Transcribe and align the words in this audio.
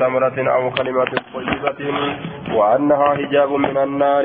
تمرة 0.00 0.38
أو 0.56 0.70
كلمة 0.70 1.04
طيبة 1.34 1.80
وأنها 2.54 3.08
حجاب 3.14 3.52
من 3.52 3.76
النار 3.76 4.24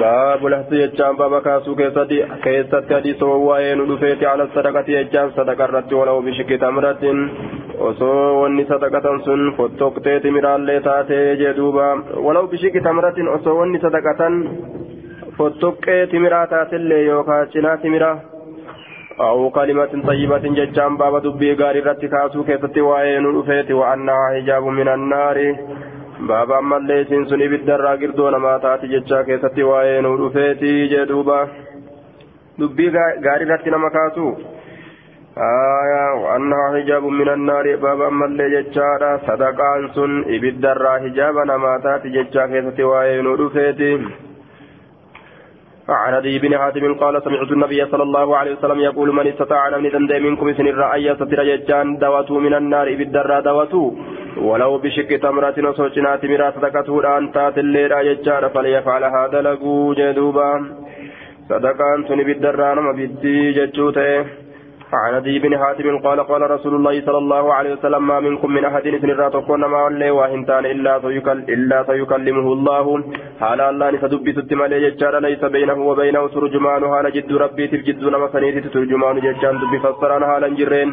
باب 0.00 0.46
لحظة 0.46 0.76
يجام 0.76 1.16
بابا 1.16 1.40
كاسو 1.40 1.76
كيستي 1.76 2.26
كيستي 2.44 2.94
حديث 2.96 3.22
ووائن 3.22 3.80
ودفيت 3.80 4.24
على 4.24 4.42
الصدقة 4.42 4.84
يجام 4.88 5.30
صدقة 5.30 5.66
رت 5.66 5.92
ولو 5.92 6.20
بشك 6.20 6.50
تمرة 6.60 7.02
osoo 7.78 8.40
wanni 8.42 8.64
sadaqatan 8.66 9.20
sun 9.24 9.42
fottoqtee 9.56 10.20
timiraallee 10.20 10.80
taatee 10.86 11.36
jedhuuba 11.42 11.86
walaw 12.26 12.46
bishiki 12.52 12.80
tamratin 12.86 13.28
osoo 13.28 13.54
wanni 13.58 13.78
sadaqatan 13.84 14.34
fottoqqee 15.38 16.06
timiraa 16.06 16.46
taatellee 16.46 17.04
yookaan 17.04 17.48
cinaa 17.52 17.76
timiraa 17.84 18.16
أو 19.19 19.49
كلمة 19.49 19.91
طيبة 20.07 20.37
ججام 20.37 20.97
بابا 20.97 21.19
دبي 21.19 21.53
غاري 21.53 21.79
رتي 21.79 22.07
كاسو 22.07 22.43
كيفتي 22.43 22.81
وائن 22.81 23.25
رفيت 23.37 23.71
وأنها 23.71 24.29
حجاب 24.33 24.63
من 24.63 24.87
النار 24.87 25.37
بابا 26.19 26.59
أما 26.59 26.77
اللي 26.77 27.05
سنسني 27.05 27.47
بالدرا 27.47 27.91
قردون 28.01 28.35
ما 28.35 28.57
تاتي 28.57 28.87
ججا 28.87 29.21
كيفتي 29.21 29.63
وائن 29.63 30.05
رفيت 30.05 30.63
جدوبا 30.91 31.47
دبي 32.59 32.89
غاري 33.25 33.45
رتي 33.45 33.69
نما 33.69 33.89
كاسو 33.89 34.27
آية 35.37 36.05
وأنها 36.23 36.65
حجاب 36.73 37.03
من 37.03 37.29
النار 37.29 37.75
بابا 37.75 38.07
أما 38.07 38.25
اللي 38.25 38.61
ججارا 38.61 39.17
صدقان 39.27 39.89
سن 39.95 40.23
بالدرا 40.41 40.99
حجابا 40.99 41.43
ما 41.57 41.79
تاتي 41.83 42.09
ججا 42.09 42.45
كيفتي 42.45 42.83
وائن 42.83 43.27
رفيت 43.27 44.01
عن 45.88 46.14
ابي 46.14 46.38
بن 46.38 46.58
حاتم 46.58 46.94
قال 46.94 47.22
سمعت 47.22 47.52
النبي 47.52 47.86
صلى 47.86 48.02
الله 48.02 48.36
عليه 48.36 48.52
وسلم 48.56 48.80
يقول 48.80 49.12
من 49.12 49.26
استطاع 49.26 49.68
ان 49.76 49.84
يدندى 49.84 50.18
منكم 50.18 50.52
سن 50.52 50.66
الرأي 50.66 51.14
ستر 51.14 51.42
ججان 51.44 51.96
دوته 51.98 52.38
من 52.38 52.54
النار 52.54 52.94
بالدرى 52.94 53.42
دوته 53.42 53.96
ولو 54.36 54.78
بشك 54.78 55.10
تمرة 55.22 55.54
وصوتنا 55.68 56.16
تمرة 56.16 56.50
صدقته 56.56 57.00
الآن 57.00 57.32
تات 57.32 57.58
الليل 57.58 57.92
ججان 58.08 58.48
فليفعل 58.48 59.04
هذا 59.04 59.40
لقو 59.42 59.94
جدوبا. 59.94 60.50
صدقان 61.48 61.98
سن 62.08 62.20
بالدرى 62.28 62.74
نما 62.74 62.92
بدي 62.92 63.52
ججوته 63.52 64.24
عن 64.92 65.14
ابي 65.14 65.38
بن 65.38 65.58
حاتم 65.58 65.98
قال 65.98 66.20
قال 66.20 66.50
رسول 66.50 66.74
الله 66.74 67.00
صلى 67.06 67.18
الله 67.18 67.54
عليه 67.54 67.72
وسلم 67.72 68.06
ما 68.06 68.20
منكم 68.20 68.50
من 68.52 68.64
أحد 68.64 68.82
سنرا 69.02 69.28
تكون 69.28 69.64
ما 69.64 69.84
ولي 69.84 70.10
واهنتان 70.10 70.66
إلا 70.66 71.00
سيكل 71.00 71.38
إلا 71.54 71.78
سيكلمه 71.82 72.52
الله. 72.52 73.04
حال 73.40 73.60
الله 73.60 73.90
نسدب 73.90 74.26
ستمال 74.38 74.72
يجار 74.72 75.18
ليس 75.18 75.44
بينه 75.44 75.78
وبينه 75.88 76.28
ترجمان 76.28 76.82
حال 76.92 77.12
جد 77.12 77.32
ربي 77.32 77.66
تبجد 77.66 78.04
نما 78.04 78.28
سنيت 78.32 78.66
ترجمان 78.74 79.16
ججان 79.26 79.54
دب 79.60 79.72
فسران 79.84 80.22
حالا 80.30 80.48
جرين. 80.58 80.90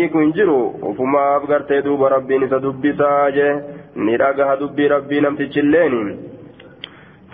hiiku 0.00 0.18
hin 0.18 0.32
jiru 0.32 0.58
ufumaaf 0.90 1.42
gartee 1.48 1.82
duuba 1.82 2.08
rabbiin 2.08 2.42
isa 2.42 2.58
dubbisaa 2.62 3.30
je 3.30 3.48
ni 3.96 4.16
dhagaha 4.16 4.56
dubbii 4.56 4.88
rabbii 4.88 5.20
namtichilleeni 5.20 6.00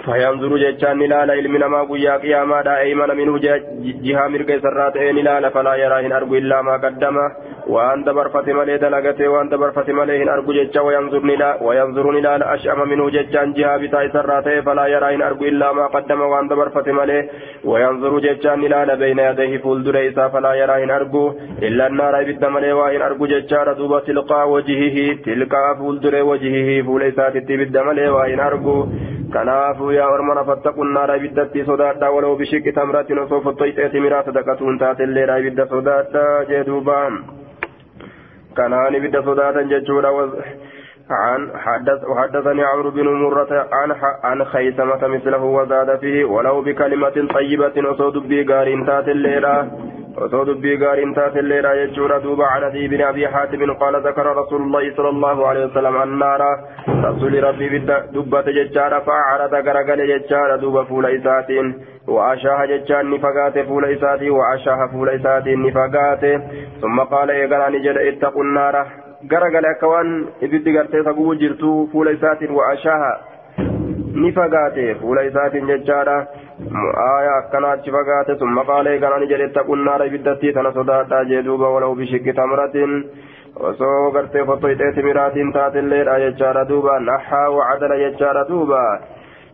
فينظر 0.07 0.57
جتان 0.57 0.99
نلالا 0.99 1.33
علم 1.33 1.57
نما 1.57 1.81
قيا 1.91 2.17
قياما 2.17 2.63
دا 2.63 2.75
منه 3.15 3.39
جهة 4.07 4.27
مرقى 4.33 4.61
سرات 4.65 4.97
اي 4.97 5.13
فلا 5.55 5.75
يرى 5.75 6.07
ان 6.07 6.13
الا 6.39 6.63
ما 6.63 6.75
قدم 6.85 7.17
وأن 7.67 8.05
دبر 8.05 8.29
فتمالي 8.29 8.79
دلغته 8.79 9.29
وأن 9.29 9.49
دبر 9.49 9.71
فتمالي 9.71 10.23
ان 10.23 10.29
أرجو 10.29 10.53
جتا 10.53 10.81
وينظر 10.81 11.23
نلا 11.31 11.63
وينظر 11.63 12.11
نلالا 12.17 12.55
أشأم 12.55 12.89
منه 12.89 13.11
جتان 13.11 13.53
جهة 13.53 13.77
بتاي 13.77 14.09
سرات 14.15 14.49
فلا 14.67 14.87
يرى 14.87 15.15
ان 15.15 15.23
أرجو 15.23 15.45
إلا 15.45 15.73
ما 15.73 15.87
قدم 15.87 16.21
وأن 16.21 16.49
دبر 16.49 16.69
فتمالي 16.69 17.19
وينظر 17.65 18.19
جتان 18.19 18.61
نلالا 18.61 18.95
بين 18.95 19.19
يديه 19.19 19.59
فول 19.59 19.85
دريسا 19.85 20.29
فلا 20.29 20.53
يرى 20.55 20.85
ان 20.85 20.91
أرجو 20.91 21.25
إلا 21.63 21.87
النار 21.87 22.15
بالدمالي 22.25 22.73
وان 22.73 23.03
أرجو 23.03 23.27
جتا 23.27 23.73
دوبا 23.73 24.01
تلقى 24.01 24.51
وجهه 24.55 24.97
تلقى 25.27 25.77
فول 25.79 26.01
دري 26.01 26.23
وجهه 26.31 26.69
فوليسات 26.87 27.35
بالدمالي 27.59 28.09
وان 28.09 28.41
أرجو. 28.41 28.87
kanaafuu 29.33 29.93
yaa 29.93 30.09
ormana 30.17 30.45
fattakun 30.49 30.93
naara 30.97 31.17
ibiddatti 31.21 31.65
sodaadha 31.71 32.11
walau 32.17 32.37
bishikki 32.41 32.73
tamratin 32.77 33.19
osoo 33.25 33.41
fottoyxeeti 33.47 34.05
miraa 34.05 34.23
sadaqatuun 34.29 34.79
taatelleedha 34.83 35.39
ibidda 35.43 35.67
sodaadha 35.73 36.23
jee 36.51 36.63
duuba 36.69 37.01
kanaan 38.57 38.95
ibidda 38.95 39.23
sodaatan 39.23 39.69
jechuudha. 39.69 40.11
عن 41.11 41.51
حدث 41.55 42.05
وحدثني 42.05 42.65
عمرو 42.65 42.91
بن 42.91 43.07
مرة 43.09 43.69
عن 43.73 43.91
عن 44.25 44.45
خيثمة 44.45 45.07
مثله 45.07 45.43
وزاد 45.43 45.99
فيه 45.99 46.25
ولو 46.25 46.63
بكلمة 46.63 47.29
طيبة 47.35 47.91
أصود 47.93 48.17
بيغار 48.29 48.85
تات 48.87 49.09
الليلة 49.09 49.71
أصود 50.19 50.61
بيغار 50.61 51.13
تات 51.17 51.37
الليلة 51.37 51.75
يجور 51.75 52.19
دوب 52.19 52.43
عن 52.43 52.63
أبي 52.63 52.89
بن 52.89 53.01
أبي 53.03 53.29
حاتم 53.29 53.73
قال 53.73 53.95
ذكر 54.07 54.27
رسول 54.37 54.63
الله 54.63 54.95
صلى 54.97 55.09
الله 55.09 55.47
عليه 55.49 55.67
وسلم 55.67 56.03
النار 56.03 56.41
رسول 56.89 57.45
ربي 57.45 57.79
دبة 58.15 58.43
ججار 58.59 59.01
فعرض 59.07 59.55
غرغل 59.55 60.01
ججار 60.13 60.57
دوب 60.57 60.83
فول 60.83 61.07
إساتين 61.07 61.67
وأشاه 62.09 62.65
ججان 62.67 63.11
نفقات 63.11 63.59
فول 63.59 63.85
إساتي 63.85 64.31
وأشاه 64.31 64.89
فول 64.93 65.09
إساتي 65.09 65.55
نفقات 65.55 66.41
ثم 66.81 67.01
قال 67.01 67.31
إيقنا 67.31 67.69
نجد 67.69 67.97
اتقوا 67.99 68.45
النار 68.45 68.87
garagale 69.31 69.69
akka 69.69 69.89
waan 69.89 70.11
ibiddi 70.45 70.73
gartee 70.73 71.03
saguu 71.05 71.35
jirtu 71.35 71.89
fuula 71.93 72.11
isaatiin 72.17 72.53
wa'ashaaha 72.59 73.13
ni 74.23 74.33
fagaate 74.33 74.95
fuula 75.01 75.23
آية 76.61 77.41
كانت 77.53 77.85
شفقات 77.87 78.39
ثم 78.41 78.59
قال 78.59 79.01
كان 79.01 79.21
نجد 79.23 79.41
اتقوا 79.41 79.77
النار 79.77 80.09
بدتي 80.09 80.53
تنا 80.53 80.71
صداتا 80.71 81.23
جدوبا 81.23 81.69
ولو 81.69 81.95
بشك 81.95 82.37
تمرة 82.37 82.77
osoo 83.57 84.11
gartee 84.13 84.45
fottoo 84.47 84.69
hidhee 84.69 84.93
simiraatiin 84.93 85.53
taatelleedha 85.53 86.19
jechaadha 86.19 86.69
duuba. 86.69 87.01
Nahaa 87.01 87.51
wacadala 87.51 87.97
jechaadha 87.97 88.45
duuba. 88.49 88.81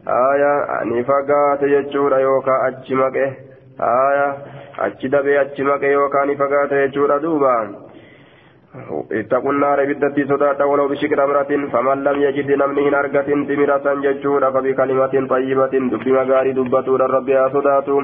Aya 0.07 0.53
ni 0.85 1.05
fagaate 1.05 1.69
jechuudha 1.69 2.19
yookaan 2.19 2.65
achi 2.67 2.95
maqe. 2.95 3.27
Aya 3.79 4.27
achi 4.87 5.09
dabee 5.09 5.39
achi 5.39 5.63
maqe 5.63 5.93
yookaan 5.93 6.29
ni 6.29 6.37
fagaate 6.37 6.83
jechuudha 6.83 7.21
duuba. 7.23 7.53
اتقوا 9.13 9.53
النار 9.53 9.85
بدتي 9.85 10.25
صداتا 10.25 10.65
ولو 10.65 10.89
بشك 10.89 11.11
تمرة 11.11 11.51
فمن 11.73 12.05
لم 12.05 12.23
يجد 12.23 12.51
نمنه 12.63 12.99
أرقة 12.99 13.29
تمرة 13.49 13.87
ججورا 14.05 14.51
فبكلمة 14.51 15.15
طيبة 15.35 15.67
دب 15.93 16.09
مغاري 16.09 16.53
دبتو 16.53 16.97
الرب 16.97 17.29
يا 17.29 17.49
صداتو 17.49 17.97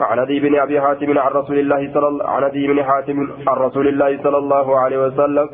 عن 0.00 0.18
أبي 0.18 0.40
بن 0.40 0.54
أبي 0.58 0.80
حاتم 0.80 1.18
عن 1.18 1.30
رسول 1.30 1.58
الله 1.58 1.90
صلى 1.94 2.08
الله 2.08 2.30
عن 2.30 2.42
أبي 2.44 2.66
بن 2.66 2.78
حاتم 2.88 3.18
عن 3.48 3.56
رسول 3.66 3.88
الله 3.88 4.10
صلى 4.24 4.38
الله 4.38 4.78
عليه 4.78 4.98
وسلم 5.06 5.46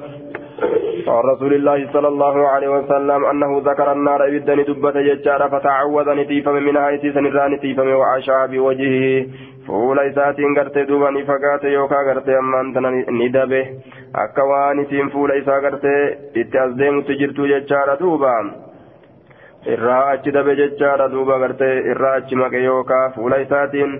عن 1.08 1.22
رسول 1.32 1.52
الله 1.54 1.78
صلى 1.92 2.08
الله 2.08 2.48
عليه 2.48 2.68
وسلم 2.68 3.24
أنه 3.24 3.62
ذكر 3.64 3.92
النار 3.92 4.20
إبدا 4.28 4.54
دبة 4.62 4.96
ججارا 5.08 5.48
فتعوذ 5.48 6.08
نتيفم 6.14 6.54
منها 6.68 6.90
يتيسا 6.90 7.20
نرى 7.20 7.44
نتيفم 7.54 7.88
وعشى 8.00 8.38
بوجهه. 8.50 9.26
Fuula 9.66 10.02
isaatiin 10.10 10.54
gartee 10.58 10.84
duuba 10.88 11.10
ni 11.10 11.22
fagaate 11.30 11.72
yookaan 11.72 12.06
gartee 12.06 12.36
ammaan 12.38 12.72
tana 12.74 12.90
ni 13.18 13.28
dabe 13.36 13.60
akka 14.24 14.44
waan 14.52 14.80
isiin 14.84 15.10
fuula 15.14 15.34
isaa 15.42 15.60
gartee 15.66 16.00
itti 16.42 16.58
as 16.64 16.72
deemutti 16.78 17.16
jirtu 17.20 17.46
jechaadha 17.52 17.96
duuba 18.00 18.32
irraa 19.74 20.02
achi 20.14 20.32
dabe 20.38 20.56
jechaadha 20.62 21.08
duuba 21.14 21.38
gartee 21.44 21.74
irraa 21.94 22.14
achi 22.22 22.36
maqe 22.42 22.62
yookaan 22.64 23.12
fuula 23.16 23.36
isaatiin 23.46 23.92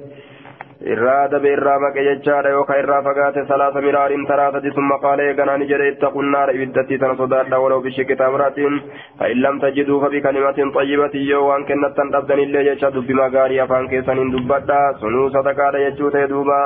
irraa 0.92 1.28
dabe 1.32 1.48
irraa 1.52 1.78
maqe 1.82 2.02
jechaadha 2.06 2.50
yookaan 2.54 2.80
irraa 2.82 3.02
fagaate 3.06 3.44
salaasa 3.50 3.80
miraarin 3.86 4.24
taraatati 4.30 4.72
summa 4.78 4.98
qaalee 5.04 5.34
ganaan 5.40 5.64
jedhe 5.72 5.88
ittaqun 5.92 6.30
naara 6.34 6.54
ibiddatti 6.58 6.98
tana 7.02 7.14
sodaadha 7.20 7.60
walau 7.64 7.80
bishikki 7.84 8.16
tamratin 8.22 8.80
fa'in 9.20 9.42
lam 9.44 9.60
tajiduu 9.64 10.00
fabi 10.06 10.22
kalimatin 10.26 10.72
xayyibatin 10.78 11.28
yoo 11.30 11.44
waan 11.48 11.64
kennattan 11.70 12.10
dhabdanillee 12.16 12.64
jecha 12.70 12.90
dubbima 12.98 13.28
gaarii 13.36 13.60
afaan 13.66 13.88
keessaniin 13.94 14.32
dubbadha 14.36 14.80
sunuu 15.04 15.30
sadaqaadha 15.36 15.84
jechuu 15.86 16.10
ta'e 16.16 16.28
duuba 16.34 16.58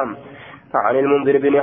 عن 0.76 0.96
المنذر 0.96 1.38
بن 1.38 1.54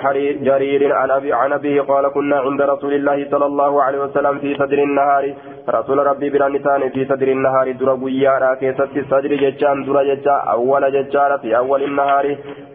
جرير 0.44 0.94
عن 0.94 1.12
أبي 1.12 1.34
عن 1.34 1.54
أبيه 1.54 1.82
قال 1.82 2.08
كنا 2.14 2.38
عند 2.40 2.62
رسول 2.62 2.94
الله 2.94 3.28
صلى 3.32 3.46
الله 3.46 3.84
عليه 3.84 4.00
وسلم 4.00 4.40
في 4.40 4.56
صدر 4.56 4.80
النهار. 4.84 5.34
رسول 5.70 5.98
ربي 6.08 6.30
برانسان 6.30 6.90
في 6.90 7.06
صدر 7.06 7.28
النهار 7.28 7.72
در 7.72 7.90
قيارا 8.04 8.56
كيست 8.56 8.94
صدر 9.12 9.32
ججان 9.44 9.84
در 9.86 9.98
ججا 10.04 10.36
أول 10.56 10.84
ججار 10.92 11.38
في 11.42 11.58
أول 11.58 11.84
النهار. 11.84 12.26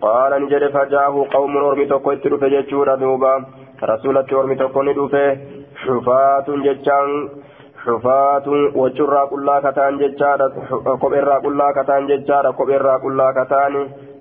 قال 0.00 0.42
نجد 0.42 0.70
فجاه 0.70 1.26
قوم 1.34 1.56
أرمي 1.56 1.86
تقو 1.86 2.12
اترف 2.12 2.44
ججور 2.44 2.94
دوبا. 2.94 3.34
رسول 3.82 4.16
أرمي 4.16 4.54
تقو 4.54 4.82
ندوف 4.82 5.14
حفاة 5.84 6.46
ججان 6.48 7.28
حفاة 7.84 8.46
وجرا 8.74 9.24
كلا 9.30 9.56
كتان 9.64 9.98
ججارة 9.98 10.54
كبرا 11.02 11.38
كلا 11.38 11.68
كتان 11.76 12.06
ججارة 12.06 12.50
كبرا 12.50 12.98
كلا 12.98 13.28
كتان. 13.38 13.74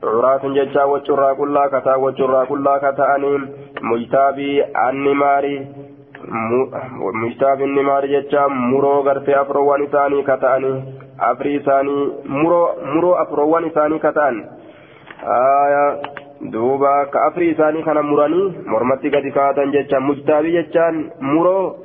عراة 0.03 0.43
ججا 0.57 0.83
وجرا 0.83 1.33
كلا 1.33 1.67
كتا 1.67 1.95
وجرا 1.95 2.43
كلا 2.45 2.77
كتان 2.77 3.23
مجتابي 3.81 4.63
النماري 4.89 5.67
مجتابي 7.23 7.63
النماري 7.63 8.07
ججا 8.21 8.47
مرو 8.47 8.99
غرتي 9.01 9.41
أفروان 9.41 9.83
إساني 9.83 10.21
كتان 10.23 10.63
أفري 11.19 11.57
إساني 11.57 11.97
مرو 12.25 12.61
مرو 12.93 13.13
أفروان 13.13 13.65
إساني 13.65 13.99
كتان 13.99 14.35
آية 15.23 16.01
duuba 16.41 17.05
ka 17.09 17.21
afrii 17.27 17.49
isaanii 17.49 17.83
kana 17.83 18.01
muranii 18.03 18.53
mormatti 18.65 19.09
gadi 19.09 19.31
kaa'atan 19.31 19.71
jecha 19.71 19.99
mujtaabii 19.99 20.51
jechaan 20.53 20.97
muroo 21.19 21.75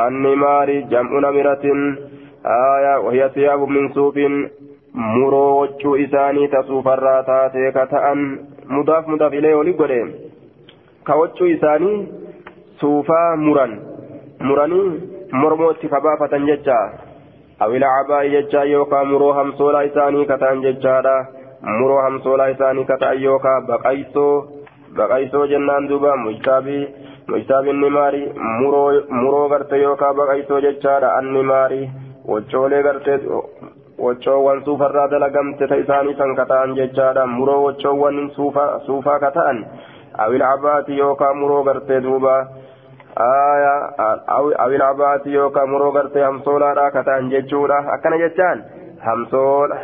annimaari 0.00 0.84
jam'u 0.92 1.20
namiratin 1.20 1.80
aya 2.44 3.00
wahiya 3.06 3.30
siyaabu 3.34 3.66
min 3.66 3.90
suufin 3.94 4.50
muroo 4.94 5.58
waccuu 5.60 5.96
isaanii 5.96 6.48
tasuufarraa 6.48 7.22
taatee 7.28 7.72
ka 7.72 7.86
ta'an 7.86 8.20
mudaaf 8.68 9.06
mudaaf 9.12 9.32
ilee 9.34 9.54
oli 9.54 9.72
godhe. 9.74 10.00
Ka 11.04 11.16
waccuu 11.16 11.46
isaanii 11.46 12.08
suufaa 12.80 13.36
muran. 13.36 13.72
Muranii 14.40 15.00
mormootti 15.32 15.88
kabaafatan 15.88 16.46
jecha. 16.46 16.78
Awila 17.60 17.88
cabaa'i 17.96 18.30
jecha 18.30 18.64
yookaan 18.64 19.08
muroo 19.08 19.32
hamsoolaa 19.32 19.82
isaanii 19.90 20.26
ka 20.26 20.38
ta'an 20.38 20.62
jechaadha. 20.62 21.16
Muroo 21.78 22.02
hamsoolaa 22.02 22.48
isaanii 22.56 22.84
ka 22.84 22.96
ta'an 22.98 23.22
yookaan 23.22 23.66
baqaysoo 23.66 24.34
baqaysoo 24.96 25.46
jennaan 25.46 25.88
duuba 25.88 26.16
mujtaabii 26.16 26.88
mujtaabiin 27.28 27.80
ni 27.80 27.90
maari 27.90 28.22
muroo 28.60 29.48
garte 29.48 29.76
yookaan 29.82 30.16
baqaysoo 30.16 30.60
jechaadha 30.60 31.14
anni 31.18 31.42
maari. 31.42 31.90
Waccoolee 32.28 32.82
gartee 32.82 33.18
waccoowwan 34.02 34.64
suufarraa 34.64 35.08
dalagamte 35.08 35.66
ta 35.68 35.76
isaanii 35.76 36.14
san 36.18 36.34
ka 36.34 36.44
ta'an 36.46 36.74
jechaadha. 36.74 37.26
Muroo 37.26 37.62
waccoowwan 37.70 38.30
suufaa 38.34 39.18
ka 39.20 39.30
ta'an 39.30 39.64
awil 40.18 40.42
cabaati 40.42 40.98
yookaan 40.98 41.38
muroo 41.38 41.62
gartee 41.62 42.00
duuba. 42.02 42.34
Awil 44.58 44.82
cabaati 44.86 45.34
yookaan 45.34 45.70
muroo 45.70 45.92
gartee 45.92 46.22
hamsoolaadha 46.22 46.90
ka 46.90 47.02
ta'an 47.04 47.30
jechuudha. 47.30 47.78
Akkana 47.94 48.18
jechaan 48.18 48.64
hamsoola 49.06 49.76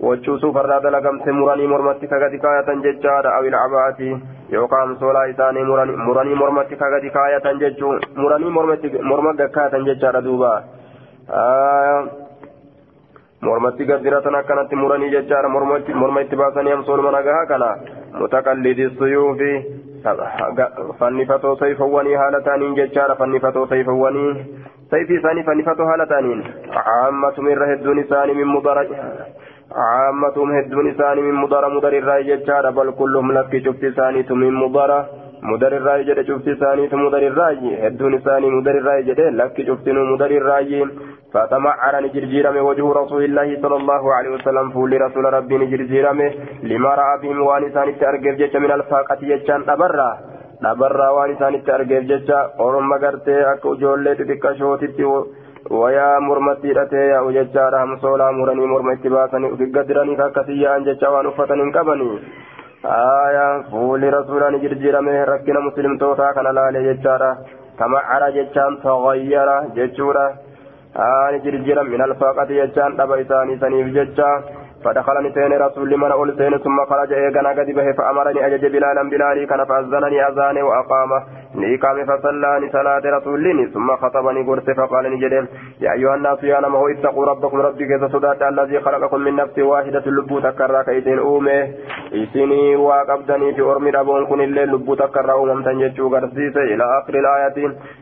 wachuu 0.00 0.38
suufarraa 0.40 0.80
dalagamte 0.80 1.32
muranii 1.32 1.66
mormatti 1.68 2.08
ka 2.08 2.18
gadi 2.18 2.38
kaayatan 2.38 2.82
jechaadha. 2.82 3.36
Awil 3.36 3.52
cabaati 3.52 4.16
yookaan 4.48 4.88
hamsoolaa 4.88 5.28
isaanii 5.34 5.68
muranii 6.06 6.34
mormatti 6.34 6.76
ka 6.76 6.90
gadi 6.90 7.10
kaayatan 7.10 7.60
jechuu 7.60 7.94
muranii 8.16 8.50
morma 8.50 9.32
gakkaayatan 9.36 9.84
jechaadha 9.84 10.24
duuba 10.24 10.62
mormatti 13.42 13.84
gaddiratan 13.90 14.34
akkanatti 14.34 14.76
muranii 14.76 15.10
jechaadha 15.10 15.48
morma 15.48 16.22
itti 16.22 16.36
baasanii 16.36 16.72
hamsooluma 16.76 17.12
nagahaa 17.16 17.46
kana 17.52 17.68
mutaqallidi 18.22 18.88
suyuufi 18.98 19.52
fannifatoo 20.98 21.56
sayfawwanii 21.56 22.18
haala 22.22 22.40
ta'aniin 22.48 22.74
jechaadha 22.80 23.16
fannifatoo 23.20 23.66
sayfawwanii 23.66 24.34
sayfii 24.90 25.18
isaanii 25.20 25.46
fannifatoo 25.48 25.86
haala 25.86 26.06
ta'aniin 26.12 26.42
caammatum 26.74 27.48
irra 27.54 27.70
hedduun 27.72 28.02
isaanii 28.04 28.34
min 28.40 28.52
mudara 28.56 28.84
caammatum 29.72 30.52
hedduun 30.58 30.90
isaanii 30.92 31.26
min 31.28 31.40
mudara 31.44 31.72
mudarirraa 31.76 32.20
jechaadha 32.28 32.72
bal 32.72 32.92
kulluhum 33.00 33.32
lakki 33.38 33.60
cufti 33.68 33.92
isaaniitu 33.92 34.36
min 34.36 34.54
mudara 34.64 34.98
mudarirraa 35.52 35.98
jedhe 36.10 36.24
cufti 36.32 36.50
isaaniitu 36.56 36.98
mudarirraa 37.04 37.50
hedduun 37.84 38.18
isaanii 38.20 38.50
mudarirraa 38.56 39.00
jedhe 39.08 39.30
lakki 39.42 39.68
cuftinuu 39.70 40.06
mudarirraa 40.12 40.60
فتمعر 41.34 41.94
نجرجيرم 42.04 42.56
وجه 42.68 42.86
رسول 43.00 43.22
الله 43.24 43.48
صلى 43.62 43.76
الله 43.76 44.02
عليه 44.16 44.30
وسلم 44.36 44.70
فول 44.74 44.92
رسول 45.06 45.24
ربي 45.36 45.54
نجرجيرم 45.62 46.20
لما 46.70 46.90
رأى 47.00 47.14
بهم 47.22 47.38
وانسان 47.48 47.88
التأرقف 47.88 48.34
جيش 48.40 48.54
من 48.64 48.72
الفاقة 48.78 49.20
جيشان 49.30 49.60
أبرا 49.74 50.10
أبرا 50.72 51.08
وانسان 51.16 51.54
التأرقف 51.54 52.02
جيش 52.10 52.30
أورم 52.60 52.92
قرتي 53.02 53.36
أكو 53.52 53.74
جولي 53.80 54.14
تتكشوتي 54.18 55.04
ويا 55.80 56.18
مرمتي 56.26 56.72
رتي 56.78 57.18
وججار 57.24 57.72
هم 57.82 57.92
صولا 58.04 58.30
مرني 58.38 58.66
مرمتي 58.72 59.08
باسني 59.14 59.46
وقدرني 59.52 60.14
كاكسيا 60.20 60.76
أن 60.76 60.84
جيش 60.86 61.02
وأن 61.12 61.26
أفتن 61.26 61.60
كبني 61.76 62.10
آية 62.84 63.62
فول 63.70 64.02
رسول 64.18 64.42
نجرجيرم 64.54 65.08
ركنا 65.08 65.60
مسلم 65.60 65.92
توتا 65.98 66.32
كان 66.34 66.46
لا 66.54 66.80
جيشارا 66.86 67.30
تمعر 67.78 68.22
جيشان 68.36 68.72
تغير 68.84 69.48
جيشورا 69.76 70.26
آن 70.96 71.38
جرجرا 71.44 71.82
من 71.82 72.02
الفاقة 72.02 72.50
يجان 72.50 72.96
دبا 72.96 73.20
إساني 73.20 73.58
سنيف 73.58 73.86
ججا 73.96 74.30
فدخلني 74.84 75.32
سين 75.32 75.52
رسول 75.52 75.96
من 75.96 76.10
أول 76.12 76.36
سين 76.38 76.58
ثم 76.58 76.84
خرج 76.90 77.12
إيقنا 77.12 77.48
قد 77.50 77.66
به 77.66 77.92
فأمرني 77.92 78.46
أجج 78.46 78.66
بلالا 78.66 79.02
بلالي 79.02 79.46
كان 79.46 79.64
فأذنني 79.64 80.28
أذاني 80.28 80.62
وأقام. 80.62 81.10
نيقام 81.54 82.04
فصلاني 82.04 82.70
صلاة 82.70 83.02
رسولني 83.16 83.66
ثم 83.66 83.96
خطبني 83.96 84.42
قرس 84.42 84.70
فقال 84.70 85.04
نجد 85.12 85.48
يا 85.80 85.92
أيها 85.92 86.14
الناس 86.14 86.44
يا 86.44 86.60
نمه 86.60 86.90
اتقوا 86.90 87.26
ربكم 87.26 87.60
ربي 87.60 87.86
كيس 87.86 88.04
صدات 88.12 88.42
الذي 88.42 88.80
خلقكم 88.80 89.20
من 89.20 89.36
نفس 89.36 89.58
واحدة 89.58 90.02
لبو 90.06 90.40
تكرى 90.40 90.84
كيسين 90.84 91.18
أومه. 91.18 91.68
إسيني 92.14 92.76
وقبدني 92.76 93.54
في 93.54 93.62
أرمي 93.62 93.90
ربون 93.90 94.26
كن 94.26 94.40
الليل 94.40 94.68
لبو 94.72 94.94
تكرى 94.94 95.32
أومم 95.32 95.62
تنججو 95.62 96.08
قرسيس 96.14 96.56
إلى 96.56 96.84
آخر 96.98 97.14
الآية. 97.14 97.58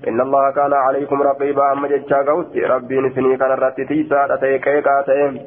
إن 0.08 0.20
الله 0.20 0.50
كان 0.50 0.72
عليكم 0.72 1.22
رقيبا 1.22 1.72
أما 1.72 1.88
ججا 1.88 2.16
قوتي 2.28 2.60
ربي 2.60 3.00
نسني 3.00 3.36
كان 3.36 3.50
رتتيسا 3.50 4.34
أتيكيكا 4.34 5.00
أتيم 5.00 5.40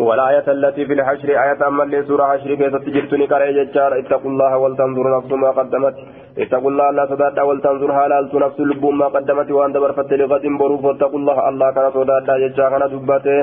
والآية 0.00 0.46
التي 0.48 0.86
في 0.86 0.92
الحشر 0.92 1.28
آية 1.28 1.60
أما 1.68 1.82
اللي 1.84 2.02
سورة 2.02 2.24
حشر 2.24 2.54
كيف 2.54 2.74
تجرتني 2.86 3.26
كرأي 3.26 3.52
ججار 3.58 3.98
اتقوا 3.98 4.30
الله 4.30 4.52
ولتنظر 4.62 5.06
نفس 5.16 5.30
ما 5.32 5.50
قدمت. 5.58 5.94
اتقوا 6.38 6.70
الله 6.70 6.90
لا 6.90 7.04
صداد 7.10 7.38
ولتنظر 7.48 7.92
حالالت 7.98 8.34
نفس 8.34 8.60
لب 8.60 8.84
ما 9.00 9.06
قدمت 9.16 9.50
وأن 9.50 9.72
دبرفت 9.72 10.12
لغد 10.20 10.44
بروف. 10.60 10.84
واتقوا 10.84 11.18
الله 11.20 11.48
الله 11.48 11.68
كان 11.74 11.90
صداد 11.90 12.28
ججار 12.42 12.70
كان 12.70 12.84
دبته. 12.92 13.38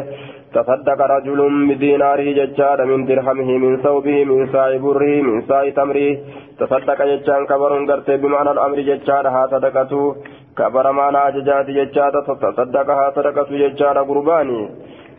تصدق 0.55 0.99
رجل 1.15 1.39
بديناره 1.69 2.27
ججار 2.39 2.85
من 2.85 3.05
درهمه 3.05 3.49
من 3.63 3.77
ثوبه 3.85 4.17
من 4.29 4.39
ساع 4.53 4.77
بره 4.77 5.15
من 5.27 5.41
ساع 5.47 5.69
تمره. 5.69 6.09
تصدق 6.59 6.99
ججار 7.11 7.41
كبر 7.51 7.71
قرته 7.89 8.15
بمعنى 8.15 8.51
الأمر 8.51 8.77
ججار 8.89 9.25
ها 9.35 9.47
صدقته. 9.53 10.15
كبر 10.57 10.85
معنى 10.91 11.21
ججات 11.35 11.67
ججار 11.77 12.13
تصدقها 12.27 13.05
صدقته 13.15 13.53
ججار 13.63 13.97
قرباني. 14.09 14.61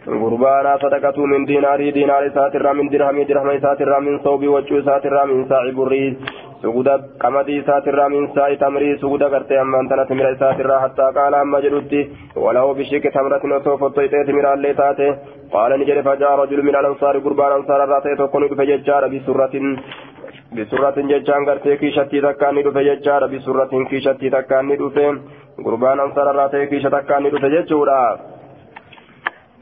غربانا 0.09 0.77
صدقته 0.83 1.27
من 1.27 1.45
ديناري 1.45 1.91
دينار 1.91 2.29
ساتر 2.35 2.73
من 2.73 2.89
درهم 2.89 3.23
درهم 3.23 3.61
ساتر 3.61 4.01
من 4.01 4.19
صوب 4.25 4.43
وجه 4.55 4.81
ساتر 4.81 5.27
من 5.27 5.49
ساع 5.49 5.71
بري 5.77 6.17
سجود 6.63 6.89
قمدي 7.23 7.63
ساتر 7.63 8.09
من 8.09 8.29
ساع 8.35 8.55
تمري 8.55 8.97
سجود 8.97 9.23
غرتي 9.23 9.61
أما 9.61 9.81
أنت 9.81 9.93
نتمر 9.93 10.35
ساتر 10.41 10.79
حتى 10.83 11.07
قال 11.17 11.35
أما 11.35 11.61
جلدتي 11.61 12.03
ولو 12.37 12.75
بشك 12.75 13.05
تمرة 13.15 13.43
وسوف 13.57 13.85
طيتي 13.85 14.33
من 14.33 14.47
اللي 14.47 14.75
تاتي. 14.75 15.09
قال 15.53 15.81
نجري 15.81 16.03
فجاء 16.03 16.33
رجل 16.41 16.63
من 16.63 16.77
الأنصار 16.81 17.19
غربان 17.25 17.53
أنصار 17.53 17.81
راتي 17.89 18.15
تكون 18.17 18.43
بفججار 18.49 19.03
بسرة 19.13 19.55
بسرة 20.57 20.97
ججان 21.11 21.43
غرتي 21.49 21.77
كيشتي 21.77 22.21
تكاني 22.21 22.63
دفه 22.63 22.83
ججار 22.89 23.23
بسرة 23.33 23.73
كيشتي 23.91 24.31
تكاني 24.31 24.77
دفه 24.77 25.07
غربان 25.67 26.01
أنصار 26.01 26.27
راتي 26.37 26.67
كيشتي 26.67 26.91
تكاني 26.91 27.31
دفه 27.31 27.49
ججورا. 27.49 28.38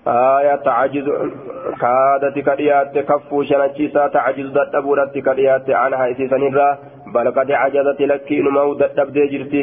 آية 0.08 0.54
تعجز 0.54 1.04
كادت 1.80 2.38
كريات 2.38 2.98
كفو 2.98 3.42
شنچيسا 3.42 4.06
تعجز 4.06 4.46
دتبورت 4.46 5.18
كريات 5.18 5.70
عنها 5.70 6.10
إسيسنرا 6.10 6.78
بل 7.14 7.30
قد 7.30 7.50
عجزت 7.50 8.00
لك 8.00 8.32
نمو 8.32 8.74
دتبدي 8.74 9.26
جرتي. 9.26 9.62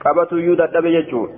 قبتو 0.00 0.36
يو 0.36 0.54
دتب 0.54 0.86
يجو. 0.86 1.28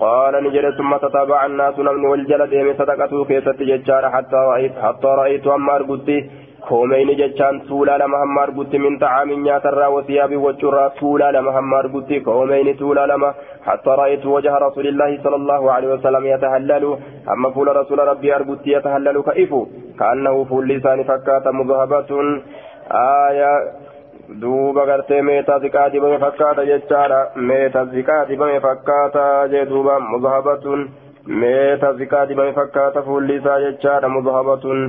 قال 0.00 0.44
نجد 0.44 0.70
ثم 0.78 0.96
تتابع 0.96 1.46
الناس 1.46 1.78
نمن 1.78 2.04
والجلد 2.04 2.54
من 2.54 2.74
صدقته 2.78 3.24
كيست 3.24 3.62
ججار 3.62 4.10
حتى 4.10 4.36
رأيت 4.36 4.72
حتى 4.84 5.06
رأيت 5.20 5.46
أما 5.46 5.76
أرقدتي 5.76 6.30
koomeyni 6.68 7.14
jechaan 7.20 7.60
tuulaa 7.68 7.98
lama 8.02 8.18
hamma 8.22 8.42
argutti 8.46 8.78
min 8.84 8.98
xacaamin 9.02 9.42
nyaatarraa 9.46 9.90
wasiyaabi 9.96 10.42
waccurraa 10.46 10.90
tuulaa 11.00 11.32
lama 11.36 11.52
hamma 11.58 11.78
argutti 11.82 12.20
koomeyni 12.20 12.74
tuulaa 12.82 13.06
lama 13.14 13.34
حتى 13.68 13.90
رأيت 13.90 14.26
وجه 14.26 14.52
رسول 14.66 14.86
الله 14.86 15.10
صلى 15.24 15.36
الله 15.36 15.72
عليه 15.72 15.88
وسلم 15.94 16.26
يتهلل 16.26 16.84
أما 17.32 17.50
فول 17.50 17.76
رسول 17.76 17.98
ربي 17.98 18.28
أرجوت 18.36 18.66
يتهلل 18.66 19.22
كيف 19.22 19.52
كأنه 19.98 20.44
فول 20.44 20.68
لسان 20.68 21.02
فكات 21.10 21.46
مذهبة 21.58 22.10
آية 23.28 23.52
duuba 24.40 24.86
gartee 24.86 25.22
meetaa 25.22 25.58
ziqaa 25.58 25.88
dibame 25.92 26.18
fakkaata 26.22 26.64
jechaadha 26.66 27.18
meeta 27.48 27.84
ziqaa 27.94 28.24
dibame 28.28 28.60
fakkaata 28.66 29.24
jee 29.52 29.64
duuba 29.70 29.94
mudhabatun 30.00 30.84
jechaadha 33.64 34.08
mudhabatun 34.08 34.80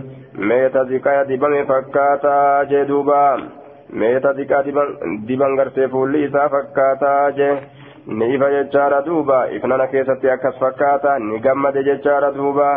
meeta 0.52 0.84
ziqaa 0.92 1.24
dibame 1.26 1.66
fakkaata 1.66 2.66
jee 2.72 2.86
duuba 2.86 3.20
meeta 3.94 4.34
ziqaa 4.34 4.64
diban 5.28 5.56
gartee 5.56 5.88
fuulli 5.88 6.24
isaa 6.30 6.50
fakkaata 6.50 7.12
jee 7.42 7.54
ni 8.08 8.34
ifa 8.36 8.50
jechaadha 8.56 9.02
duuba 9.06 9.38
ifnana 9.58 9.88
keessatti 9.88 10.30
akkas 10.30 10.58
fakkaata 10.60 11.20
ni 11.20 11.40
gammade 11.40 11.84
jechaadha 11.84 12.32
duuba 12.32 12.70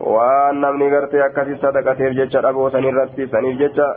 waan 0.00 0.60
namni 0.60 0.90
gartee 0.90 1.22
akkasi 1.22 1.56
sadaqateef 1.62 2.14
jecha 2.20 2.40
dhaboosan 2.42 2.84
irratti 2.84 3.26
saniif 3.34 3.58
jecha 3.58 3.88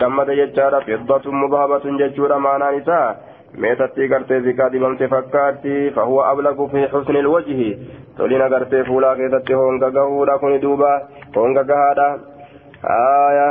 gammade 0.00 0.36
jechaadha 0.40 0.80
fiddatun 0.88 1.34
mudhabatun 1.34 1.98
jechuudha 1.98 2.38
maanaan 2.38 2.76
isaa 2.82 3.16
meetatti 3.58 4.08
gartee 4.08 4.40
ziqaa 4.46 4.70
dibamte 4.70 5.08
fakkaatti 5.08 5.90
fahuwa 5.96 6.28
ablagu 6.30 6.68
fi 6.72 6.86
xusni 6.92 7.18
ilwajhi 7.18 7.68
tolina 8.16 8.48
gartee 8.48 8.84
fuulaa 8.84 9.14
keessatti 9.20 9.60
honga 9.60 9.90
gahuudha 9.90 10.38
kuni 10.38 10.58
duuba 10.64 10.90
honga 11.36 11.64
gahaadha 11.70 12.08
aya 12.96 13.48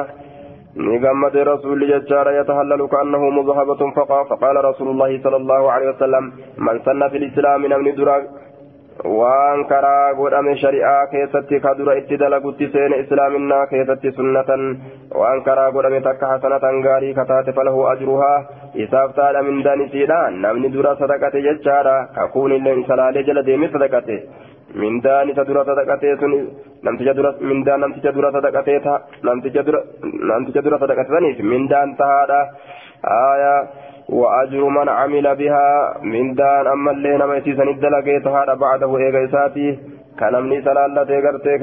نقمد 0.75 1.37
رسول 1.37 1.79
ججار 1.89 2.27
يتهلل 2.31 2.87
كأنه 2.87 3.29
مذهبة 3.29 3.91
فقا 3.95 4.23
فقال 4.23 4.65
رسول 4.65 4.87
الله 4.87 5.21
صلى 5.23 5.35
الله 5.35 5.71
عليه 5.71 5.89
وسلم 5.89 6.23
من 6.57 6.79
سن 6.85 7.09
في 7.09 7.17
الإسلام 7.17 7.65
نمني 7.65 7.91
دراج 7.91 8.23
waan 9.01 9.65
karaa 9.69 10.13
godhame 10.17 10.53
shari'aa 10.61 11.07
keessatti 11.13 11.59
ka 11.65 11.73
dura 11.77 11.95
itti 12.01 12.17
dalagutti 12.23 12.67
seene 12.73 12.99
islaaminaa 13.03 13.65
keessatti 13.71 14.11
sunnatan 14.17 14.63
waan 15.21 15.41
karaa 15.47 15.71
godhame 15.75 16.01
takka 16.07 16.27
hasanatan 16.33 16.81
gaarii 16.85 17.13
kataate 17.19 17.51
falahu 17.57 17.85
ajruhaa 17.93 18.37
isaaf 18.85 19.15
taadha 19.19 19.41
mindaan 19.49 19.81
isiidha 19.87 20.19
namni 20.45 20.69
dura 20.75 20.95
sadaqate 21.01 21.41
jechaadha 21.47 21.95
kakuun 22.19 22.55
illee 22.57 22.75
isa 22.83 22.97
laalee 23.01 23.23
jala 23.29 23.45
deemee 23.49 23.71
sadaqate 23.77 24.17
mindaan 24.83 25.29
isa 25.33 25.47
dura 25.49 25.65
sadaqatee 25.71 26.15
sun 26.21 26.33
namticha 26.87 27.15
dura 27.21 27.31
mindaan 27.51 27.81
namticha 27.85 28.13
dura 28.19 28.31
sadaqatee 28.37 28.79
namticha 29.29 30.61
dura 30.67 30.77
sadaqate 30.85 31.09
saniif 31.17 31.41
mindaan 31.55 31.95
tahaadha 32.03 32.39
aayaa 33.17 33.57
وأجر 34.09 34.63
من 34.77 34.89
عمل 34.89 35.35
بها 35.35 35.97
من 36.03 36.33
دان 36.35 36.67
أما 36.67 36.91
اللي 36.91 37.17
نما 37.17 37.37
يسيسن 37.37 37.67
الدلقيت 37.67 38.27
هذا 38.27 38.53
بعده 38.53 38.97
إيغا 38.97 39.25
إساتي 39.25 39.79
كنمني 40.19 40.61
سلالتي 40.61 41.17
غرتي 41.25 41.53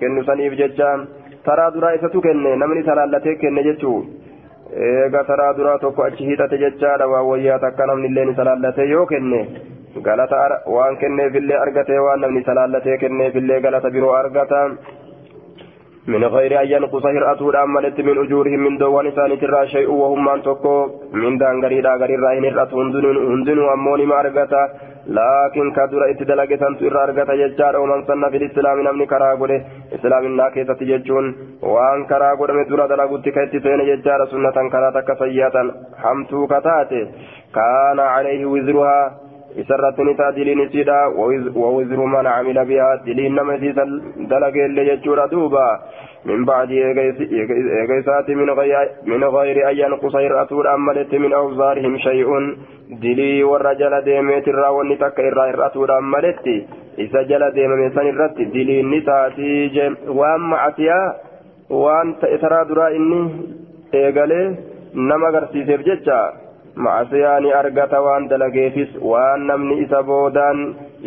كنو 0.00 0.22
سنيف 0.28 0.52
ججان 0.60 0.98
ترى 1.46 1.70
درا 1.74 1.94
إساتو 1.94 2.20
كني 2.20 2.50
نمني 2.60 2.82
سلالتي 2.88 3.34
كني 3.40 3.62
ججو 3.66 3.94
eega 4.68 5.20
taraa 5.28 5.52
duraa 5.56 5.78
tokko 5.82 6.02
achi 6.06 6.24
hidhate 6.28 6.56
jechaadha 6.62 7.06
waan 7.12 7.26
wayyaa 7.30 7.58
takka 7.62 7.86
namni 7.88 8.08
illee 8.10 8.24
ni 8.28 8.34
salaallatee 8.40 8.84
yoo 8.90 9.06
kenne 9.12 9.40
galata 10.06 10.40
waan 10.74 10.96
kenneefillee 11.02 11.56
argatee 11.64 12.00
waan 12.06 12.20
namni 12.24 12.42
salaallatee 12.48 12.98
kenneefillee 13.02 13.60
galata 13.66 13.90
biroo 13.94 14.12
argata 14.20 14.60
من 16.08 16.24
غير 16.24 16.60
أن 16.62 16.66
ينقص 16.74 17.04
هرأته 17.06 17.50
الأمالة 17.50 17.96
من 18.08 18.16
أجورهم 18.24 18.60
من 18.66 18.78
دوان 18.78 19.06
إسان 19.06 19.38
ترى 19.40 19.66
شيء 19.74 19.90
وهم 19.90 20.24
من 20.24 20.42
تكو 20.42 20.74
من 21.12 21.38
دان 21.38 21.64
غريدا 21.64 21.92
غريدا 22.02 22.28
إن 22.38 22.44
هرأته 22.44 22.76
هندن 23.32 23.58
أموني 23.74 24.06
ما 24.06 24.20
أرغتا 24.20 24.62
لكن 25.18 25.66
كدر 25.76 26.00
اتدلق 26.10 26.50
سنت 26.62 26.78
إرى 26.82 27.00
أرغتا 27.04 27.32
يجار 27.32 27.74
ومن 27.82 28.00
سن 28.08 28.22
في 28.30 28.36
الإسلام 28.36 28.76
نمني 28.86 29.06
كراغوله 29.06 29.64
إسلام 29.96 30.24
الناكسة 30.26 30.80
يجون 30.80 31.24
وأن 31.62 32.00
كراغوله 32.10 32.54
مدر 32.58 32.80
دلقوت 32.86 33.28
كيتسين 33.36 33.80
يجار 33.92 34.20
سنة 34.30 34.56
كراتك 34.72 35.08
سيئة. 35.22 35.56
حمتو 36.02 36.46
كتاتي. 36.52 37.02
كان 37.56 37.98
عليه 38.00 38.42
وزرها. 38.46 39.27
Isarratti 39.56 40.04
ni 40.04 40.14
ta'a 40.14 40.32
diliin 40.32 40.60
isiidha. 40.66 40.98
Wawizru 41.54 42.06
man 42.06 42.24
camila 42.26 42.64
bihaa 42.64 42.96
diliin 43.04 43.34
nama 43.34 43.54
isiisa 43.56 43.84
dalageelle 44.28 44.84
jechuudha 44.84 45.28
duuba. 45.30 45.66
Min 46.24 46.44
bacdi 46.44 46.80
eega 46.82 47.98
isaati 48.00 48.34
min 48.34 48.50
gayri 49.36 49.64
an 49.64 49.76
yanqusa 49.76 50.20
hir'atuudhaan 50.20 50.80
maletti 50.80 51.18
min 51.18 51.32
awzaarihim 51.32 51.98
shay'un. 51.98 52.56
Dilii 53.02 53.42
warra 53.44 53.74
jala 53.74 54.02
deemeetirraa 54.04 54.72
wanni 54.72 54.96
takka 54.96 55.22
irraa 55.22 55.46
hir'atuudhaan 55.52 56.04
maletti 56.04 56.56
isa 56.98 57.24
jala 57.28 57.50
deemame 57.54 57.90
san 57.94 58.06
irratti 58.10 58.46
diliin 58.52 58.90
ni 58.90 59.00
taatii 59.08 59.70
je 59.74 59.86
waan 60.18 60.40
macasiyaa 60.52 61.14
waan 61.82 62.14
ta'e 62.20 62.38
taraa 62.44 62.64
duraa 62.68 62.88
inni 62.98 63.20
eegalee 64.00 64.46
nama 64.94 65.28
agarsiiseef 65.28 65.84
jecha 65.88 66.18
argata 67.60 68.00
waan 68.02 68.28
dalageefis 68.28 68.90
waan 69.12 69.46
namni 69.46 69.78
isa 69.84 70.02
boodaan 70.02 70.58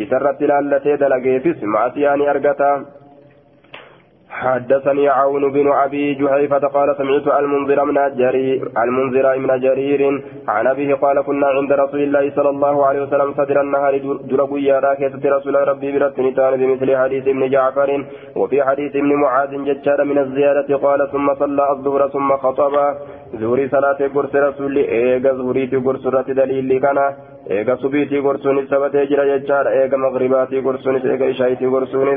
isarratti 0.04 0.44
ilaallatee 0.44 0.96
dalageefis 1.04 1.62
macasiyaa 1.74 2.16
ni 2.16 2.28
argata 2.28 2.70
حدثني 4.32 5.08
عون 5.08 5.52
بن 5.52 5.72
أبي 5.72 6.14
جحيفة 6.14 6.58
قال 6.58 6.96
سمعت 6.96 7.26
المنذر 7.40 7.84
من 7.84 8.16
جرير 8.16 8.70
المنذر 8.82 9.38
من 9.38 9.60
جرير 9.60 10.22
عن 10.48 10.66
أبيه 10.66 10.94
قال 10.94 11.20
كنا 11.22 11.46
عند 11.46 11.72
رسول 11.72 12.02
الله 12.02 12.30
صلى 12.36 12.48
الله 12.48 12.86
عليه 12.86 13.02
وسلم 13.02 13.34
صدر 13.34 13.60
النهار 13.60 13.98
درب 14.30 14.56
يا 14.56 14.80
رسول 15.36 15.68
ربي 15.68 15.98
برتنتان 15.98 16.52
بمثل 16.60 16.96
حديث 16.96 17.28
ابن 17.28 17.50
جعفر 17.50 18.04
وفي 18.36 18.62
حديث 18.62 18.96
ابن 18.96 19.12
معاذ 19.14 19.50
ججار 19.64 20.04
من 20.04 20.18
الزيادة 20.18 20.76
قال 20.76 21.10
ثم 21.12 21.34
صلى 21.34 21.70
الظهر 21.70 22.08
ثم 22.08 22.36
خطب. 22.36 22.74
زوري 23.40 23.68
صلاة 23.68 24.00
قرص 24.14 24.34
رسول 24.34 24.76
إيغا 24.76 25.32
زوري 25.32 25.66
قرص 25.86 26.04
دليل 26.40 26.80
كان 26.80 26.98
إيغا 27.50 27.74
سبيتي 27.82 28.18
قرصون 28.26 28.66
سبت 28.66 28.96
جرى 29.10 29.24
ججار 29.38 29.68
إيغا 29.68 29.96
مغرباتي 29.96 30.60
قرصون 30.60 30.96
إيغا 30.96 31.30
إشايتي 31.30 31.66
قرصون 31.66 32.08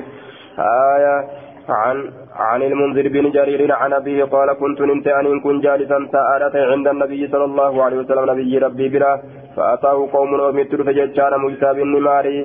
آية. 0.59 1.44
عن 1.69 2.11
عن 2.35 2.61
المنذر 2.63 3.07
بن 3.07 3.31
جرير 3.31 3.71
عن 3.71 3.93
أبيه 3.93 4.23
قال 4.23 4.53
كنت 4.53 4.81
نمت 4.81 5.07
أن 5.07 5.39
كن 5.39 5.59
جالسا 5.59 5.97
تآلت 6.13 6.55
عند 6.55 6.87
النبي 6.87 7.27
صلى 7.27 7.45
الله 7.45 7.83
عليه 7.83 7.97
وسلم 7.97 8.31
نبي 8.31 8.57
ربي 8.57 8.89
بلا 8.89 9.21
فأتاه 9.55 10.07
قوم 10.13 10.33
ومثل 10.33 10.83
فججان 10.85 11.33
مجتاب 11.39 11.77
النماري 11.79 12.37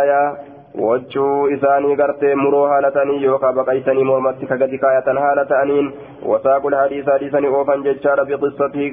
آية. 0.00 0.52
wachuu 0.80 1.48
isaanii 1.54 1.96
gartee 1.96 2.34
muroo 2.34 2.62
haala 2.68 2.90
ta'anii 2.90 3.24
yookaan 3.24 3.56
baqaysanii 3.56 4.04
mormatti 4.10 4.46
kagadi 4.52 4.78
kaayatan 4.84 5.18
haala 5.24 5.44
ta'aniin 5.50 5.90
wasaaqul 6.30 6.76
hadiisa 6.78 7.12
hadiisanii 7.12 7.50
oofan 7.58 7.84
jechaadha 7.88 8.24
biqissatii 8.30 8.88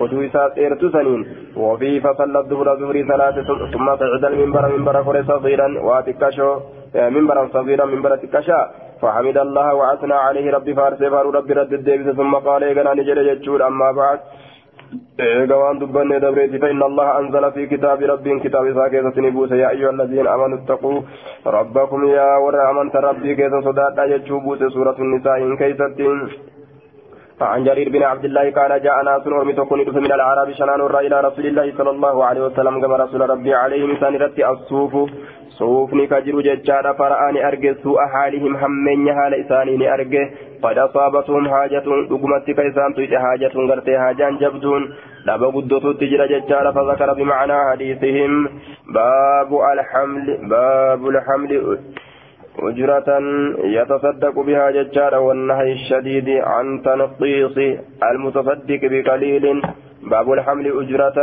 oduu 0.00 0.26
isaa 0.28 0.48
dheertu 0.56 0.90
saniin 0.98 1.24
وفي 1.56 2.00
فصلى 2.00 2.38
الظهر 2.38 2.76
ظهري 2.76 3.02
ثلاثة 3.04 3.70
ثم 3.72 3.96
صعد 3.96 4.24
المنبر 4.24 4.76
منبر 4.76 5.02
كل 5.02 5.24
صغيرا 5.24 5.68
وأتكشو. 5.86 6.50
منبرا 6.94 7.48
صغيرا 7.52 7.84
منبر 7.86 8.16
تكشا. 8.16 8.60
فحمد 9.02 9.38
الله 9.38 9.74
وأثنى 9.74 10.14
عليه 10.14 10.46
ربي 10.52 10.74
فارس 10.74 10.98
فارو 10.98 11.30
ربي 11.30 11.52
رد 11.52 11.72
الديبس 11.72 12.16
ثم 12.16 12.34
قال 12.34 12.64
إيقنا 12.64 12.94
نجل 12.94 13.18
يجول 13.18 13.62
أما 13.62 13.92
بعد. 13.92 14.20
waan 15.62 15.78
dubbanne 15.80 16.20
dabreeti 16.20 16.58
فإن 16.58 16.82
الله 16.82 17.18
أنزل 17.18 17.52
في 17.52 17.66
كتاب 17.66 18.02
ربي 18.02 18.40
كتاب 18.40 18.66
إساء 18.66 18.88
كيسة 18.88 19.20
نبوس 19.20 19.50
يا 19.50 19.70
أيها 19.70 19.90
الذين 19.90 20.26
آمنوا 20.26 20.58
اتقوا 20.58 21.00
ربكم 21.46 22.04
يا 22.08 22.36
ور 22.36 22.70
أمنت 22.70 22.96
ربي 22.96 23.34
كيسة 23.34 23.60
صدات 23.60 23.98
يجوبوس 23.98 24.58
سورة 24.58 24.96
النساء 24.98 25.36
إن 25.38 25.56
كيسة 25.56 25.96
عن 27.40 27.64
جرير 27.64 27.88
بن 27.88 28.02
عبد 28.02 28.24
الله 28.24 28.50
قال 28.50 28.82
جاء 28.82 29.04
ناس 29.04 29.26
ورمي 29.26 29.52
تكون 29.52 29.78
من 29.78 30.12
الأعراب 30.12 30.52
شنان 30.52 30.80
إلى 30.80 31.20
رسول 31.20 31.46
الله 31.46 31.72
صلى 31.78 31.90
الله 31.90 32.24
عليه 32.24 32.40
وسلم 32.40 32.80
كما 32.80 32.96
رسول 32.96 33.30
ربي 33.30 33.54
عليه 33.54 33.86
مثال 33.86 34.20
رتي 34.20 34.48
الصوف. 34.48 35.10
صوفني 35.58 36.06
كجر 36.06 36.40
ججار 36.40 36.94
فرآني 36.98 37.48
أرجه 37.48 37.76
سوء 37.82 37.98
حالهم 38.12 38.56
همين 38.56 39.14
حال 39.14 39.34
إساني 39.34 39.94
أرجه 39.94 40.30
قد 40.62 40.78
أصابتهم 40.78 41.48
حاجة 41.48 41.84
دقمت 42.10 42.46
كيسان 42.46 42.94
تيت 42.94 43.14
حاجة 43.14 43.52
غرتي 43.70 43.98
حاجان 43.98 44.36
جبدون. 44.38 44.82
لابا 45.26 45.46
قدوت 45.46 46.00
تجرى 46.00 46.24
ججار 46.32 46.72
فذكر 46.72 47.12
بمعنى 47.12 47.70
حديثهم. 47.70 48.48
باب 48.94 49.50
الحمل 49.72 50.26
باب 50.48 51.02
الحمل 51.08 51.78
أجرة 52.58 53.08
يتصدق 53.64 54.40
بها 54.40 54.70
ججار 54.70 55.14
والنهي 55.14 55.72
الشديد 55.72 56.28
عن 56.28 56.82
تنقيص 56.84 57.56
المتصدق 58.02 58.80
بقليل. 58.82 59.62
باب 60.02 60.32
الحمل 60.32 60.66
أجرة. 60.80 61.18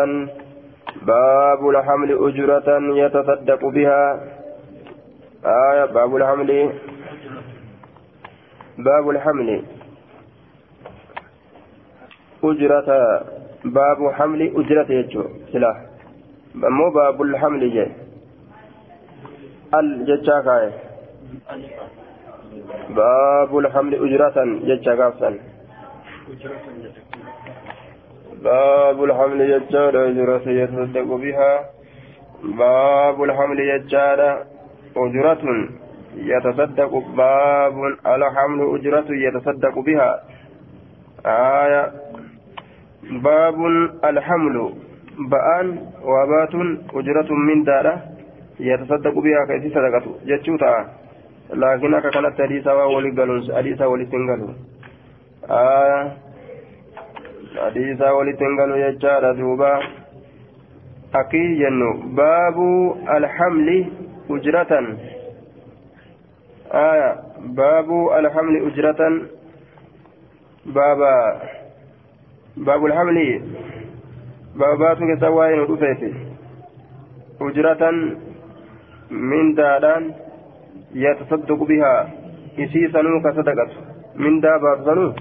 باب 1.01 1.69
الحمل 1.69 2.09
أجرة 2.27 2.69
يتصدق 3.05 3.65
بها. 3.65 4.19
آية 5.45 5.85
باب 5.85 6.15
الحمل. 6.15 6.71
باب 8.77 9.09
الحمل. 9.09 9.63
أجرة. 12.43 12.89
باب 13.65 14.11
حمل 14.13 14.41
أجرة 14.55 14.91
يجو. 14.91 15.23
سلاح 15.53 15.77
مو 16.55 16.89
باب 16.89 17.21
الحمل 17.21 17.73
جاي. 17.73 17.91
الججاكاي 19.75 20.88
باب 22.89 23.57
الحمل 23.57 23.93
أجرة 23.95 24.37
ججاكافسا 24.67 25.39
باب 28.43 29.03
الحمل 29.03 29.41
يجار 29.41 30.07
أجرة 30.07 30.45
يتصدق 30.49 31.09
بها. 31.15 31.51
باب 32.43 33.23
الحمل 33.23 33.59
يجار 33.59 34.43
أجرة 34.97 35.43
يتصدق. 36.15 36.91
باب 37.17 37.75
الحمل 38.05 38.59
أجرة 38.75 39.09
يتصدق 39.09 39.79
بها. 39.79 40.11
آية. 41.25 41.91
باب 43.23 43.57
الحمل. 44.03 44.73
بآن 45.31 45.67
وبات 46.03 46.53
أجرة 46.95 47.33
من 47.33 47.63
دارة 47.63 47.95
يتصدق 48.59 49.15
بها. 49.19 49.45
كيف 49.45 49.73
صدقته؟ 49.73 50.11
جتشوتا 50.25 50.98
لكن 51.53 51.93
أكا 51.93 52.09
كانت 52.09 52.41
حديثا 52.41 52.73
ولي 52.73 53.11
قالوا 53.11 53.57
حديثا 53.57 53.85
ولي 53.85 54.05
سنقلوا 54.05 54.53
آية 55.49 56.17
حديثا 57.57 58.11
ولي 58.11 58.33
سنقلوا 58.33 58.77
يجارة 58.77 59.31
دوبا. 59.31 59.79
أكي 61.15 61.55
جنو. 61.59 61.91
باب 62.15 62.57
الحمل 63.17 63.85
أجرة. 64.29 64.97
آية 66.73 67.15
باب 67.39 67.89
الحمل 68.19 68.55
أجرة. 68.67 69.21
باب 70.65 70.99
باب 72.57 72.85
الحمل. 72.85 73.41
باب 74.55 74.77
باتو 74.77 75.15
كسواين 75.15 75.59
ودفيتي 75.59 76.13
أجرة 77.41 77.91
من 79.11 79.55
دادان. 79.55 80.28
يتصدق 80.95 81.63
بها 81.63 82.09
ka 83.23 83.31
sadaqatu 83.35 83.77
mindaa 84.23 84.59
baatu 84.59 84.83
sanuu 84.87 85.11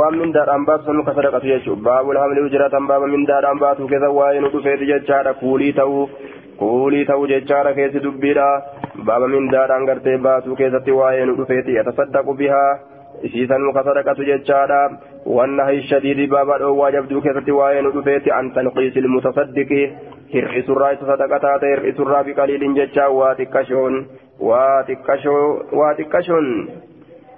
waan 0.00 0.18
mindaadhaan 0.20 0.66
baatu 0.68 0.86
sanuu 0.88 1.04
ka 1.04 1.14
sadaqatu 1.16 1.50
jechuudha 1.52 1.82
baabul 1.86 2.18
hamli 2.22 2.44
ujiratan 2.46 2.86
baaba 2.86 3.06
mindaadhaan 3.14 3.58
baatu 3.58 3.88
keessa 3.92 4.10
waa'ee 4.18 4.40
nu 4.44 4.52
dhufeeti 4.52 4.90
jechaadha 4.92 5.34
kuulii 5.40 5.72
ta'uu 5.78 6.04
kuulii 6.60 7.04
ta'uu 7.10 7.26
jechaadha 7.32 7.74
keessi 7.78 8.04
dubbiidha 8.06 8.46
baaba 9.08 9.32
mindaadhaan 9.34 9.88
gartee 9.90 10.18
baatu 10.28 10.56
keessatti 10.60 10.98
waa'ee 11.00 11.26
nu 11.30 11.36
dhufeeti 11.40 11.76
yatasaddaqu 11.78 12.36
bihaa 12.42 12.70
isii 13.28 13.48
sanuu 13.54 13.74
ka 13.78 13.86
sadaqatu 13.88 14.30
jechaadha 14.30 14.80
والنهي 15.26 15.78
الشديد 15.78 16.30
بابا 16.30 16.58
دوا 16.58 16.90
جبدو 16.90 17.20
كيفتي 17.20 17.52
وين 17.52 17.90
دفيتي 17.96 18.30
عن 18.30 18.52
تنقيس 18.52 18.96
المتصدق 18.96 19.70
هرئس 20.34 20.70
الراي 20.70 20.96
صدقتا 20.96 21.54
هرئس 21.62 22.00
الراي 22.00 22.22
بقليل 22.26 22.74
ججا 22.74 23.06
واتكشون 23.06 23.94
واتكشو 23.94 24.23
واتكشون 24.40 26.68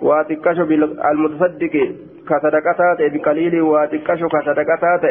واتكشو 0.02 0.62
المتصدق 1.10 1.94
كصدقتا 2.28 2.96
بقليل 2.98 3.60
واتكشو 3.60 4.28
كصدقتا 4.28 5.10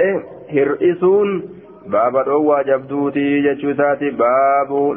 هرئسون 0.53 1.43
بابا 1.87 2.23
دوا 2.23 2.61
جبدوتي 2.61 3.41
ججوساتي 3.41 4.09
بابو 4.09 4.95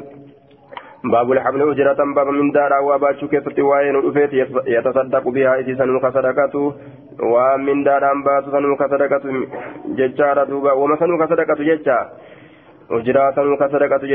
باب 1.05 1.33
الحمل 1.33 1.71
أجرة 1.71 2.15
باب 2.15 2.29
من 2.29 2.53
دار 2.53 2.73
واباتشو 2.83 3.29
كيفتي 3.29 3.63
وين 3.63 4.11
دفيتي 4.11 4.47
يتصدق 4.67 5.29
بها 5.29 5.59
إذ 5.59 5.79
سنوك 5.79 6.07
صدقته 6.07 6.73
waan 7.19 7.67
mindaadhaan 7.67 8.23
baatu 8.23 8.51
sanuu 8.55 8.77
ka 8.79 8.87
sadaqatu 8.89 9.27
jechaadha 9.99 10.47
duuba. 10.47 10.75
Wama 10.75 10.97
sanuu 10.99 11.19
ka 11.19 11.27
sadaqatu 12.89 14.07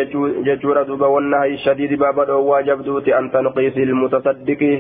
jechuudha 0.43 0.85
duuba 0.85 1.07
wannahayi 1.07 1.57
shadiidi 1.57 1.97
baaba 1.97 2.25
dhoowwaa 2.25 2.63
jabduuti 2.63 3.13
an 3.13 3.29
tanqiisi 3.29 3.81
ilmutasaddiqi 3.81 4.71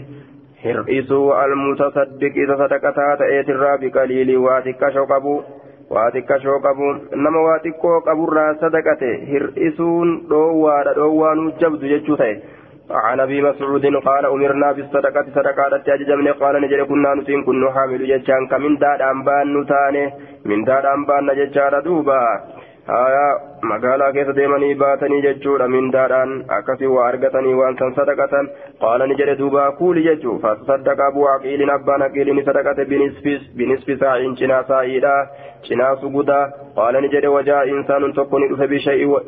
hir'isuu 0.63 1.33
almutasaddiqi 1.33 2.43
isa 2.43 2.57
sadaqataa 2.57 3.17
ta'eetirraa 3.21 3.77
biqaliilii 3.83 4.39
waa 4.45 4.61
xiqqashoo 4.65 5.05
qabu 5.13 5.35
waa 5.89 6.09
xiqqashoo 6.15 6.59
qabu 6.65 6.89
nama 7.27 7.45
waa 7.47 7.59
xiqqoo 7.67 8.01
qaburraa 8.09 8.49
sadaqate 8.65 9.13
hir'isuun 9.29 10.17
dhoowwaadha 10.33 10.97
dhoowwaanuu 10.99 11.55
jabdu 11.61 11.93
jechuu 11.95 12.19
ta'e 12.23 12.35
عن 12.91 13.19
ابي 13.19 13.41
مسعود 13.41 13.85
قال 13.85 14.25
امرنا 14.25 14.71
بالصدقه 14.71 15.25
صدقه 15.35 15.93
اججمنا 15.93 16.31
قال 16.31 16.61
نجد 16.61 16.81
كنا 16.89 17.13
نسين 17.15 17.43
كنا 17.43 17.71
حامل 17.71 18.07
ججان 18.07 18.47
كمن 18.47 18.75
داد 18.77 19.01
انبان 19.01 19.57
نتانه 19.57 20.11
من 20.45 20.63
داد 20.63 20.85
انبان 20.85 21.27
ججار 21.39 21.79
دوبا 21.79 22.21
آية 22.89 23.53
akkasii 26.49 26.85
waa 26.85 27.07
argatanii 27.07 27.53
waan 27.53 27.77
san 27.79 27.93
sadaqatan 27.95 28.49
qaala 28.81 29.07
ni 29.07 29.15
jedhe 29.19 29.35
duuba 29.41 29.71
kuuli 29.77 30.03
jechuu 30.07 30.39
fasaddaqa 30.43 31.05
abuu 31.07 31.27
aqiiliin 31.35 31.71
abbaan 31.75 32.01
aqiiliin 32.07 32.35
ni 32.35 32.43
sadaqate 32.49 32.85
binisfi 33.55 33.95
saa'iin 34.01 34.35
cinaa 34.41 34.63
saa'iidha 34.71 35.13
cinaa 35.67 35.95
suguda 36.01 36.39
qaala 36.79 37.01
ni 37.01 37.13
jedhe 37.13 37.35
wajaa 37.35 37.63
insaanun 37.75 38.13
tokko 38.19 38.39
ni 38.39 38.49
dhufe 38.51 38.67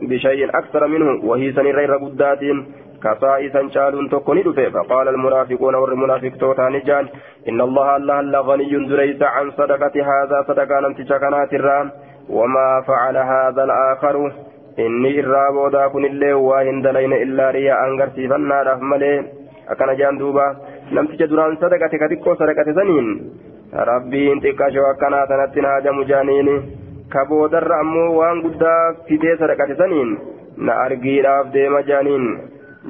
bishay'in 0.09 0.55
aksara 0.61 0.87
minhu 0.95 1.13
wahii 1.29 1.53
sanirra 1.59 1.87
irra 1.87 2.03
guddaatiin 2.05 2.65
كسائسا 3.03 3.69
شالون 3.73 4.09
تكوني 4.09 4.43
دفه 4.43 4.69
فقال 4.69 5.07
المنافقون 5.07 5.75
والمنافق 5.75 6.33
توتان 6.39 6.79
جان 6.79 7.05
إن 7.49 7.61
الله 7.61 7.95
الله 7.95 8.21
لغني 8.21 8.73
دريس 8.89 9.21
عن 9.21 9.51
صدقة 9.51 9.95
هذا 10.11 10.37
صدقة 10.47 10.79
لم 10.79 10.93
تشكنات 10.93 11.53
الرام 11.53 11.91
وما 12.29 12.81
فعل 12.87 13.17
هذا 13.17 13.63
الآخر 13.63 14.31
إني 14.79 15.19
إرابو 15.19 15.69
دا 15.69 15.87
كن 15.87 16.05
اللي 16.05 16.33
واهن 16.33 16.81
دلين 16.81 17.13
إلا 17.13 17.51
رياء 17.51 17.87
أنغرسي 17.87 18.27
فنا 18.27 18.61
رحملي 18.63 19.13
أكن 19.69 19.95
جان 19.99 20.17
دوبا 20.17 20.47
لم 20.91 21.05
تجدران 21.07 21.55
صدقة 21.55 21.93
كتكو 22.01 22.33
صدقة 22.35 22.67
سنين 22.77 23.07
ربي 23.73 24.33
انتقا 24.33 24.69
شو 24.73 24.83
أكنا 24.91 25.25
تنتنا 25.29 25.79
جم 25.79 26.03
جانيني 26.03 26.55
كبو 27.13 27.47
در 27.47 27.71
أمو 27.81 28.05
وان 28.19 28.37
قدا 28.41 28.75
في 29.07 29.17
دي 29.17 29.35
صدقة 29.41 29.69
سنين 29.79 30.09
نأرقي 30.57 31.21
راف 31.21 31.47
ديما 31.47 31.81
جانين 31.81 32.23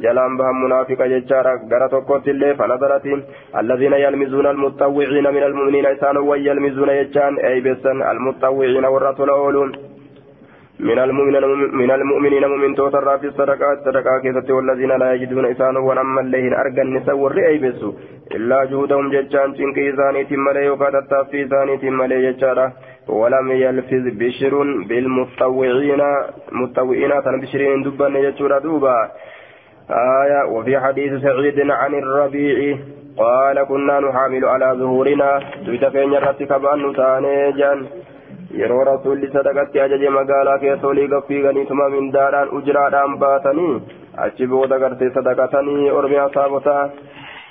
جلان 0.03 0.37
بهم 0.37 0.63
منافق 0.65 0.99
ججارا 1.13 1.53
غرا 1.71 1.87
توكوت 1.87 2.27
اللي 2.27 2.55
فنظرت 2.55 3.05
الذين 3.61 3.93
يلمزون 3.93 4.47
المتطوعين 4.47 5.25
من 5.35 5.43
المؤمنين 5.49 5.85
إسان 5.85 6.17
ويلمزون 6.17 6.89
يجان 6.89 7.33
أي 7.47 7.61
بسن 7.65 7.97
المتطوعين 8.11 8.85
والرسول 8.85 9.29
أولون 9.29 9.71
من 10.79 10.99
المؤمنين 10.99 11.43
من 11.81 11.91
المؤمنين 11.91 12.45
مؤمن 12.51 12.75
توتر 12.75 13.17
في 13.17 13.27
الصدقات 13.27 13.77
صدقات 13.85 14.21
كيست 14.23 14.49
والذين 14.51 14.91
لا 15.01 15.13
يجدون 15.13 15.45
إسان 15.45 15.77
ونما 15.77 16.21
الليهن 16.21 16.53
أرقى 16.53 16.81
النساء 16.81 17.15
والرئي 17.15 17.57
بسو 17.63 17.89
إلا 18.35 18.65
جهودهم 18.69 19.05
ججان 19.13 19.49
تنك 19.57 19.77
إساني 19.79 20.23
تمالي 20.29 20.69
وقد 20.69 20.93
في 21.31 21.37
إساني 21.45 21.77
تمالي 21.77 22.17
ججارا 22.31 22.65
ولم 23.07 23.47
يلفظ 23.51 24.05
بشر 24.21 24.53
بالمتطوعين 24.89 26.01
متطوعين 26.59 27.11
تنبشرين 27.25 27.83
دبا 27.85 28.07
يجورا 28.25 28.59
دوبا 28.59 28.95
آية 29.89 30.45
وفي 30.45 30.79
حديث 30.79 31.21
سعيد 31.21 31.71
عن 31.71 31.93
الربيع 31.93 32.77
قال 33.17 33.63
كنا 33.63 33.99
نحامل 33.99 34.45
على 34.45 34.67
ظهورنا 34.79 35.39
تتفين 35.67 36.13
يرتك 36.13 36.51
بأن 36.53 36.93
تانيجا 36.95 37.73
yeroo 38.59 38.83
rasuulli 38.87 39.27
sadaqatti 39.33 39.79
ajaje 39.83 40.09
magaalaa 40.09 40.59
keessa 40.63 40.87
olii 40.87 41.07
gaffiiganii 41.13 41.65
tuma 41.69 41.89
mindaadhaan 41.95 42.53
ujiraadhaan 42.57 43.17
baatanii 43.23 43.73
achi 44.25 44.47
booda 44.51 44.77
gartee 44.83 45.09
sadaqatanii 45.17 45.89
ormi 45.97 46.17
asaabotaa 46.25 46.83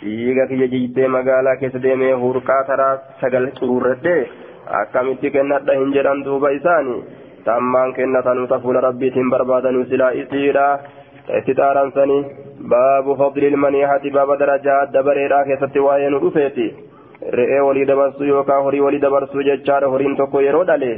dhiiga 0.04 0.46
kiyya 0.50 0.68
jiitee 0.74 1.08
magaalaa 1.16 1.56
keessa 1.62 1.82
deemee 1.86 2.12
hurqaa 2.22 2.62
taraa 2.70 2.94
sagal 3.20 3.48
xururredhe 3.58 4.16
akkamitti 4.80 5.34
kennadha 5.36 5.76
hin 5.80 5.92
jedhan 5.96 6.24
duuba 6.28 6.54
isaanii 6.58 6.98
tammaan 7.48 7.94
kennatanuuta 7.98 8.62
fuula 8.64 8.80
rabbiitiin 8.88 9.30
barbaadanuu 9.36 9.84
silaa 9.92 10.12
isiidha 10.22 10.66
xaaransanii 11.28 12.24
baabu 12.72 13.16
fadli 13.16 13.46
ilmaniihati 13.52 14.10
baaba 14.16 14.36
darajaa 14.36 14.86
dabareedhaa 14.96 15.44
keessatti 15.50 15.84
waa'ee 15.86 16.10
nu 16.14 16.20
dhufeeti 16.24 16.66
re'ee 17.38 17.60
walii 17.66 17.86
dabarsuu 17.90 18.26
yookaan 18.30 18.64
horii 18.68 18.80
walii 18.86 19.04
dabarsuu 19.04 19.44
jechaadha 19.48 19.92
horiin 19.94 20.16
tokko 20.16 20.42
yeroo 20.46 20.64
dhale 20.70 20.90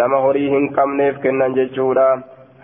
nama 0.00 0.22
horii 0.24 0.48
hin 0.54 0.72
qabneef 0.78 1.20
kennan 1.26 1.54
jechuudha 1.58 2.06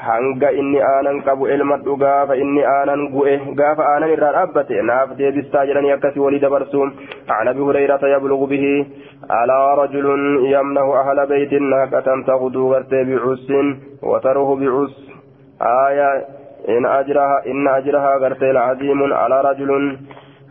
hanga 0.08 0.50
inni 0.62 0.80
aanan 0.88 1.20
qabu 1.28 1.48
elmadhu 1.56 1.96
gaafa 2.02 2.38
inni 2.42 2.64
aanan 2.72 3.06
gu'e 3.14 3.36
gaafa 3.60 3.86
aanan 3.92 4.14
irraa 4.16 4.32
dhaabbate 4.38 4.82
naaf 4.90 5.14
deebistaa 5.18 5.64
jedhanii 5.70 5.94
akkasii 5.96 6.26
walii 6.26 6.42
dabarsuu 6.46 6.88
عن 7.30 7.48
ابي 7.48 7.60
هريره 7.60 8.02
يبلغ 8.14 8.44
به 8.44 8.86
على 9.30 9.58
رجل 9.82 10.06
يمنه 10.54 11.00
أهل 11.00 11.26
بيت 11.26 11.52
ناقة 11.52 12.08
تغدو 12.26 12.70
بعس 12.70 13.46
وتره 14.02 14.56
بعس 14.60 14.94
آية 15.62 16.39
إن 16.68 16.86
أجرها 16.86 17.46
إن 17.46 17.68
أجرها 17.68 18.16
غرتي 18.16 18.50
العظيم 18.50 19.12
على 19.12 19.40
رجل 19.40 19.98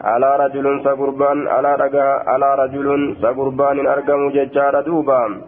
على 0.01 0.29
رجل 0.43 0.81
سقربان 0.83 1.47
على 1.47 1.75
رجا 1.75 2.07
على 2.27 2.55
رجل 2.55 3.15
سقربان 3.21 3.87
أرقم 3.87 4.29
ججار 4.29 4.81
دوبا. 4.81 5.41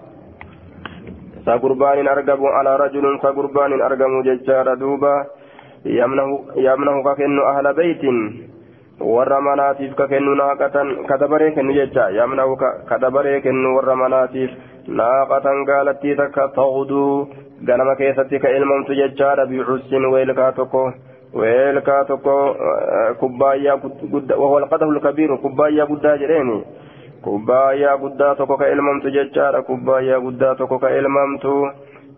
سقربان 1.46 2.08
أرقم 2.08 2.46
على 2.46 2.76
رجل 2.76 3.20
سقربان 3.24 3.82
أرقم 3.82 4.22
ججار 4.22 4.74
دوبا. 4.74 5.26
يمنه 5.86 6.30
يمنه 6.56 7.04
ككن 7.04 7.40
أهل 7.40 7.74
بيت. 7.74 8.04
Warra 9.04 9.42
manaatiif 9.42 9.94
ka 9.96 10.08
kennu 10.08 10.36
naaqatan 10.36 11.06
ka 11.10 11.18
dabaree 11.18 11.52
kennu 11.56 11.74
jecha. 11.74 12.10
Yamnahu 12.12 12.56
ka 12.90 12.98
dabaree 13.02 13.42
kennu 13.42 13.76
warra 13.76 13.96
manaatiif 13.96 14.52
naaqatan 14.88 15.64
gaalattii 15.70 16.16
takka 16.16 16.48
ta'uduu 16.56 17.28
ganama 17.66 17.96
keessatti 17.96 18.40
ka 18.40 18.50
ilmamtu 18.50 18.94
jechaadha 19.02 19.46
bicusin 19.46 20.06
weelkaa 20.14 20.52
tokko 20.52 20.84
weelkaa 21.34 22.04
tokko 22.06 22.36
kubbaayyaa 23.20 23.78
guddaa 24.14 24.38
wawalqadahu 24.44 24.92
lkabiiru 24.98 25.38
kubbaayyaa 25.38 25.86
guddaa 25.92 26.18
jedheeni. 26.18 26.64
Kubbaayyaa 27.24 27.98
guddaa 27.98 28.36
tokko 28.36 28.58
ka 28.58 28.68
ilmamtu 28.74 29.10
jechaadha 29.18 29.62
kubbaayyaa 29.62 30.20
guddaa 30.20 30.56
tokko 30.56 30.80
ka 30.80 30.90
ilmamtu. 30.90 31.54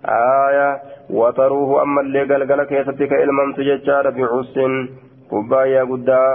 Aaya 0.04 0.80
wataruuhu 1.10 1.80
ammallee 1.80 2.26
galgala 2.26 2.66
keessatti 2.66 3.08
ka 3.08 3.20
ilmamtu 3.24 3.64
jechaadha 3.64 4.12
bicusin 4.12 4.74
kubbaayyaa 5.30 5.86
guddaa 5.92 6.28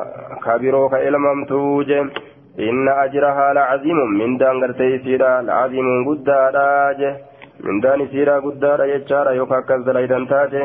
kabiroo 0.45 0.89
ka 0.93 0.99
ilmamtuu 1.09 1.85
je 1.91 1.99
inna 2.69 2.93
ajrahaa 3.05 3.51
lacaziimun 3.59 4.17
mindaan 4.21 4.61
gartee 4.63 4.91
isiidha 4.97 5.31
lacaziimun 5.49 6.05
guddaadha 6.09 6.65
je 7.01 7.11
mindaan 7.67 8.01
isiidha 8.07 8.41
guddaadha 8.47 8.91
jechaadha 8.93 9.37
yookaan 9.41 9.63
akkas 9.63 9.85
dalaydan 9.89 10.27
taate 10.33 10.63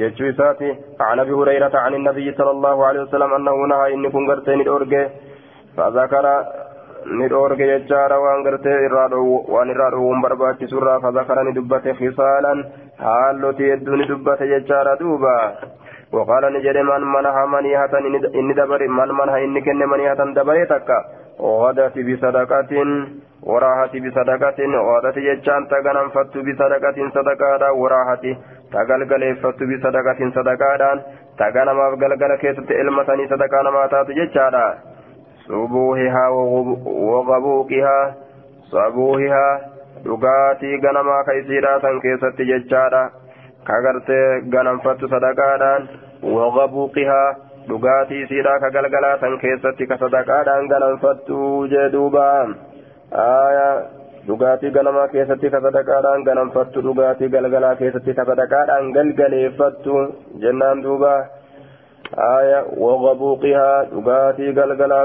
jechuu 0.00 0.28
isaati 0.32 0.68
عن 1.00 1.18
ابي 1.24 1.32
هريره 1.38 1.74
عن 1.84 1.94
النبي 1.94 2.26
صلى 2.38 2.50
الله 2.56 2.76
عليه 2.86 3.00
وسلم 3.06 3.30
انه 3.38 3.56
نهى 3.72 3.94
ان 3.94 4.04
كن 4.14 4.24
غرتين 4.30 4.68
اورجه 4.68 5.02
فذكر 5.76 6.26
ni 7.18 7.26
dhoorge 7.28 7.64
jechaadha 7.70 8.16
waan 8.24 8.44
gartee 8.46 8.76
irraa 8.86 9.08
waan 9.54 9.68
irraa 9.72 9.90
dhowwuun 9.94 10.22
barbaachisurraa 10.24 11.00
fazakara 11.04 11.44
ni 11.44 11.52
dubbate 11.58 11.90
kisaalan 11.98 12.64
haallotii 13.04 13.70
hedduu 13.72 13.96
وقال 16.14 16.44
نجري 16.54 16.82
من 16.82 17.02
منها 17.14 17.46
منيهة 17.54 17.94
إن 18.40 18.48
دبر 18.58 18.82
من 18.98 19.08
منها 19.18 19.38
إن 19.44 19.56
كن 19.66 19.80
منيهة 19.92 20.20
دبريتك 20.38 20.90
غدت 21.40 21.96
بصدقة 22.08 22.72
وراحت 23.50 23.92
بصدقة 24.04 24.58
غدت 24.88 25.16
يجان 25.28 25.62
تغنم 25.72 26.08
فت 26.14 26.34
بصدقة 26.46 26.98
صدقة 27.16 27.72
وراحت 27.80 28.24
تغلغل 28.72 29.22
فت 29.42 29.60
بصدقة 29.70 30.20
صدقة 30.36 30.82
تغنم 31.38 31.78
أفغلغل 31.86 32.32
كيست 32.42 32.70
إلمتني 32.80 33.24
صدقة 33.32 33.70
ما 33.74 33.86
تات 33.92 34.08
يجانا 34.20 34.66
صبوهها 35.48 36.28
وغبوكها 37.08 38.14
صبوهها 38.72 39.74
dhugaatii 40.04 40.78
ganamaa 40.84 41.24
ka 41.24 41.32
isiidhaa 41.40 41.80
san 41.82 42.00
keessatti 42.00 42.46
jechaadha 42.48 43.02
ka 43.68 43.76
gartee 43.84 44.26
ganamfattu 44.54 45.08
sadaqaadhaan 45.12 45.86
wagabuuqihaa 46.36 47.34
dhugaatii 47.68 48.20
isiidhaa 48.24 48.58
ka 48.64 48.70
galgalaa 48.76 49.16
san 49.22 49.38
keessatti 49.42 49.86
ka 49.92 49.96
sadaqaadhaan 50.02 50.68
ganamfattu 50.72 51.38
jee 51.72 51.88
duuba 51.94 52.26
dhugaatii 54.28 54.70
ganamaa 54.76 55.08
keessatti 55.14 55.50
ka 55.54 55.60
sadaqaadhaan 55.66 56.24
ganamfattu 56.28 56.82
dhugaatii 56.86 57.28
galgalaa 57.36 57.74
keessatti 57.80 58.14
ka 58.20 58.24
sadaqaadhaan 58.30 58.92
galgaleeffattu 58.96 59.96
jennaan 60.44 60.82
duuba 60.86 61.12
aya 62.28 62.60
wagabuuqihaa 62.86 63.76
dhugaatii 63.92 64.52
galgalaa 64.60 65.04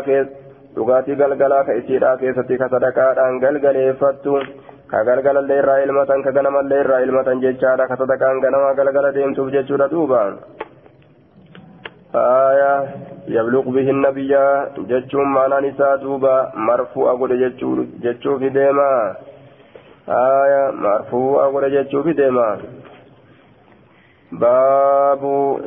dhugaatii 0.78 1.20
galgalaa 1.24 1.64
ka 1.70 1.78
isiidhaa 1.82 2.16
keessatti 2.24 2.58
ka 2.64 2.70
sadaqaadhaan 2.76 3.40
galgaleeffattu 3.46 4.36
ka 4.94 5.04
galgalallee 5.12 5.60
irraa 5.64 5.80
ilmatan 5.88 6.24
ka 6.28 6.32
ganamallee 6.40 6.80
irraa 6.86 7.02
ilmatan 7.08 7.42
jechaadha 7.48 7.88
ka 7.92 7.96
sadaqaan 8.04 8.40
ganama 8.46 8.74
galgala 8.80 9.12
deemtuuf 9.18 9.52
jechuudha 9.58 9.88
duuba 9.96 10.22
aya 12.14 12.72
yabluq 13.28 13.66
bihi 13.70 13.94
nabiyya 13.94 14.74
jechuun 14.90 15.30
maanaan 15.30 15.66
isaa 15.66 15.98
duuba 16.02 16.52
marfu'a 16.56 17.16
godhe 17.16 17.38
jechuufi 18.02 18.50
deema 18.50 19.16
aya 20.08 20.72
marfu'a 20.72 21.52
godhe 21.52 21.70
jechuufi 21.70 22.14
deema 22.14 22.48
baabu 24.32 25.62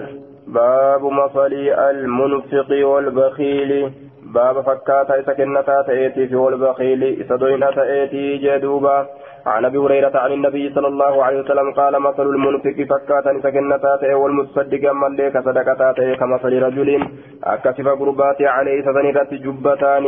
baabu 0.46 1.10
masalii 1.10 1.70
almunfiqi 1.70 2.84
walbakiili 2.84 4.10
باب 4.32 4.60
فكاتا 4.60 5.14
إذا 5.20 5.32
كنتا 5.32 5.82
تأتي 5.82 6.26
في 6.28 6.36
والبخيل 6.36 7.02
إذا 7.04 7.36
دوينا 7.36 7.70
تأتي 7.70 8.36
جدوبا 8.38 9.06
عن 9.46 9.64
أبي 9.64 9.78
هريرة 9.78 10.18
عن 10.18 10.32
النبي 10.32 10.70
صلى 10.74 10.88
الله 10.88 11.24
عليه 11.24 11.40
وسلم 11.40 11.70
قال 11.72 12.02
مثل 12.02 12.22
المنفق 12.22 12.76
فكاتا 12.90 13.30
إذا 13.30 13.50
كنتا 13.50 13.76
تأتي 13.76 14.14
والمتصدق 14.14 14.90
أما 14.90 15.06
لك 15.06 15.36
صدقتا 15.46 16.14
كمثل 16.20 16.52
رجل 16.62 16.88
أكسف 17.44 17.88
قربات 17.88 18.42
عليه 18.42 18.82
سدنرت 18.86 19.34
جبتان. 19.34 20.04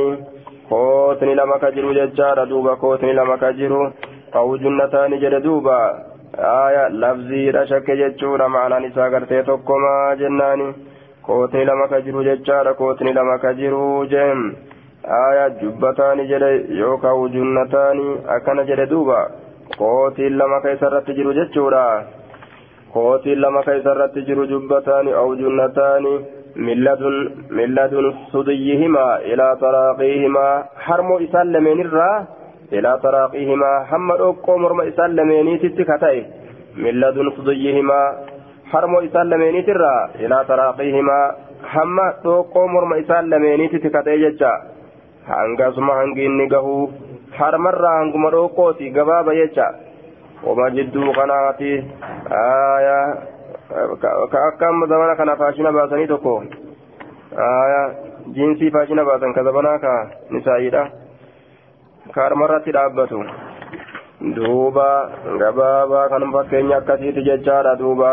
كوتني 0.68 1.34
لما 1.34 1.56
كجرو 1.62 1.92
ججار 1.92 2.44
دوبا 2.44 2.74
كوتني 2.74 3.12
لما 3.12 3.36
كجرو. 3.36 3.90
أو 4.36 4.56
جنتان 4.56 5.12
جدوبا 5.22 5.78
آية 6.38 6.88
لفظي 6.88 7.50
رشك 7.50 7.90
ججور 7.90 8.48
معنى 8.48 8.86
نساء 8.86 9.10
قرتي 9.12 9.42
تقما 9.42 10.14
جناني 10.20 10.68
kootni 11.26 11.64
lama 11.64 11.88
ka 11.88 12.00
jiru 12.04 12.22
jechaadha 12.24 12.74
kootni 12.74 13.12
lama 13.16 13.38
ka 13.38 13.54
jiru 15.04 15.12
jeem 15.12 15.30
aya 15.30 15.50
jubbataani 15.50 16.26
jedhe 16.26 16.78
yookaan 16.78 17.18
ujunnataani 17.20 18.16
akkana 18.26 18.64
jedhe 18.64 18.86
duuba 18.86 19.30
kootiin 19.78 20.38
lama 20.38 20.60
ka 20.60 20.70
isarratti 20.72 21.14
jiru 21.14 21.32
jechuudha 21.32 22.02
kootiin 22.92 23.40
lama 23.40 23.62
ka 23.62 23.74
isarratti 23.74 24.22
jiru 24.22 24.46
jubbataani 24.46 25.14
ujunnataani 25.14 26.20
milladun 26.56 27.30
milladun 27.50 28.14
sudiyyihimaa 28.32 29.18
ilaa 29.18 29.56
taraaqiihimaa 29.56 30.64
harmoo 30.74 31.18
isaan 31.18 31.52
lameenirraa 31.52 32.26
ilaa 32.72 32.98
taraaqiihimaa 32.98 33.84
hamma 33.84 34.16
dhoqqoo 34.18 34.58
morma 34.58 34.82
isaan 34.84 35.16
lameeniititti 35.16 35.84
ka 35.84 35.98
ta'e 35.98 36.24
milladun 36.76 37.32
sudiyyihimaa 37.36 38.14
harmoo 38.72 39.00
isaan 39.00 39.30
lameeniitirraa 39.30 40.08
ilaa 40.20 40.44
taraaqiihimaa 40.44 41.34
hamma 41.62 42.12
hangasuma 45.28 45.94
hangi 46.00 46.24
inni 46.24 46.46
gahuu 46.54 46.92
harmarraa 47.38 47.96
hanguma 47.98 48.30
dhoqqooti 48.34 48.90
gabaaba 48.96 49.34
jecha 49.40 49.66
wama 50.46 50.70
jidduu 50.76 51.12
kanaati 51.18 51.72
ka 54.32 54.38
akka 54.48 54.68
zamana 54.88 55.16
kana 55.16 55.36
faashina 55.36 55.72
baasanii 55.72 56.06
tokko 56.06 56.34
jiinsii 58.34 58.70
faashina 58.70 59.04
baasan 59.04 59.34
ka 59.34 59.42
zamanaa 59.44 59.78
ka 59.78 59.94
nisaa'iidha 60.30 60.82
ka 62.14 62.20
harmarratti 62.22 62.72
dhaabbatu 62.76 63.20
duuba 64.36 64.88
gabaabaa 65.42 66.08
kan 66.12 66.32
fakkeenya 66.36 66.76
akkasiiti 66.76 67.24
jechaadha 67.28 67.76
duuba 67.80 68.10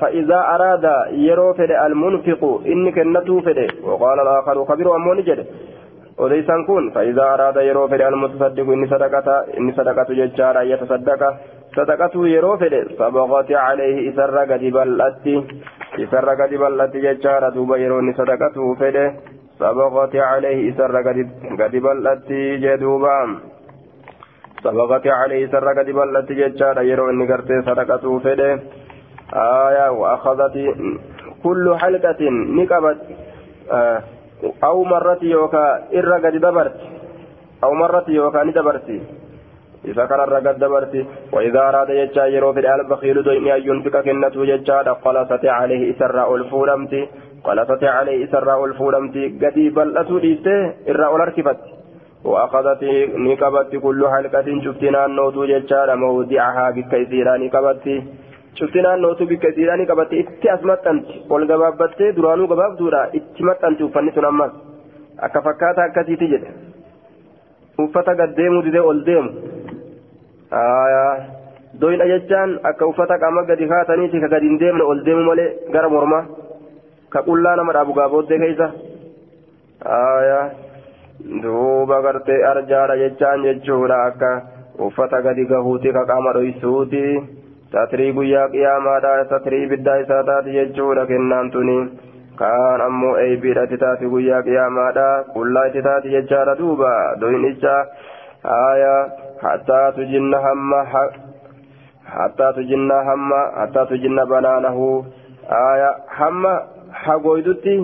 فإذا 0.00 0.38
أراد 0.54 0.86
يرو 1.12 1.52
فد 1.54 1.70
المنفق 1.70 2.42
إن 2.66 2.90
كنتو 2.92 3.40
فد 3.40 3.58
وقال 3.84 4.20
الآخر 4.20 4.64
خبر 4.64 4.96
أمون 4.96 5.22
جد. 5.22 5.46
وليسان 6.18 6.64
كون 6.64 6.90
فإذا 6.90 7.22
أراد 7.34 7.56
يرو 7.56 7.88
فد 7.88 8.00
المتصدق 8.00 8.68
إن 8.76 8.86
صدقة 8.86 9.28
إن 9.58 9.72
صدقة 9.72 10.08
ججارة 10.20 10.60
يتصدق 10.62 11.22
صدقته 11.76 12.28
يرو 12.28 12.56
فد 12.56 12.74
صبغت 12.98 13.52
عليه 13.52 14.10
إسر 14.10 14.36
قد 14.50 14.64
بلت 14.76 15.26
إسر 16.02 16.28
قد 16.40 16.52
بلت 16.54 16.96
ججارة 16.96 17.48
دوبا 17.48 17.76
يرو 17.76 17.98
إن 17.98 18.12
صدقته 18.20 18.74
فد 18.80 18.96
صبغت 19.60 20.16
عليه 20.16 20.58
إسر 20.70 20.96
قد 21.60 21.74
بلت 21.86 22.28
جدوبا. 22.62 23.18
صبغت 24.64 25.06
عليه 25.06 25.40
إسر 25.46 25.66
قد 25.78 25.88
بلت 25.90 26.28
ججارة 26.40 26.80
يرو 26.80 27.10
إن 27.10 27.20
قرتي 27.30 27.62
صدقته 27.68 28.18
فد 28.18 28.40
آية 29.34 29.90
وأخذت 29.90 30.56
كل 31.44 31.76
حلقة 31.78 32.30
نقبت 32.30 32.98
آه 33.72 34.02
أو 34.64 34.84
مرة 34.84 35.18
يوكا 35.22 35.84
إرى 35.94 36.38
دبرت 36.38 36.76
أو 37.64 37.74
مرة 37.74 38.04
يوكا 38.08 38.44
ندبرت. 38.44 39.00
إذا 39.84 40.06
كان 40.06 40.20
الرقد 40.20 40.58
دبرت 40.58 41.06
وإذا 41.32 41.60
أراد 41.68 41.90
يجا 41.90 42.24
يرو 42.26 42.52
في 42.52 42.74
البخيل 42.74 43.22
دوين 43.22 43.48
أن 43.48 43.62
ينفق 43.62 44.00
كنته 44.00 44.46
يجا 44.46 44.92
قلصت 45.04 45.44
عليه 45.44 45.96
إسراء 45.96 46.34
الفورمت 46.34 46.94
قلصت 47.44 47.84
عليه 47.84 48.24
إسراء 48.24 48.64
الفورمت 48.64 49.16
قد 49.42 49.58
بلت 49.76 50.10
ليسته 50.10 50.74
إرى 50.90 51.06
الأركبت 51.16 51.60
وأخذت 52.24 52.82
نقبت 53.26 53.76
كل 53.76 54.08
حلقة 54.14 54.60
شفتنا 54.64 55.06
النوت 55.06 55.36
يجا 55.36 55.94
موضعها 55.94 56.70
بكيسيرا 56.70 57.36
نقبت. 57.36 57.86
Cufti 58.58 58.82
naannootu 58.82 59.26
bikka 59.30 59.48
isiidhaa 59.52 59.76
ni 59.76 59.86
qabatte 59.90 60.18
itti 60.22 60.48
as 60.54 60.62
maxxanti 60.70 61.16
ol 61.36 61.46
gabaabbattee 61.50 62.12
duraanuu 62.16 62.48
gabaabduudha 62.52 63.02
itti 63.18 63.48
maxxanti 63.48 63.84
uffanni 63.88 64.14
sun 64.14 64.28
ammas 64.30 64.52
akka 65.28 65.42
fakkaata 65.46 65.84
akkasiiti 65.88 66.30
jedhe 66.32 66.50
uffata 67.84 68.14
gad 68.20 68.36
deemuu 68.38 68.62
didee 68.66 68.84
ol 68.90 69.04
deemu 69.08 69.30
doyna 71.80 72.08
jechaan 72.12 72.58
akka 72.72 72.90
uffata 72.92 73.20
qaama 73.24 73.46
gadi 73.52 73.68
kaataniiti 73.74 74.20
ka 74.24 74.32
gadi 74.34 74.48
hin 74.50 74.60
deemne 74.64 74.84
ol 74.92 75.04
deemu 75.08 75.28
malee 75.30 75.48
gara 75.72 75.88
mormaa 75.94 76.24
ka 77.14 77.22
qullaa 77.28 77.56
nama 77.56 77.78
dhaabu 77.78 77.98
gaabooddee 78.00 78.42
keessa 78.44 78.68
duuba 81.42 82.02
gartee 82.06 82.44
arjaadha 82.52 83.00
jechaan 83.02 83.48
jechuudha 83.48 84.04
akka 84.10 84.30
uffata 84.88 85.24
gadi 85.26 85.44
gahuuti 85.52 85.92
ka 85.96 86.04
qaama 86.12 86.32
dhoysuuti. 86.36 87.02
Guyyaa 87.72 88.48
qiyaamaadha 88.48 89.24
satrii 89.30 89.66
biddaa 89.66 89.96
isaa 90.04 90.22
taati 90.24 90.52
jechuudha 90.52 91.06
kennaan 91.06 91.50
tuni 91.50 91.78
kaan 92.36 92.80
ammoo 92.80 93.16
eeybiidha 93.18 93.62
itti 93.68 93.78
taati 93.84 94.08
guyyaa 94.14 94.42
qiyaamaadha 94.48 95.06
qullaa 95.34 95.66
itti 95.70 95.82
taati 95.82 96.14
jechaadha 96.16 96.58
duuba 96.58 96.90
doynicha 97.20 97.76
haya 98.42 98.94
hattaa 99.42 99.92
tujinna 99.92 100.40
hamma 100.40 100.82
hattaa 102.16 102.52
tujinna 102.52 103.04
hamma 103.04 103.40
hattaa 103.60 103.86
tujinna 103.86 104.26
banaanahu 104.26 104.90
haya 105.48 105.94
hamma 106.18 106.52
hagoydutti 107.04 107.74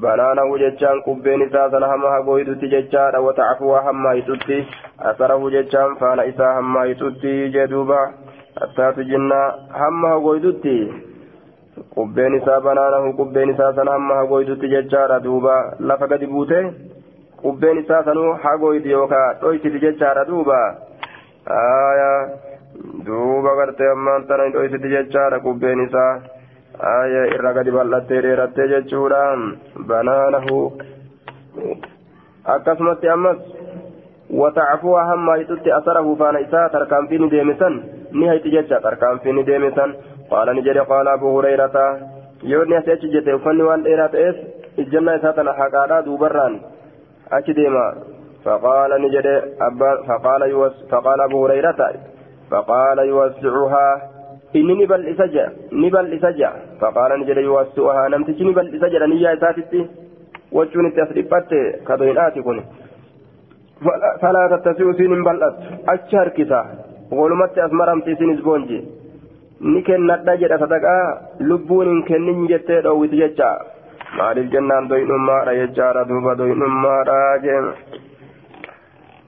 banaanahu 0.00 0.58
jechaan 0.58 1.02
qubbeen 1.08 1.42
isaa 1.48 1.70
sana 1.70 1.88
hamma 1.94 2.10
hagoydutti 2.10 2.68
jechaadha 2.68 3.20
wata'afuwa 3.26 3.82
hamma 3.82 4.12
hixutti 4.12 4.60
asarahu 5.10 5.50
jechaan 5.56 5.96
faana 6.02 6.24
isaa 6.32 6.52
hamma 6.60 6.84
hixutti 6.84 7.34
jedhuuba 7.58 8.00
hattaa 8.60 8.92
tujinna 8.92 9.38
hamma 9.80 10.08
hagoydutti 10.14 10.76
qubbeen 11.94 12.34
isaa 12.40 12.60
banaanahu 12.66 13.12
qubbeen 13.20 13.50
isaa 13.54 13.72
sana 13.78 13.96
hamma 13.96 14.14
hagoydutti 14.20 14.68
jechaadha 14.74 15.18
duuba 15.26 15.56
lafa 15.90 16.06
gadi 16.12 16.26
buute 16.34 16.60
qubbeen 17.42 17.78
isaa 17.82 18.04
sanuu 18.04 18.30
hagoyti 18.44 18.90
yookaan 18.90 19.36
dhoysiti 19.42 19.82
jechaadha 19.84 20.24
duuba 20.30 20.60
duuba 23.08 23.56
gartee 23.60 23.90
ammaan 23.96 24.24
tana 24.30 24.48
dhoysiti 24.56 24.94
jechaadha 24.94 25.40
qubbeen 25.48 25.84
isaa 25.86 26.12
irra 27.34 27.52
gadi 27.58 27.76
bal'attee 27.76 28.22
dheerattee 28.28 28.68
jechuudha 28.72 29.20
banaanahu 29.92 30.56
akkasumatti 32.56 33.08
ammas 33.16 33.38
watacfuha 34.42 35.04
hamma 35.10 35.36
hixutti 35.36 35.72
asarahu 35.78 36.16
faana 36.16 36.40
isaa 36.46 36.68
tarkaanfii 36.74 37.18
ni 37.18 37.30
deemisan 37.30 37.78
jecha 38.56 38.80
tarkaanfii 38.80 39.32
ni 39.32 39.46
deemisan 39.50 39.94
qaala 40.30 40.54
ni 40.54 40.66
jedhe 40.68 40.84
qaala 40.92 41.12
abu 41.12 41.32
hurayrata 41.36 41.86
yoo 42.42 42.62
inni 42.62 42.76
asii 42.76 42.92
achi 42.96 43.14
jette 43.14 43.32
uffanni 43.38 43.68
waan 43.70 43.86
dheeraa 43.86 44.08
ta'eef 44.08 44.36
ijjannaa 44.84 45.16
isaa 45.20 45.32
tana 45.32 45.58
haqaadhaa 45.62 46.04
duubarraan 46.10 46.60
achi 47.38 47.58
deema 47.60 47.86
فقال 48.46 48.90
فقال 50.08 50.42
يوس 50.42 50.84
فقال 50.90 51.20
أبو 51.20 51.46
هريرة 51.46 51.80
فقال 52.50 52.98
يوسعها 52.98 53.88
إني 54.56 54.74
نبل 54.84 55.06
إسجع 55.08 55.48
نبل 55.72 56.12
إسجع 56.14 56.52
فقال 56.80 57.20
نجد 57.20 57.36
يوسعها 57.36 58.08
نمتش 58.08 58.40
نبل 58.42 58.66
إسجع 58.76 59.06
نيا 59.06 59.34
إساتتي 59.34 59.86
وجون 60.52 60.86
التسريبات 60.86 61.50
كدوينات 61.88 62.38
كوني 62.38 62.62
فلا 64.22 64.42
تتسع 64.56 64.92
سين 64.92 65.24
بلت 65.24 65.56
أشهر 65.88 66.28
كسا 67.10 67.16
ولمت 67.16 67.58
أسمرمتي 67.58 68.14
سين 68.14 68.36
سبونجي 68.36 68.84
ni 69.60 69.82
kennadha 69.82 70.36
jedha 70.36 70.58
sadaqaa 70.58 71.04
lubbuun 71.40 71.88
hin 71.88 72.00
kennin 72.08 72.40
jettee 72.48 72.80
dhoowwiti 72.86 73.20
jecha 73.20 73.46
maaliif 74.18 74.50
jennaan 74.54 74.88
doyinummaadha 74.90 75.54
jechaadha 75.58 76.02
duuba 76.10 76.34
doyinummaadha 76.40 77.38
jeen 77.44 77.70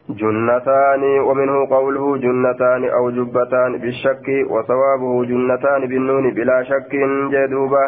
جنتان 0.08 1.02
ومنه 1.28 1.66
قوله 1.70 2.16
جنتان 2.16 2.84
أو 2.84 3.10
جبتان 3.10 3.78
بالشك 3.78 4.26
وصوابه 4.50 5.24
جنتان 5.24 5.86
بالنون 5.86 6.30
بلا 6.30 6.62
شك 6.62 6.92
جدوبة 7.32 7.84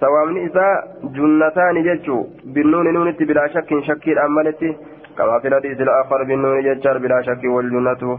سوامن 0.00 0.36
إذا 0.36 0.68
جنتان 1.16 1.82
جتشو 1.82 2.18
بالنون 2.44 2.86
نونت 2.94 3.22
بلا 3.22 3.46
شك 3.54 3.70
شك 3.88 4.08
أملتي 4.26 4.76
كما 5.18 5.38
في 5.38 5.48
الحديث 5.48 5.80
الآخر 5.80 6.24
بالنون 6.24 6.62
جتشار 6.66 6.98
بلا 6.98 7.22
شك 7.22 7.44
والجنة 7.44 8.18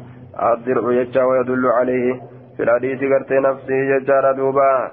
الضرع 0.53 1.03
جتشا 1.03 1.23
ويدل 1.23 1.65
عليه 1.67 2.13
في 2.57 2.63
الحديث 2.63 2.99
قرت 3.11 3.31
نفسه 3.31 3.79
جتشار 3.91 4.31
دوبا 4.31 4.91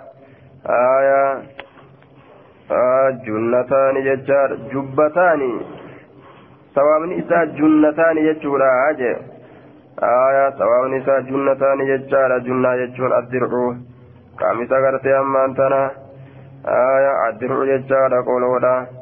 آية 0.67 1.43
آه 2.71 3.11
جنتان 3.27 3.95
جتشار 4.07 4.49
جبتان 4.73 5.43
sawaabni 6.75 7.17
isaa 7.19 7.47
junnataani 7.47 8.23
jechuudha 8.23 8.95
jee 8.99 9.17
aayaa 10.09 10.53
sawaabni 10.59 10.97
isaa 11.03 11.21
junnataani 11.31 11.87
jechaadha 11.87 12.37
junnaa 12.49 12.77
jechuun 12.81 13.13
addir'u 13.17 13.63
qaamisa 14.43 14.81
gartee 14.85 15.17
ammaan 15.23 15.55
tana 15.61 15.81
aayaa 16.75 17.17
addir'u 17.25 17.67
jechaadha 17.73 18.23
qoloodha 18.29 18.73
aayaa 18.75 19.00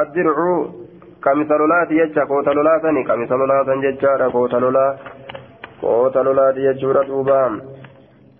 addir'u 0.00 0.52
kamisa 1.20 1.58
lolaati 1.58 1.94
jecha 1.94 2.26
koota 2.26 2.54
lolaatani 2.54 3.04
kamisa 3.04 3.36
lolaatan 3.36 3.82
jechaadha 3.82 4.30
koota 4.30 4.60
lolaa 4.60 4.96
koota 5.80 6.24
lolaati 6.24 6.66
jechuudha 6.68 7.04
duubaa 7.04 7.50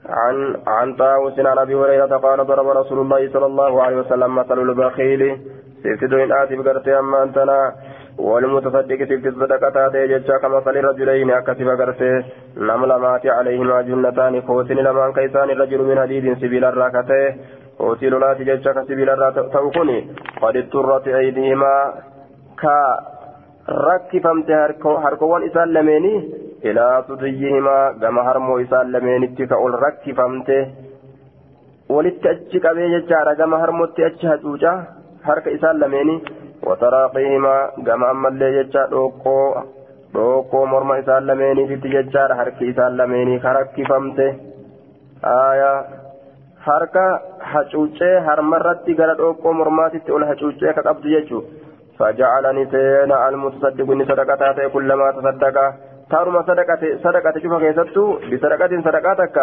عن 0.08 0.56
عن 0.66 0.94
طاووس 0.94 1.38
عن 1.38 1.58
ابي 1.58 1.74
هريره 1.74 2.16
قال 2.16 2.46
ضرب 2.46 2.68
رسول 2.68 2.98
الله 2.98 3.32
صلى 3.32 3.46
الله 3.46 3.82
عليه 3.82 3.96
وسلم 3.96 4.34
مثل 4.34 4.58
البخيل 4.58 5.22
سيفتو 5.82 6.16
ان 6.16 6.32
اتي 6.32 6.56
بغرتي 6.56 6.98
اما 6.98 7.22
انتنا 7.22 7.58
والمتصدق 8.18 8.98
سيفت 9.08 9.26
الصدقة 9.26 9.88
تيجتشا 9.88 10.36
كمثل 10.42 10.76
رجلين 10.84 11.30
اكتب 11.30 11.68
غرتي 11.68 12.12
نمل 12.56 12.90
مات 13.04 13.26
عليهما 13.26 13.82
جنتان 13.82 14.42
خوتن 14.42 14.76
لمن 14.86 15.12
كيسان 15.12 15.50
الرجل 15.50 15.80
من 15.88 16.00
حديد 16.00 16.24
سبيل 16.42 16.64
الراكته 16.64 17.34
خوتي 17.78 18.08
لولات 18.08 18.42
جتشا 18.42 18.72
كسبيل 18.72 19.10
الراكته 19.10 19.42
قد 20.42 20.56
اضطرت 20.56 21.08
ايديهما 21.08 21.74
كا 22.60 22.76
isaan 25.48 25.74
lameenii 25.74 26.18
ilaa 26.62 27.02
tudiyyihimaa 27.02 27.92
gama 28.00 28.22
harmoo 28.28 28.58
isaan 28.58 28.92
lameenitti 28.92 29.46
ka 29.46 29.56
ol 29.56 29.74
rakkifamte 29.84 30.56
walitti 31.94 32.28
achi 32.28 32.60
qabee 32.64 32.88
jechaadha 32.94 33.34
gama 33.40 33.58
harmotti 33.58 34.04
achi 34.08 34.26
hacuuca 34.26 34.72
harka 35.28 35.50
isaan 35.50 35.80
lameenii 35.80 36.22
wataraaqihimaa 36.69 37.61
gama 37.89 38.09
ammallee 38.15 38.51
jecha 38.57 38.87
dhoqqoo 38.95 39.45
dhoqqoo 40.15 40.65
morma 40.73 40.99
isaan 41.03 41.27
lameeniititti 41.29 41.93
jechaadha 41.95 42.39
harki 42.41 42.71
isaan 42.73 42.97
lameenii 43.01 43.39
ka 43.45 43.53
rakkifamte 43.59 44.27
aayaa 45.35 45.77
harka 46.67 47.05
hacuucee 47.53 48.15
harmarratti 48.27 48.99
gara 49.01 49.19
dhoqqoo 49.23 49.53
mormaatitti 49.61 50.17
ol 50.19 50.27
hacuucee 50.31 50.73
ka 50.79 50.87
qabdu 50.89 51.15
jechuudha. 51.15 51.65
فجعلني 51.99 52.63
سينا 52.71 53.29
المتصدق 53.29 53.91
إني 53.91 54.05
صدقة 54.05 54.67
كلما 54.73 55.11
تصدق 55.11 55.57
تارما 56.11 56.41
صدقة 56.49 56.81
صدقة 57.03 57.35
شوف 57.43 57.53
كيستو 57.63 58.03
بصدقة 58.31 58.71
صدقاتك 58.85 59.37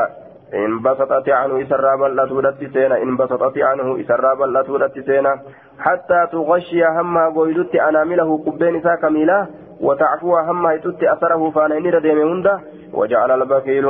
إن 0.53 0.81
بسطت 0.81 1.29
عنه 1.29 1.61
إسرى 1.61 1.97
بلتودت 1.97 2.63
سينا 2.73 2.97
إن 3.03 3.17
بسطت 3.17 3.57
عنه 3.57 4.01
إسرى 4.01 4.35
بلتودت 4.35 4.99
سينا. 4.99 5.39
حتى 5.79 6.27
تغشي 6.31 6.85
همها 6.85 7.29
قويدت 7.29 7.75
أنامله 7.75 8.43
قبين 8.45 8.81
سا 8.81 8.95
كميلا 8.95 9.47
وتعفو 9.81 10.37
همها 10.37 10.73
يتت 10.73 11.03
أثره 11.03 11.51
فانين 11.51 11.93
رديم 11.93 12.19
هندا. 12.31 12.59
وجعل 12.93 13.31
البخيل 13.31 13.85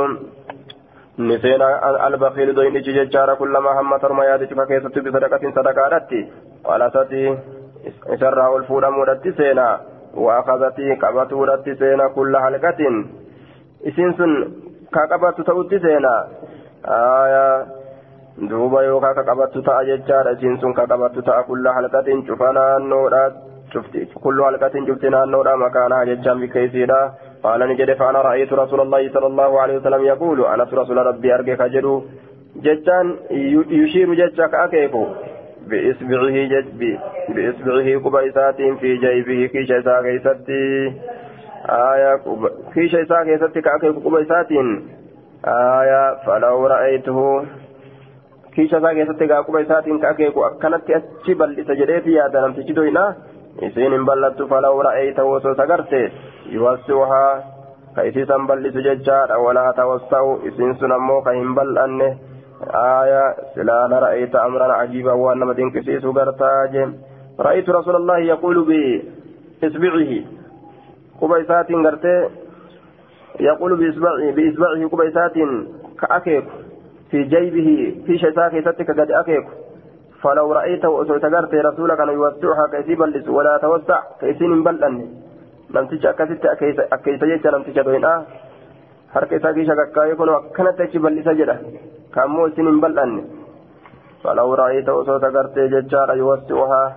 نسينا 1.18 2.06
البخيل 2.06 2.54
دوين 2.54 2.76
إججار 2.76 3.34
كلما 3.34 3.80
هم 3.80 3.96
ترمى 3.96 4.24
يادت 4.24 4.54
فكيست 4.54 4.98
بصدقة 4.98 5.42
قالتي 5.78 6.20
isarraa 8.14 8.50
ol 8.54 8.64
fuudhamuudhatti 8.68 9.32
seenaa 9.36 9.80
waaqabatii 10.24 10.96
qabatuudhatti 11.02 11.76
seenaa 11.82 12.08
kulla 12.16 12.40
halkatin 12.40 12.96
isiin 13.90 14.14
sun 14.18 14.32
ka 14.96 15.06
qabattu 15.12 15.44
ta'a 19.62 19.84
jechaadha 19.84 20.36
isiin 20.36 20.60
sun 20.60 20.74
ka 20.74 20.86
qabattu 20.86 21.22
ta'a 21.22 21.42
kulla 21.48 21.74
halkatin 21.78 22.22
cufa 22.26 22.52
naannoodha 22.58 23.22
cufti 23.72 24.06
kullu 24.26 24.44
halkatin 24.44 24.86
cufti 24.86 25.10
naannoodha 25.16 25.56
makaanaa 25.56 26.04
jechaan 26.12 26.40
bikka 26.40 26.60
isiidha 26.68 27.02
قال 27.42 27.60
نجد 27.68 27.92
فأنا 27.96 28.20
رأيت 28.22 28.52
رسول 28.52 28.80
الله 28.80 29.12
صلى 29.12 29.26
الله 29.26 29.60
عليه 29.60 29.76
وسلم 29.76 30.04
يقول 30.04 30.44
أنا 30.44 30.64
رسول 30.64 30.96
ربي 30.96 31.34
أرجك 31.34 31.62
جدو 31.62 32.02
جتان 32.56 33.16
يشير 33.70 34.14
جتك 34.14 34.54
أكيكو 34.54 35.06
بإصبعه 35.68 36.36
جد 36.52 36.98
بإصبعه 37.34 37.88
قبيسات 38.04 38.56
في 38.80 38.96
جيبه 38.96 39.46
كيش 39.46 39.72
إساء 39.72 40.02
كيستي 40.02 40.92
آية 41.68 42.20
كيش 42.74 42.94
إساء 42.94 43.24
كيستي 43.24 43.60
كأكيك 43.60 43.96
قبيسات 44.04 44.48
آية 45.44 46.24
فلو 46.26 46.66
رأيته 46.66 47.44
كيش 48.54 48.74
إساء 48.74 48.94
كيستي 48.94 49.26
قبيسات 49.32 49.84
كأكيك 49.84 50.34
أكنت 50.36 50.90
أتشبل 50.90 51.60
إسجريتي 51.60 52.12
يا 52.12 52.28
دنم 52.28 52.52
تجدوينا 52.52 53.14
إسين 53.62 54.04
بلت 54.04 54.42
فلو 54.42 54.80
رأيته 54.80 55.24
وسوسقرت 55.24 55.92
يوسعها 56.46 57.44
كيسي 57.96 58.24
بلس 58.24 58.74
ججار 58.86 59.38
ولا 59.38 59.72
توسعوا 59.76 60.38
إسين 60.48 60.74
سنمو 60.74 61.22
كهم 61.22 61.54
بلأنه 61.54 62.16
آية 62.74 63.34
سلال 63.54 63.92
رأيت 64.02 64.34
أمرا 64.36 64.72
عجيبا 64.72 65.12
وأن 65.12 65.38
مدين 65.38 65.70
كسيس 65.70 66.04
غرتاج 66.04 66.74
رأيت 67.40 67.68
رسول 67.70 67.96
الله 67.96 68.18
يقول 68.18 68.56
بإصبعه 68.68 70.12
قبيسات 71.20 71.72
غرتي 71.72 72.28
يقول 73.40 73.70
بإصبعه 74.36 74.88
قبيسات 74.92 75.32
كأكيك 76.00 76.44
في 77.10 77.22
جيبه 77.22 77.70
في 78.06 78.18
شتاك 78.18 78.60
ستك 78.60 78.90
قد 78.90 79.10
أكيك 79.10 79.46
فلو 80.22 80.52
رأيته 80.52 81.02
أسرت 81.02 81.24
غرتي 81.24 81.58
رسولك 81.60 82.00
أن 82.00 82.08
يوسعها 82.08 82.64
كيسي 82.72 82.94
بلس 82.94 83.28
ولا 83.28 83.58
توسع 83.62 84.00
كيسين 84.20 84.62
بلن 84.64 84.94
نمتج 85.74 86.06
أكست 86.06 86.44
أكيس 86.92 87.24
جيش 87.24 87.46
نمتج 87.46 87.80
دوين 87.80 88.04
آه 88.04 88.22
isaa 89.14 89.52
keessa 89.54 89.74
kakkaa'ee 89.76 90.14
kun 90.14 90.30
akkanatti 90.34 90.82
achi 90.82 90.98
bal'isa 91.04 91.32
jedha 91.38 91.56
kaammoo 92.14 92.46
isin 92.46 92.66
hin 92.70 92.80
bal'anne 92.80 93.22
falau 94.22 94.54
ra'ayta 94.60 94.94
osoo 95.00 95.18
tagartee 95.24 95.66
jechaadha 95.72 96.14
yuwassi'uhaa 96.20 96.88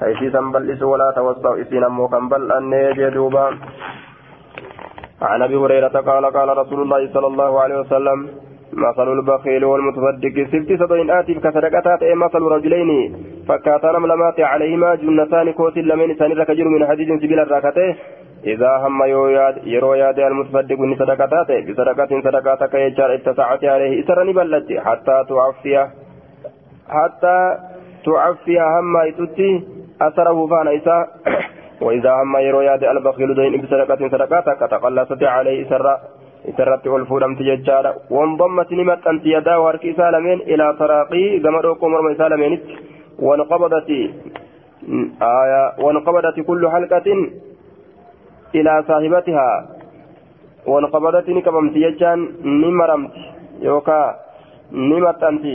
ka 0.00 0.10
isiisan 0.14 0.50
bal'isu 0.52 0.90
walaa 0.90 1.12
tawassa'u 1.18 1.62
isiin 1.64 1.86
ammoo 1.88 2.08
kan 2.14 2.28
bal'anne 2.32 2.80
jedhuuba 2.98 3.44
عن 5.22 5.42
أبي 5.42 5.56
هريرة 5.56 5.88
قال 5.88 6.24
قال 6.26 6.58
رسول 6.58 6.82
الله 6.82 7.12
صلى 7.12 7.26
الله 7.26 7.60
عليه 7.60 7.80
وسلم 7.80 8.28
مثل 8.72 9.12
البخيل 9.12 9.64
والمتصدق 9.64 10.34
سفت 10.52 10.72
سبعين 10.82 11.10
آتف 11.10 11.38
كصدقتات 11.38 12.02
أي 12.02 12.14
مثل 12.14 12.42
رجلين 12.42 13.16
فكاتا 13.48 13.92
نملمات 13.92 14.40
عليهما 14.40 14.94
جنتان 14.94 15.52
كوت 15.52 15.76
لمن 15.78 16.14
سنر 16.14 16.44
كجر 16.44 16.68
من 16.68 16.86
حديث 16.86 17.08
سبيل 17.22 17.40
الراكته 17.40 17.96
إذا 18.46 18.76
هم 18.76 19.04
يرو 19.64 19.94
ياد 19.94 20.18
المتصدق 20.18 20.78
من 20.78 20.96
صدقتات 20.96 21.48
بصدقة 21.68 22.10
صدقاتك 22.24 22.74
يجار 22.74 23.14
اتسعت 23.14 23.64
عليه 23.64 24.04
إسرني 24.04 24.32
بلت 24.32 24.68
حتى 24.86 25.24
تعفيه 25.28 25.90
حتى 26.88 27.56
تعفي 28.04 28.60
هم 28.60 28.96
يتتي 29.08 29.64
أثره 30.02 30.46
فانا 30.46 30.76
إسا 30.76 31.06
وإذا 31.80 32.12
هم 32.22 32.36
يرو 32.36 32.60
ياد 32.60 32.84
البخيل 32.84 33.34
دين 33.34 33.60
بصدقة 33.62 34.08
صدقاتك 34.08 34.60
تقلصت 34.70 35.22
عليه 35.22 35.66
إسرا 35.66 35.94
isarratti 36.50 36.88
ol 36.88 37.04
fuudhamti 37.10 37.44
jechaadha 37.44 37.90
wandammati 38.16 38.76
ni 38.78 38.84
maxxanti 38.84 39.32
yadaa 39.34 39.62
harki 39.66 39.88
isaa 39.92 40.10
lameen 40.14 40.40
ilaa 40.54 40.72
taraaqii 40.80 41.40
gama 41.46 41.62
dhoqqoo 41.66 41.88
morma 41.94 42.12
isaa 42.14 42.28
lameenitti 42.32 42.74
wanqabadati 43.28 43.98
wanqabadati 45.86 46.44
kullu 46.50 46.70
halqatin 46.74 47.20
ilaa 48.60 48.82
saahibatihaa 48.90 49.56
wanqabadati 50.74 51.34
ni 51.34 51.42
qabamti 51.48 51.84
jechaan 51.86 52.20
ni 52.60 52.70
maramti 52.80 53.22
yookaa 53.68 54.06
ni 54.72 55.00
maxxanti 55.06 55.54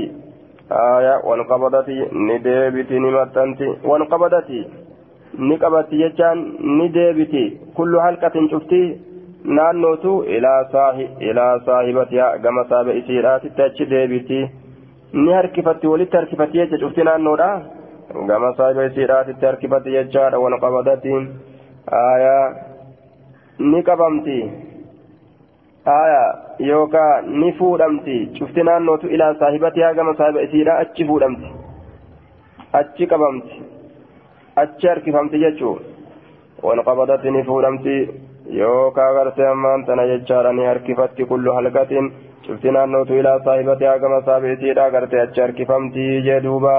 wanqabadati 3.91 4.59
ni 5.37 5.57
qabatti 5.57 5.97
jechaan 6.03 6.39
ni 6.77 6.89
deebiti 6.93 7.43
kullu 7.75 7.99
halqatin 8.05 8.49
cuftii 8.53 8.87
naannootu 9.57 10.11
ilaa 10.37 11.59
saahibatihaa 11.65 12.37
gama 12.37 12.63
saaba 12.69 12.91
isiidhaatitti 13.01 13.61
achi 13.61 13.85
deebiti. 13.93 14.39
Ni 15.13 15.31
harkifatti 15.33 15.87
walitti 15.87 16.17
harkifatti 16.17 16.57
jecha 16.57 16.77
cufti 16.83 17.03
naannoodha 17.03 17.49
gama 18.27 18.53
saahiba 18.57 18.85
isiidhaatitti 18.89 19.45
harkifatti 19.45 19.91
jechaadha 19.95 20.39
wal 20.43 20.59
qabadati 20.65 21.15
aayaa 22.01 22.45
ni 23.59 23.83
qabamti. 23.89 24.37
Aayaa 25.97 26.29
yookaan 26.69 27.25
ni 27.39 27.51
fuudhamti. 27.59 28.17
Cufti 28.39 28.63
naannootu 28.63 29.07
ilaa 29.07 29.33
saahibatihaa 29.39 29.93
gama 29.93 30.15
saahiba 30.17 30.41
isiidhaa 30.47 30.77
achi 30.85 31.05
fuudhamti. 31.05 31.49
Achi 32.73 33.07
qabamti 33.07 33.61
achi 34.63 34.87
harkifamti 34.91 35.43
jechuu 35.43 35.75
wal 36.65 36.81
qabadati 36.89 37.31
ni 37.35 37.43
fuudhamti 37.49 37.95
yookaan 38.61 39.13
gartee 39.19 39.47
ammaan 39.53 39.85
tana 39.85 40.07
jechaadha 40.11 40.51
ni 40.57 40.65
harkifatti 40.71 41.25
kullu 41.31 41.53
halkatiin 41.57 42.11
cufti 42.47 42.71
naannootu 42.75 43.13
ilaa 43.21 43.39
saahibati 43.45 43.85
hagama 43.93 44.21
saabi 44.27 44.53
isiidha 44.55 44.89
gartee 44.95 45.21
achi 45.25 45.41
harkifamtii 45.45 46.21
jee 46.27 46.39
duuba 46.47 46.75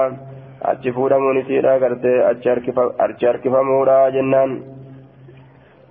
achi 0.71 0.91
fuudhamuun 0.97 1.37
isiidha 1.41 1.79
gartee 1.83 2.17
achi 2.31 3.25
harkifamuudha 3.29 3.97
jennaan 4.15 4.51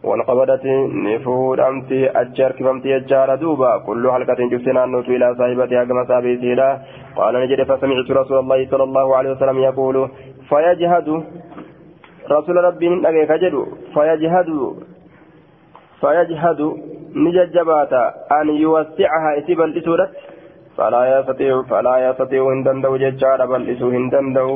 walqabadati 0.09 0.75
ni 1.05 1.19
fuudhamti 1.25 1.99
achi 2.21 2.43
harkifamti 2.43 2.89
jechaadha 2.95 3.37
duuba 3.43 3.71
kullu 3.87 4.11
halkatiin 4.15 4.51
cufti 4.53 4.73
naannootu 4.79 5.13
ilaa 5.19 5.35
saahibati 5.41 5.81
hagama 5.81 6.07
saabi 6.11 6.33
isiidha 6.37 6.69
qaala 7.17 7.41
ni 7.41 7.51
jedhe 7.53 7.65
fasamiictu 7.73 8.19
rasuula 8.21 8.41
allahi 8.45 8.67
sala 8.73 8.85
allahu 8.89 9.15
alehi 9.19 9.35
wasalam 9.35 9.63
yaquulu 9.69 10.03
fayajhadu 10.51 11.17
rasuula 12.37 12.67
rabbiin 12.69 12.95
hin 12.95 13.05
dhageeka 13.07 13.39
jedhu 13.45 13.63
fayajhadu 13.95 14.59
فيجهد 16.03 16.61
نججبات 17.25 17.93
أن 18.39 18.49
يوسعها 18.65 19.31
إسيبا 19.39 19.67
لسورة 19.75 20.09
فلا 20.77 21.03
يستطيع 21.19 21.63
فلا 21.71 21.95
يستطيع 22.11 22.43
هندندو 22.53 22.97
ججار 23.03 23.41
بل 23.47 23.63
إسو 23.73 23.89
هندندو 23.97 24.49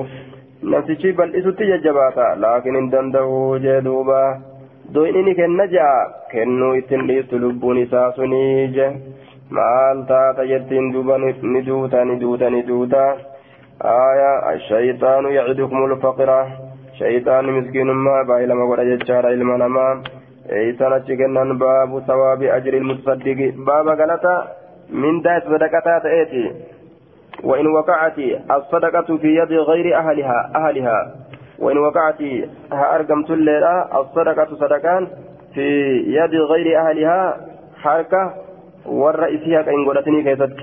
نفسي 0.72 1.12
بل 1.18 1.28
إسو 1.38 1.50
تججبات 1.58 2.18
لكن 2.42 2.76
هندندو 2.76 3.56
جدوبا. 3.64 4.22
دويني 4.94 5.34
كن 5.38 5.52
نجا 5.60 5.88
كنو 6.32 6.68
إتنليس 6.78 7.30
لبوني 7.42 7.84
ساسونيج 7.92 8.78
maal 9.50 9.98
taata 10.08 10.42
jettiin 10.50 10.92
duuba 10.92 11.18
ni 11.18 11.60
duuta 11.66 12.04
ni 12.04 12.14
duuta 12.22 12.50
ni 12.50 12.62
duuta 12.68 13.02
aya 13.78 14.30
ashayxaanu 14.52 15.30
yacidukum 15.30 15.86
lfaqira 15.92 16.38
shayxaanni 16.98 17.56
miskiinummaa 17.58 18.20
baay'ilama 18.30 18.70
godha 18.70 18.88
jechaadha 18.92 19.34
ilma 19.38 19.58
namaa. 19.64 19.92
إيسان 20.52 20.92
أتشكنان 20.92 21.58
باب 21.58 22.02
ثواب 22.06 22.42
أجر 22.42 22.74
المتصدق 22.74 23.54
باب 23.66 23.88
غلطة 23.88 24.44
من 24.90 25.20
دايت 25.22 25.44
صدقة 25.44 25.98
تأتي 25.98 26.52
وإن 27.44 27.66
وقعت 27.66 28.18
الصدقة 28.50 29.16
في 29.16 29.36
يد 29.36 29.52
غير 29.52 29.96
أهلها 29.98 30.50
أهلها 30.56 31.14
وإن 31.58 31.78
وقعت 31.78 32.20
أرقمت 32.72 33.30
الليلة 33.30 34.00
الصدقة 34.00 34.54
صدقان 34.54 35.06
في 35.54 35.66
يد 36.18 36.34
غير 36.34 36.80
أهلها 36.80 37.36
حركة 37.82 38.34
والرئيسية 38.86 39.60
كإن 39.62 39.84
قلتني 39.86 40.22
كيست 40.22 40.56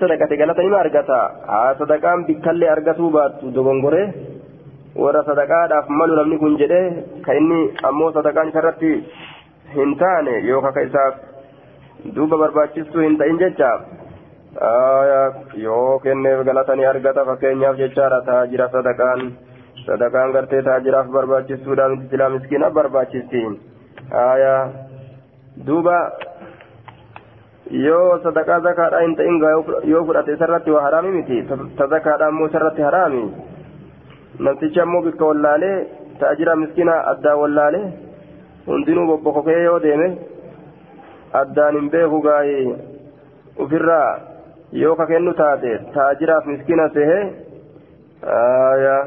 sadaqate 0.00 0.36
galata 0.36 0.62
nima 0.62 0.78
argata. 0.78 1.18
Haa 1.46 1.74
sadaqaan 1.78 2.26
bikkallee 2.26 2.68
argatuu 2.68 3.10
baattu 3.10 3.52
dogongoree 3.54 4.33
warra 5.02 5.22
sadaqaadhaaf 5.28 5.88
malu 6.00 6.14
namni 6.20 6.38
kun 6.42 6.56
jedhe 6.62 6.80
ka 7.26 7.32
inni 7.40 7.60
ammoo 7.90 8.10
sadaqaan 8.16 8.48
isarratti 8.52 8.92
hin 9.76 9.96
taane 10.02 10.34
yookaan 10.50 10.74
ka 10.76 10.82
isaaf 10.88 11.14
duuba 12.16 12.36
barbaachistuu 12.42 13.02
hin 13.06 13.16
ta'in 13.22 13.38
jecha 13.42 13.70
yoo 15.66 15.98
kenneef 16.04 16.44
galatanii 16.50 16.86
argata 16.92 17.24
fakkeenyaaf 17.30 17.76
jechaadha 17.82 18.20
taajira 18.28 18.68
sadaqaan 18.76 19.24
sadaqaan 19.86 20.32
gartee 20.36 20.62
taajiraaf 20.68 21.08
barbaachistuudha 21.16 21.88
miti 21.94 22.06
silaa 22.12 22.28
miskiina 22.36 22.70
barbaachisti 22.78 23.42
duuba 25.66 25.96
yoo 27.86 28.18
sadaqaa 28.28 28.60
zakaadhaa 28.68 29.02
hin 29.06 29.16
ta'in 29.16 29.40
yoo 29.92 30.04
fudhate 30.10 30.32
isarratti 30.38 30.70
waa 30.76 30.84
haraami 30.86 31.12
miti 31.18 31.42
ta 31.80 31.86
zakaadhaa 31.96 32.28
ammoo 32.32 32.48
isarratti 32.52 32.82
haraami 32.88 33.24
namtichi 34.38 34.80
ammoo 34.80 35.02
bikka 35.06 35.24
wallaalee 35.30 35.76
taajira 36.20 36.56
miskiina 36.62 36.94
addaan 37.12 37.38
wallaalee 37.42 37.84
hundinuu 38.66 39.06
bobbokokee 39.10 39.62
yoo 39.64 39.78
deeme 39.86 40.08
addaan 41.40 41.74
hin 41.80 41.90
beeku 41.94 42.20
gaa'ee 42.26 42.64
ofirraa 43.64 44.10
yoo 44.82 44.94
ka 45.00 45.06
kennu 45.12 45.32
taate 45.42 45.72
taajiraaf 45.96 46.46
miskiina 46.52 46.88
sehee 46.98 47.22
aayaa 48.38 49.00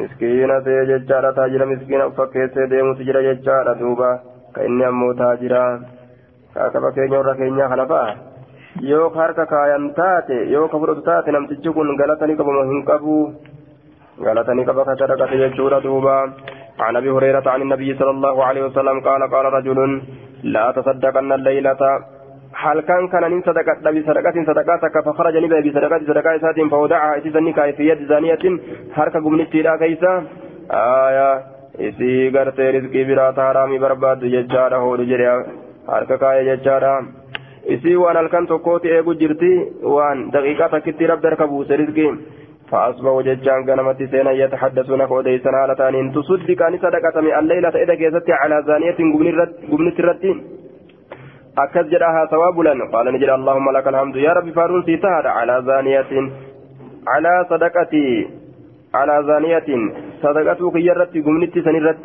miskiina 0.00 0.60
sehee 0.68 0.86
jechaadha 0.92 1.32
taajira 1.40 1.66
miskiina 1.72 2.10
fakkeessee 2.20 2.66
deemutu 2.74 3.02
jira 3.10 3.22
jechaadha 3.28 3.74
duuba 3.82 4.10
ka 4.54 4.64
inni 4.70 4.84
ammoo 4.92 5.12
taajira 5.22 5.62
kaaka 6.54 6.80
fakkeenya 6.86 7.18
warra 7.20 7.34
keenyaa 7.42 7.68
kana 7.74 7.86
fa'a 7.92 8.16
yoo 8.92 9.10
ka 9.14 9.18
harka 9.24 9.46
kaayan 9.54 9.90
taate 10.00 10.36
yoo 10.54 10.66
ka 10.72 10.78
fudhatu 10.82 11.02
taate 11.10 11.30
namtichi 11.36 11.70
kun 11.78 11.96
galatanii 12.02 12.36
qabamu 12.40 12.64
hin 12.72 12.84
qabu 12.90 13.14
qaba 14.24 14.84
ka 14.84 14.94
sadaqate 14.96 15.36
jechuudha 15.38 15.80
duuba 15.80 16.16
عن 16.78 16.96
أبي 16.96 17.10
هريرة 17.10 17.42
عن 17.46 17.62
النبي 17.62 17.94
صلى 17.94 18.10
الله 18.10 18.44
عليه 18.44 18.62
وسلم 18.66 19.00
قال 19.00 19.22
قال 19.34 19.44
رجل 19.44 20.02
لا 20.42 20.70
تصدقن 20.70 21.32
الليلة. 21.32 21.82
حال 22.54 22.80
كان 22.80 23.08
كان 23.08 23.30
من 23.32 23.42
صدقة 23.42 23.90
بصدقة 23.90 24.36
صدقاتك؟ 24.46 24.94
فخرج 25.06 25.36
نبي 25.36 25.70
بصدقة 25.70 25.98
صدقة 26.06 26.38
سات 26.38 26.58
فودعها 26.70 27.16
إتزنك 27.16 27.58
في 27.76 27.88
يد 27.88 28.00
زانية. 28.08 28.44
حركة 28.94 29.20
قمنتي 29.24 29.62
لا 29.62 29.76
كيسا 29.76 30.12
آية 30.70 31.30
إسي 31.80 32.30
قرتي 32.30 32.70
رزقي 32.70 33.04
برات 33.08 33.40
حرامي 33.40 33.78
برباد 33.78 34.20
ججارة 34.34 34.76
هو 34.76 34.94
رجريا 34.94 35.34
حركة 35.88 36.16
كاية 36.16 36.54
ججارة 36.54 36.92
إسي 37.74 37.96
وان 37.96 38.16
الكن 38.16 38.46
تقوتي 38.46 38.88
إيقو 38.94 39.12
جرتي 39.12 39.52
وان 39.82 40.30
دقيقة 40.30 40.66
تكتي 40.78 41.06
رب 41.06 41.20
دركبوس 41.20 41.70
رزقي. 41.70 42.08
فأصبحوا 42.70 43.22
ججان 43.22 43.60
كنمت 43.66 44.02
سينا 44.10 44.30
يتحدثون 44.30 45.06
فوديسا 45.06 45.50
هالتان 45.50 45.94
إن 45.94 46.12
تصدق 46.12 46.66
أن 46.66 46.78
صدقة 46.78 47.20
من 47.20 47.34
الليلة 47.38 47.74
إذا 47.82 47.94
كيست 47.94 48.30
على 48.30 48.62
زانية 48.66 48.98
قمنت 49.72 50.00
الرد 50.00 50.24
أكد 51.58 51.88
جراها 51.90 52.26
ثواب 52.26 52.60
لن 52.60 52.80
قال 52.92 53.06
نجد 53.14 53.28
اللهم 53.28 53.70
لك 53.76 53.88
الحمد. 53.88 54.16
يا 54.16 54.32
رب 54.32 54.50
فارون 54.50 54.82
سيتهد 54.82 55.26
على 55.26 55.62
زانية. 55.66 56.12
على 57.12 57.46
صدقتي. 57.50 58.28
على 58.94 59.22
زانية. 59.28 59.68
صدقتك 60.22 60.74
يرت 60.88 61.14
قمنت 61.26 61.58
سنرت 61.58 61.98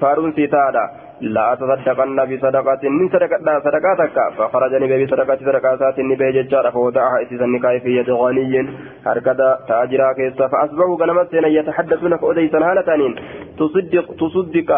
فارون 0.00 0.32
سيتهد. 0.32 0.76
لا 1.22 1.54
تصدقن 1.54 2.18
بصدقة 2.30 2.88
من 2.88 3.08
صدقة 3.08 3.60
صدقاتك 3.64 4.16
فخرجني 4.36 4.86
بي 4.86 5.06
صدقة 5.06 5.36
صدقات. 5.36 5.98
النبي 5.98 6.32
ججار 6.32 6.70
فوضعها 6.70 7.22
إسسنك 7.22 7.82
في 7.82 7.90
يد 7.98 8.10
غني. 8.10 8.54
هركدا 9.06 9.58
تاجرا 9.68 10.12
كيسا 10.12 10.46
فأصبحوا 10.46 10.96
غنمت 11.00 11.32
يتحدثون 11.32 12.16
فأديسا 12.16 12.58
هالتانين 12.58 13.12
تصدق 13.58 14.06
تصدق 14.20 14.70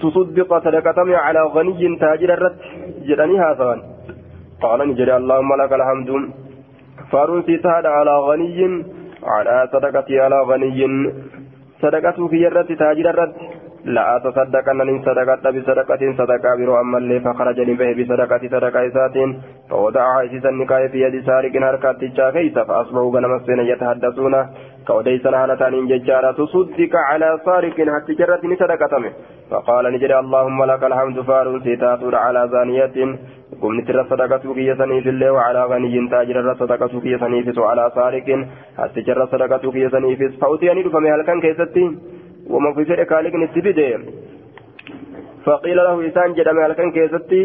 تصدق 0.00 0.50
صدقة 0.64 0.98
على 1.24 1.42
غني 1.54 1.96
تاجر 2.00 2.30
الرد. 2.34 2.56
جدني 3.08 3.40
هذا. 3.40 3.70
قال 4.62 4.88
نجري 4.88 5.16
اللهم 5.16 5.50
لك 5.60 5.72
الحمد. 5.72 6.10
فارون 7.10 7.42
سيتاد 7.42 7.86
على 7.86 8.14
غني. 8.28 8.58
على 9.22 9.68
صدقتي 9.72 10.20
على 10.20 10.38
غني. 10.50 10.80
صدقتك 11.82 12.32
يرت 12.32 12.72
تاجر 12.72 13.10
الرد. 13.10 13.34
لا 13.84 14.16
أتصدقن 14.16 14.76
من 14.76 15.02
صدقة 15.02 15.50
بصدقة 15.50 16.02
صدقة 16.18 16.56
برو 16.58 16.80
أما 16.80 16.98
اللي 16.98 17.20
فخرج 17.20 17.60
به 17.70 17.92
بصدقة 17.98 18.48
صدقة 18.48 18.86
إساتين 18.86 19.42
فوضعها 19.70 20.24
إسيسا 20.24 20.48
النكاية 20.48 20.88
في 20.88 21.00
يد 21.02 21.24
سارق 21.26 21.56
هركات 21.56 21.96
كيسا 21.96 22.64
فأصبحوا 22.64 23.12
غنم 23.14 23.34
السنة 23.34 23.62
يتحدثون 23.62 24.34
كوديسا 24.86 25.30
هالتان 25.30 25.86
ججارة 25.86 26.32
تصدق 26.32 26.92
على 27.10 27.40
سارق 27.44 27.76
حتى 27.94 28.14
جرت 28.14 28.42
صدقة 28.60 29.12
فقال 29.50 29.84
نجري 29.92 30.18
اللهم 30.18 30.64
لك 30.64 30.84
الحمد 30.84 31.20
فارون 31.20 31.60
سيتاتون 31.60 32.14
على 32.14 32.48
زانية. 32.52 32.96
قمت 33.62 33.88
ترى 33.88 34.04
صدقة 34.10 34.54
كي 34.54 34.74
سنيف 34.74 35.06
الله 35.06 35.30
وعلى 35.32 35.64
غني 35.70 36.08
تاجر 36.10 36.54
صدقة 36.54 37.00
كي 37.04 37.18
سنيف 37.18 37.58
وعلى 37.58 37.84
سارق. 37.94 38.28
حتى 38.78 39.00
جرت 39.00 39.28
صدقة 39.32 39.70
كي 39.72 39.88
سنيف 39.88 40.20
فأوتيني 40.40 40.82
رفمي 40.82 41.10
هل 41.12 41.22
كان 41.22 41.40
كيستين 41.40 41.90
وما 42.52 42.74
في 42.74 42.84
شيء 42.84 43.02
كالك 43.02 43.34
نتبدي 43.34 43.98
فقيل 45.44 45.76
له 45.76 46.08
إسان 46.08 46.32
جدامي 46.32 46.62
هل 46.64 46.72
كان 46.72 46.90
كيستي 46.92 47.42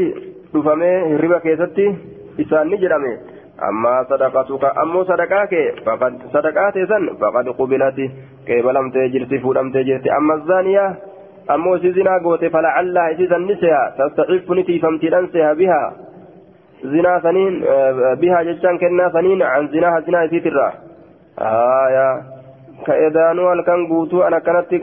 رفمي 0.56 1.16
ربا 1.24 1.40
كيستي 1.40 1.96
إسان 2.42 2.68
نجدامي. 2.68 3.14
أما 3.70 4.04
صدقتك 4.10 4.64
أمو 4.84 5.04
صدقاك 5.04 5.54
فقد 5.86 6.14
صدقات 6.34 6.74
سن 6.90 7.04
فقد 7.22 7.50
قبلت. 7.50 8.00
كيف 8.48 8.66
لم 8.66 8.90
تجرت 8.92 9.34
فلم 9.44 9.72
تجرت 9.72 10.08
أما 10.08 10.34
الزانية 10.34 10.96
أمو 11.52 11.78
سيزنا 11.78 12.18
قوت 12.24 12.46
فلعلها 12.46 13.10
إذا 13.10 13.38
نسيها. 13.38 13.84
تستعف 13.98 14.52
نتي 14.52 14.80
فامتلنسها 14.80 15.54
بها. 15.54 15.84
زنا 16.84 17.20
سنين 17.24 17.54
بها 18.22 18.40
جشان 18.44 18.78
كنا 18.78 19.10
سنين 19.10 19.42
عن 19.42 19.68
زناها 19.68 20.00
زنا 20.00 20.20
آية 20.22 20.38
كإذانو 21.40 22.28
halkan 22.28 22.37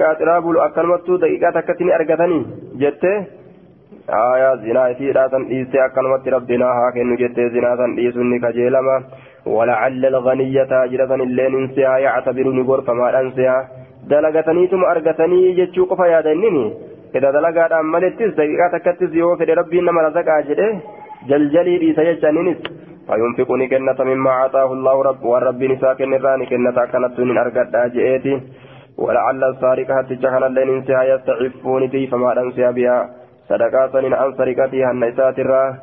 qaaxiraa 0.02 0.40
bulu 0.46 0.60
akkanumattuu 0.66 1.18
daqiiqaa 1.24 1.52
takkatti 1.58 1.84
ni 1.88 1.92
argatanii 1.98 2.42
jette 2.82 3.12
aayaa 4.22 4.56
zinaa 4.64 4.88
isiidhaa 4.94 5.28
san 5.34 5.46
dhiiste 5.50 5.78
akkanumatti 5.86 6.30
rabbinaa 6.36 6.72
haa 6.78 6.90
kennu 6.96 7.16
jettee 7.22 7.48
zinaa 7.56 7.76
san 7.82 7.96
dhiisuun 8.00 8.30
ni 8.34 8.40
kajeelama 8.46 8.96
ولعل 9.56 10.02
الغنية 10.12 10.62
تاجرة 10.72 11.14
اللين 11.14 11.54
انسها 11.60 11.94
يعتبر 12.06 12.46
نقول 12.58 12.80
فما 12.86 13.20
انسها 13.20 13.56
dalagataniituma 14.10 14.86
argatanii 14.92 15.52
jechuu 15.58 15.86
qofa 15.90 16.06
yaadannini 16.12 16.64
ida 17.18 17.28
dalagaadhaan 17.36 17.86
malittis 17.94 18.32
daqiiqaa 18.38 18.70
takkattis 18.74 19.12
yoo 19.20 19.36
fedhe 19.40 19.54
rabbiin 19.60 19.84
nama 19.88 20.02
razaqaa 20.06 20.40
jedhe 20.48 20.68
jaljalii 21.30 21.76
dhiisa 21.82 22.02
jechaaniinis 22.08 22.58
فينفق 23.06 23.50
نكنة 23.52 23.98
مما 24.10 24.30
أعطاه 24.30 24.72
الله 24.72 25.02
رب 25.02 25.22
والرب 25.24 25.62
نساء 25.62 25.94
كنران 25.94 26.40
كنة 26.50 26.78
كانت 26.92 27.20
من 27.20 27.38
أرقد 27.38 27.74
جئتي. 27.94 28.34
ولعل 28.98 29.44
السارق 29.44 29.88
حتى 29.92 30.14
جهل 30.14 30.44
اللين 30.44 30.68
انسها 30.68 31.02
يستعفون 31.12 31.88
في 31.88 32.06
فما 32.06 32.40
أنسها 32.42 32.70
بها 32.70 32.98
صدقات 33.48 33.94
عن 34.20 34.32
سرقتها 34.38 34.90
النساء 34.90 35.34
الراه 35.44 35.74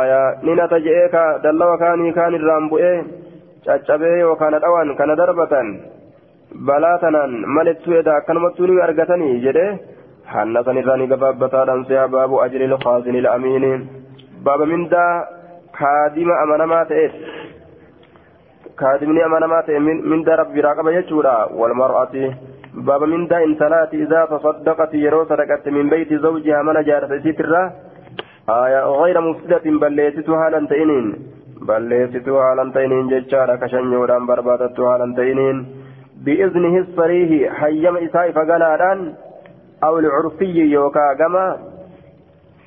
آية 0.00 0.22
نينا 0.44 0.66
تجئك 0.66 1.14
دلوا 1.44 1.76
كاني 1.76 2.12
كان 2.12 2.34
الرامبؤي 2.34 2.94
caccabee 3.66 4.20
yookaan 4.22 4.54
dhawaan 4.62 4.90
kana 4.98 5.14
darbatan 5.20 5.66
balaa 6.66 6.98
tanaan 7.02 7.32
malittu 7.56 7.96
edaa 8.00 8.16
akkanumattuu 8.20 8.66
ni 8.70 8.80
argatanii 8.86 9.40
jedhe 9.44 9.64
hanna 10.34 10.62
sanirraa 10.68 10.96
ni 11.00 11.10
gabaabbataadhaan 11.12 11.82
si'a 11.88 12.06
baabu 12.14 12.40
ajril 12.44 12.76
khaasinil 12.84 13.28
amiini 13.34 13.72
baaba 14.46 14.70
mindaa 14.72 15.12
kaadima 15.80 16.38
amanamaa 16.42 16.84
ta'eet 16.92 17.14
kaadimni 18.82 19.22
amanamaa 19.26 19.62
ta'e 19.66 19.80
mindaa 20.12 20.38
rabbi 20.40 20.56
biraa 20.58 20.74
qaba 20.78 20.94
jechuudha 20.96 21.34
walmar'ati 21.60 22.24
baaba 22.88 23.10
mindaa 23.14 23.44
intalaati 23.48 24.02
idaa 24.06 24.24
tasaddaqati 24.32 25.04
yeroo 25.04 25.24
sadaqatte 25.32 25.76
min 25.76 25.92
beyti 25.92 26.22
zawjihaa 26.24 26.64
mana 26.70 26.88
jaarsa 26.90 27.20
isiitirraa 27.22 27.68
غير 29.02 29.20
مفسدة 29.20 29.64
بليتت 29.80 30.28
هالا 30.30 30.66
تئنين 30.66 31.06
بليتت 31.68 32.28
هالا 32.28 32.72
تئنين 32.76 33.08
ججارة 33.08 33.56
كشنيودان 33.56 34.26
بربادت 34.26 34.80
هالا 34.80 35.14
تئنين 35.18 35.56
بإذنه 36.24 36.74
الصريح 36.78 37.30
حيم 37.60 37.96
إساء 37.96 38.32
فقالان 38.32 39.14
أو 39.84 39.98
العرفي 39.98 40.58
يوكا 40.76 41.06
قما 41.20 41.46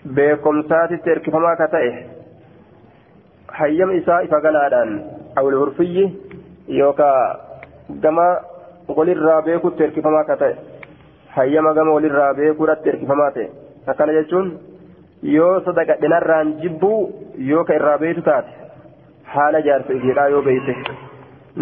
بكم 0.05 0.61
ساتي 0.69 0.97
تركفما 0.97 1.53
كتئه 1.61 2.20
حيم 3.58 3.90
إساء 3.98 4.26
فقالان 4.26 4.88
أو 5.38 5.48
العرفي 5.48 6.10
يوكا 6.68 7.12
قما 8.04 8.28
قل 8.96 9.08
الرابيك 9.16 9.62
تركفما 9.78 10.22
كتئه 10.28 10.54
حيم 11.36 11.64
قما 11.76 11.92
قل 11.94 12.04
الرابيك 12.10 12.58
تركفما 12.84 13.26
تئه 13.34 13.48
أكان 13.88 14.08
يجون 14.08 14.46
yoo 15.36 15.60
sadaqadhe 15.64 16.08
narraan 16.12 16.48
jibbuu 16.60 16.98
yoo 17.50 17.64
ka 17.64 17.74
irraa 17.78 17.98
beeytu 18.02 18.22
taate 18.26 18.50
haala 19.34 19.62
jaarsa 19.66 19.92
isiidhaa 19.98 20.26
yoo 20.34 20.42
beeyte 20.48 20.74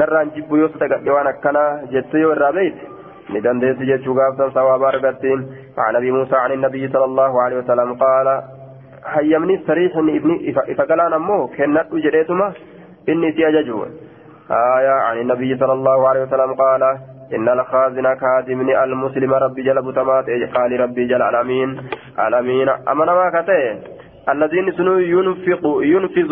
narraan 0.00 0.32
jibbuu 0.34 0.58
yoo 0.62 0.68
sadaqadhe 0.74 1.10
waan 1.16 1.28
akkana 1.32 1.62
jette 1.92 2.18
yoo 2.22 2.32
irraa 2.36 2.52
beeyte 2.56 2.82
ni 3.32 3.40
dandeessi 3.46 3.86
jechuu 3.92 4.14
gaafsan 4.20 4.52
sawaaba 4.58 4.88
argattiin 4.92 5.40
عن 5.78 5.96
ابي 5.96 6.10
موسى 6.10 6.36
عن 6.36 6.52
النبي 6.52 6.88
صلى 6.88 7.04
الله 7.04 7.42
عليه 7.42 7.56
وسلم 7.62 7.94
قال 8.04 8.28
حيمني 9.05 9.59
صريح 9.67 9.97
ابني 9.97 10.53
فقال 10.77 10.99
امه 11.01 11.47
كنت 11.47 11.93
جريتما 11.93 12.53
اني 13.09 13.31
سيججو 13.31 13.85
آية 14.51 14.89
عن 14.89 15.17
النبي 15.21 15.57
صلى 15.57 15.73
الله 15.73 16.07
عليه 16.09 16.21
وسلم 16.23 16.53
قال 16.53 16.83
إن 17.35 17.49
الخازن 17.49 18.13
كاذبني 18.13 18.83
المسلم 18.83 19.33
ربي 19.33 19.61
جل 19.63 19.81
بتمات 19.81 20.25
قال 20.55 20.79
ربي 20.79 21.07
جل 21.07 21.21
الأمين 21.21 21.69
الأمين 22.27 22.69
أمنا 22.69 23.13
ما 23.13 23.29
كتئ 23.41 23.75
الذين 24.29 24.71
سنو 24.71 24.97
ينفق 24.97 25.63
ينفذ 25.93 26.31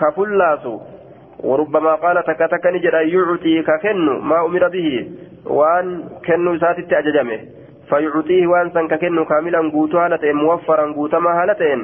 كفلاس 0.00 0.64
وربما 1.44 1.94
قال 1.94 2.24
تكتك 2.24 2.66
نجد 2.66 2.92
يعطي 3.14 3.62
ككن 3.62 4.06
ما 4.28 4.46
أمر 4.46 4.68
به 4.68 5.10
وان 5.46 6.04
كن 6.26 6.58
ساتت 6.58 6.92
أججمه 6.92 7.40
فيعطيه 7.92 8.46
وأن 8.46 8.70
سن 8.74 8.88
ككن 8.88 9.24
كاملا 9.24 9.60
قوتو 9.72 9.98
هالتين 9.98 10.36
موفرا 10.36 10.92
قوتما 10.96 11.30
هالتين 11.42 11.80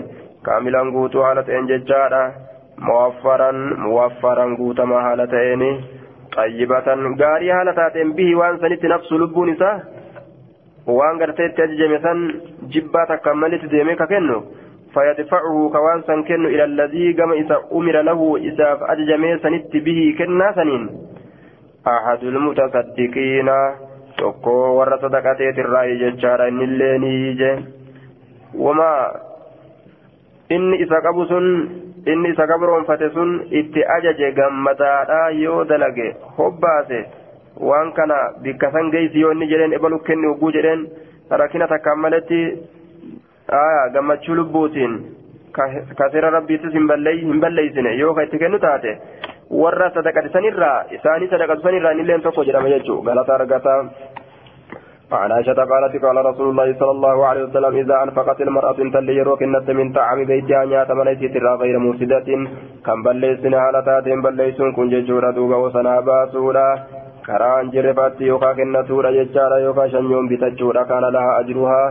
كاملا 0.46 0.80
قوتو 0.94 1.22
هالتين 1.22 1.66
ججارا 1.66 2.22
موفرا 2.78 3.50
موفرا 3.86 4.44
قوتما 4.58 4.96
هالتين 5.06 5.62
طيبة 6.36 6.88
غاري 7.20 7.72
تاتين 7.76 8.12
به 8.12 8.36
وأن 8.36 8.58
سنت 8.58 8.84
نفس 8.84 9.12
لبون 9.12 9.50
إسا. 9.52 9.70
وأن 10.86 11.14
غرتيت 11.20 11.60
أججم 11.60 11.92
سن 12.04 12.18
جبا 12.72 13.04
تكملت 13.08 13.64
ديمي 13.64 13.94
ككنو. 13.94 14.38
فيدفعه 14.94 15.56
كوأن 15.74 16.00
سن 16.08 16.22
كنو 16.28 16.48
إلى 16.48 16.64
الذي 16.64 17.12
قام 17.18 17.32
إسا 17.32 17.56
أمر 17.72 17.96
له 18.08 18.20
إسا 18.48 18.68
أججم 18.92 19.22
سنت 19.44 19.72
به 19.76 20.00
كنا 20.18 20.52
سنين. 20.56 20.82
أحد 21.86 22.22
المتصدقين. 22.24 23.48
Tokko 24.20 24.54
warra 24.78 24.98
sadaqateetirraa 25.04 25.86
jechaadha 26.02 26.48
innillee 26.52 26.94
ni 27.04 27.10
ije 27.30 27.50
wama 28.66 28.88
inni 30.56 30.80
isa 30.84 31.00
qabu 31.06 31.26
sun 31.32 31.46
inni 32.12 32.32
isa 32.34 32.46
gabroonfate 32.52 33.10
sun 33.16 33.30
itti 33.60 33.84
ajaje 33.96 34.32
gammadaadha 34.40 35.20
yoo 35.42 35.64
dalage 35.72 36.08
hobbaase 36.38 37.00
waan 37.70 37.92
kana 38.00 38.18
bikka 38.42 38.70
san 38.72 38.90
geessi 38.96 39.20
yoo 39.24 39.32
inni 39.36 39.48
jedheen 39.52 39.72
ebalu 39.78 39.98
kenni 40.10 40.26
hogguu 40.32 40.52
jedheen 40.58 40.86
rakkina 41.42 41.66
takkaan 41.74 42.00
maletti 42.06 42.40
gammachuu 43.94 44.34
lubbuutiin 44.40 44.98
kasira 45.98 46.30
rabbiittis 46.30 46.72
hin 46.72 46.86
balleeysine 47.40 47.96
yoo 48.02 48.14
ka 48.14 48.22
itti 48.28 48.38
kennu 48.44 48.58
taate 48.64 48.92
warra 49.60 49.90
sadaqate 49.94 50.28
sanirraa 50.32 50.84
isaanii 50.96 51.28
sadaqatu 51.34 51.62
sanirraa 51.66 51.92
innilleen 51.96 52.22
tokko 52.22 52.44
jedhama 52.44 52.68
jechuu. 52.68 53.02
Galata 53.02 53.34
argata 53.34 53.74
عن 55.12 55.32
عائشة 55.32 55.54
قالت 55.54 56.04
قال 56.04 56.16
رسول 56.26 56.48
الله 56.50 56.78
صلى 56.80 56.90
الله 56.90 57.26
عليه 57.26 57.42
وسلم 57.44 57.76
إذا 57.76 58.02
أنفقت 58.02 58.40
المرأة 58.40 58.76
تلي 58.94 59.16
يروك 59.16 59.42
النت 59.42 59.70
من 59.70 59.92
طعام 59.92 60.24
بيتها 60.24 60.64
نيات 60.64 60.90
مليس 60.92 61.20
ترى 61.32 61.54
غير 61.62 61.78
مفسدة. 61.78 62.28
كم 62.86 63.02
بليسن 63.02 63.54
على 63.54 63.82
تاتين 63.86 64.22
بليسن 64.22 64.72
كن 64.72 64.88
ججورة 64.88 65.30
دوبا 65.30 65.56
وسنا 65.56 66.00
باسورا 66.00 66.68
كران 67.26 67.70
جرفات 67.70 68.20
يوكا 68.20 68.52
كنتورا 68.52 69.10
ججارا 69.10 69.56
يوكا 69.58 69.88
شنيوم 69.88 70.28
بتجورا 70.28 70.82
كان 70.82 71.04
لها 71.14 71.40
أجرها. 71.40 71.84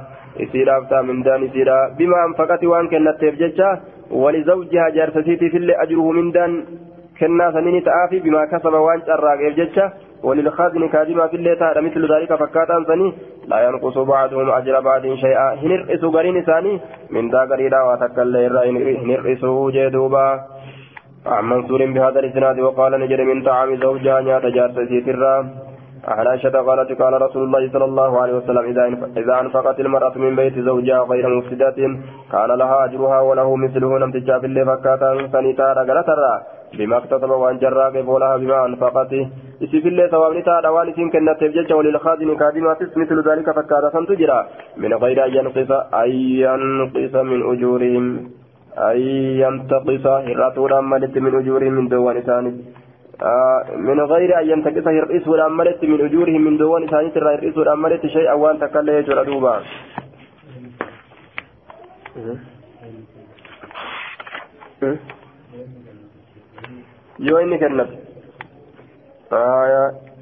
إسيرا 0.43 0.77
أفتا 0.77 1.01
من 1.01 1.23
دان 1.23 1.43
إسيرا 1.43 1.77
بما 1.97 2.25
أنفقت 2.25 2.63
وان 2.63 2.87
كنت 2.87 3.21
ججا 3.41 3.69
ولزوجها 4.11 4.89
جارستي 4.95 5.49
في 5.51 5.57
اللي 5.57 5.73
أجره 5.83 6.11
من 6.17 6.31
دان. 6.31 6.51
كنا 7.19 7.51
سنين 7.51 7.83
تآفي 7.83 8.19
بما 8.19 8.45
كسب 8.45 8.73
وان 8.73 9.01
شراق 9.07 9.41
ججا. 9.57 9.87
وللخازن 10.23 10.87
كاذبا 10.87 11.27
في 11.27 11.35
الليل 11.35 11.57
مثل 11.77 12.13
ذلك 12.13 12.35
فكاتا 12.35 12.83
سني 12.87 13.13
لا 13.47 13.67
ينقص 13.67 13.97
بعضهم 13.97 14.49
أجر 14.49 14.79
بعض 14.79 15.01
شيئا. 15.01 15.53
هنرئس 15.53 16.03
غرين 16.03 16.43
ثاني 16.43 16.79
من 17.09 17.29
ذا 17.31 17.43
غريدا 17.43 17.81
وتكل 17.81 18.35
هنرئسه 19.03 19.71
جدوبا 19.71 20.27
عن 21.25 21.43
منصور 21.45 21.85
بهذا 21.85 22.19
الإسناد 22.19 22.59
وقال 22.59 22.91
نجد 22.99 23.21
من 23.21 23.43
طعام 23.43 23.75
زوجها 23.75 24.21
نيات 24.21 24.45
جارتي 24.45 25.01
سرا 25.05 25.35
عن 26.07 26.27
عائشة 26.27 26.55
قالت 26.67 27.01
قال 27.01 27.21
رسول 27.21 27.43
الله 27.43 27.71
صلى 27.73 27.85
الله 27.85 28.21
عليه 28.21 28.33
وسلم 28.33 28.65
إذا 29.17 29.39
أنفقت 29.41 29.79
المرأة 29.79 30.17
من 30.17 30.35
بيت 30.35 30.59
زوجها 30.59 30.99
غير 30.99 31.37
مفسدة 31.37 31.75
كان 32.31 32.51
لها 32.61 32.85
أجرها 32.85 33.19
وله 33.21 33.55
مثله 33.55 33.99
لم 33.99 34.11
تجاب 34.11 34.45
اللي 34.45 34.65
فكاتا 34.65 35.27
سنتارا 35.33 35.83
غلترا 35.83 36.33
بما 36.73 36.97
اكتسب 36.97 37.29
وأن 37.29 37.57
جراك 37.57 38.01
فولها 38.01 38.37
بما 38.37 38.65
أنفقت. 38.65 39.13
إسي 39.63 39.81
في 39.81 39.87
الله 39.87 40.07
ثواب 40.07 40.33
نتارا 40.37 40.69
وانسين 40.69 41.09
كنت 41.09 41.29
تبجج 41.39 41.73
وللخازن 41.73 42.35
كادمات 42.35 42.97
مثل 42.97 43.17
ذلك 43.29 43.47
فكاتا 43.57 43.89
سنتجرا 43.93 44.39
من 44.77 44.93
غير 44.93 45.25
أن 45.25 45.31
ينقص 45.37 45.71
أن 46.03 46.09
ينقص 46.45 47.13
من 47.15 47.39
أجورهم. 47.51 48.05
أن 48.77 48.97
ينتقص. 49.43 50.05
هراتورا 50.27 50.81
ملت 50.81 51.17
من 51.17 51.33
أجورهم 51.39 51.73
من 51.73 51.87
دوان 51.87 52.21
ثاني. 52.21 52.53
من 53.87 53.99
غير 54.01 54.39
أن 54.39 54.45
ينتقص 54.49 54.87
يرئيس 54.87 55.27
ولا 55.27 55.47
ملت 55.47 55.83
من 55.83 55.99
أجورهم 56.05 56.41
من 56.41 56.57
دوان 56.57 56.83
ثاني. 56.87 57.09
ترى 57.09 57.33
يرئيس 57.33 57.57
ولا 57.57 57.75
ملت 57.75 58.05
شيئا 58.05 58.33
وأن 58.33 58.59
تكل 58.59 58.89
يجر 58.89 59.23
دوبا. 59.23 59.55
Yoo 67.19 67.39
inni 67.43 67.59
kennate 67.59 67.95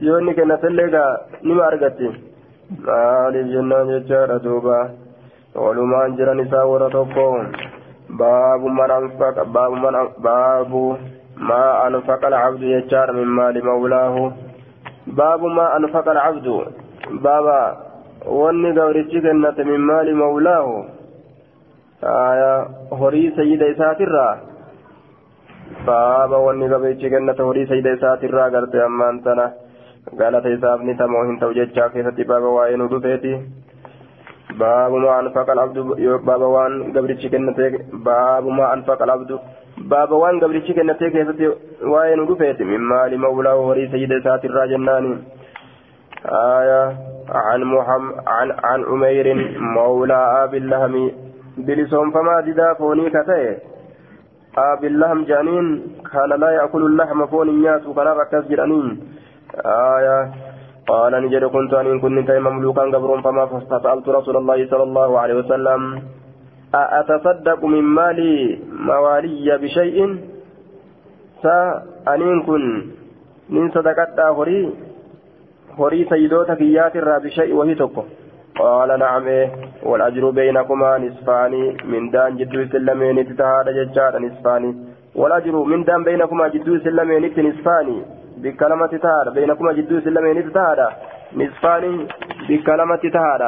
yoo 0.02 0.20
inni 0.20 0.34
kennatillee 0.40 0.90
gaa 0.96 1.12
nima 1.44 1.66
argatti 1.68 2.10
maaliif 2.86 3.48
jennaan 3.56 3.92
jechaadha 3.94 4.40
duuba 4.46 4.78
walumaan 5.66 6.16
jiran 6.18 6.40
isaa 6.46 6.66
warra 6.72 6.90
tokko 6.98 7.26
baabu 8.22 8.70
man 8.80 8.92
anfaqa 9.00 9.46
baabu 9.58 9.76
man 9.86 9.96
baabu 10.30 10.86
ما 11.38 11.88
أنفق 11.88 12.26
العبد 12.26 12.62
يجار 12.64 13.12
من 13.12 13.28
مال 13.28 13.66
مولاه 13.66 14.32
باب 15.08 15.42
ما 15.44 15.78
أنفق 15.78 16.10
العبد 16.10 16.48
بابا 17.12 17.62
wanni 18.26 18.74
gawrichi 18.74 19.22
kennate 19.22 19.64
min 19.64 19.78
maali 19.82 20.14
mawlaahu 20.14 20.86
horii 23.00 23.32
sayyida 23.36 23.68
isaatirraa 23.68 24.38
baaba 25.88 26.38
wanni 26.46 26.72
gawrichi 26.74 27.10
kennate 27.14 27.42
horii 27.50 27.68
sayyida 27.72 27.94
isaatirraa 27.98 28.50
garte 28.56 28.78
ammaan 28.88 29.22
tana 29.28 29.46
galata 30.22 30.56
isaaf 30.56 30.82
ni 30.88 30.96
tamoo 31.02 31.24
hin 31.30 31.40
ta'u 31.44 31.58
jechaa 31.60 31.90
keessatti 31.94 32.28
baaba 32.32 32.56
waa'ee 32.58 32.80
nu 32.82 32.90
dhufeeti 32.94 33.36
baabu 34.64 35.00
maa 35.06 35.20
anfaqa 35.22 35.56
alabdu 35.58 35.86
baaba 36.32 36.48
waan 36.56 36.76
gabrichi 36.98 37.30
kennate 37.36 37.86
baabu 38.10 38.58
maa 38.60 38.74
anfaqa 38.76 39.08
alabdu 39.08 39.40
baaba 39.94 40.22
waan 40.26 40.44
gabrichi 40.44 40.78
kennatee 40.82 41.14
keessatti 41.16 41.54
waa'ee 41.94 42.20
nu 42.22 42.28
dhufeeti 42.34 42.70
min 42.74 42.92
maali 42.92 43.24
mawlaa 43.26 43.58
horii 43.70 43.90
sayyida 43.96 44.22
isaati 44.24 44.52
irraa 44.52 44.68
jennaani 44.76 45.16
آية 46.26 46.98
عن 47.30 47.64
محمد 47.64 48.16
عن 48.28 48.52
عن 48.64 48.84
عمير 48.84 49.28
مولى 49.60 50.44
أبي 50.44 50.58
اللهم 50.58 51.12
بلسون 51.58 52.12
فما 52.12 52.42
ددا 52.42 52.74
فوني 52.74 53.10
كتئ 53.10 53.58
أبي 54.58 54.88
اللهم 54.88 55.24
جانين 55.24 55.66
كان 56.12 56.32
لا 56.40 56.50
يأكل 56.52 56.84
اللحم 56.86 57.26
فون 57.26 57.50
الناس 57.50 57.88
وكان 57.88 58.08
ركز 58.08 58.44
جرانين 58.50 58.88
آية 59.66 60.20
قال 60.88 61.14
نجد 61.24 61.44
كنت 61.56 61.74
أن 61.74 62.00
كنت 62.00 62.32
مملوكا 62.32 62.84
قبر 62.94 63.22
فما 63.22 63.46
فسألت 63.46 64.10
رسول 64.10 64.36
الله 64.38 64.60
صلى 64.72 64.84
الله 64.84 65.20
عليه 65.20 65.36
وسلم 65.42 65.82
أتصدق 66.76 67.66
من 67.66 67.84
مالي 67.84 68.60
موالي 68.90 69.58
بشيء؟ 69.62 69.98
سا 71.44 71.84
أنين 72.08 72.44
كن 72.48 72.64
من 73.50 73.72
صدقت 73.72 74.20
هري 74.20 74.60
هري 75.80 76.06
سيدوتا 76.10 76.54
كيات 76.54 76.96
الرا 76.96 77.18
بشيء 77.18 77.52
وهي 77.56 77.76
تكو 77.76 78.04
قال 78.60 79.00
نعم 79.00 79.28
والأجر 79.84 80.30
بينكما 80.30 80.98
نصفان. 80.98 81.54
من 81.92 82.04
دان 82.12 82.38
جدو 82.38 82.66
سلمين 82.72 83.18
تتهاد 83.30 83.68
ججار 83.78 84.14
نصفان. 84.26 84.64
والأجر 85.16 85.56
من 85.72 85.84
دان 85.84 86.04
بينكما 86.04 86.48
جدو 86.48 86.74
سلمين 86.86 87.24
نصفان 87.48 87.88
بكلمة 88.44 88.94
تهاد 89.04 89.28
بينكما 89.34 89.72
جدو 89.78 90.00
سلمين 90.00 90.38
تتهاد. 90.48 90.80
نصفان 91.34 92.08
بكلمة 92.50 93.04
تهاد 93.16 93.44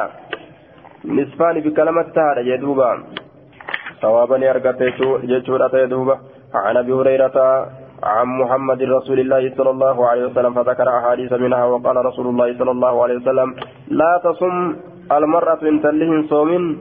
نصفان 1.04 1.60
بكلمة 1.60 2.02
تهاد 2.02 2.46
يدوبا 2.46 2.90
ثوابا 4.02 4.50
أرقت 4.50 4.82
جتشورة 5.30 5.70
يدوبا 5.74 6.18
عن 6.54 6.76
أبي 6.76 6.92
هريرة 6.92 7.36
عن 8.02 8.26
محمد 8.26 8.82
رسول 8.82 9.20
الله 9.20 9.52
صلى 9.56 9.70
الله 9.70 10.08
عليه 10.08 10.24
وسلم 10.26 10.54
فذكر 10.54 10.88
أحاديث 10.98 11.32
منها 11.32 11.64
وقال 11.64 11.96
رسول 11.96 12.26
الله 12.26 12.58
صلى 12.58 12.70
الله 12.70 13.02
عليه 13.02 13.16
وسلم 13.16 13.54
لا 13.88 14.20
تصم 14.24 14.76
المرأة 15.12 15.58
إن 15.62 15.82
تلهم 15.82 16.26
صوم 16.32 16.78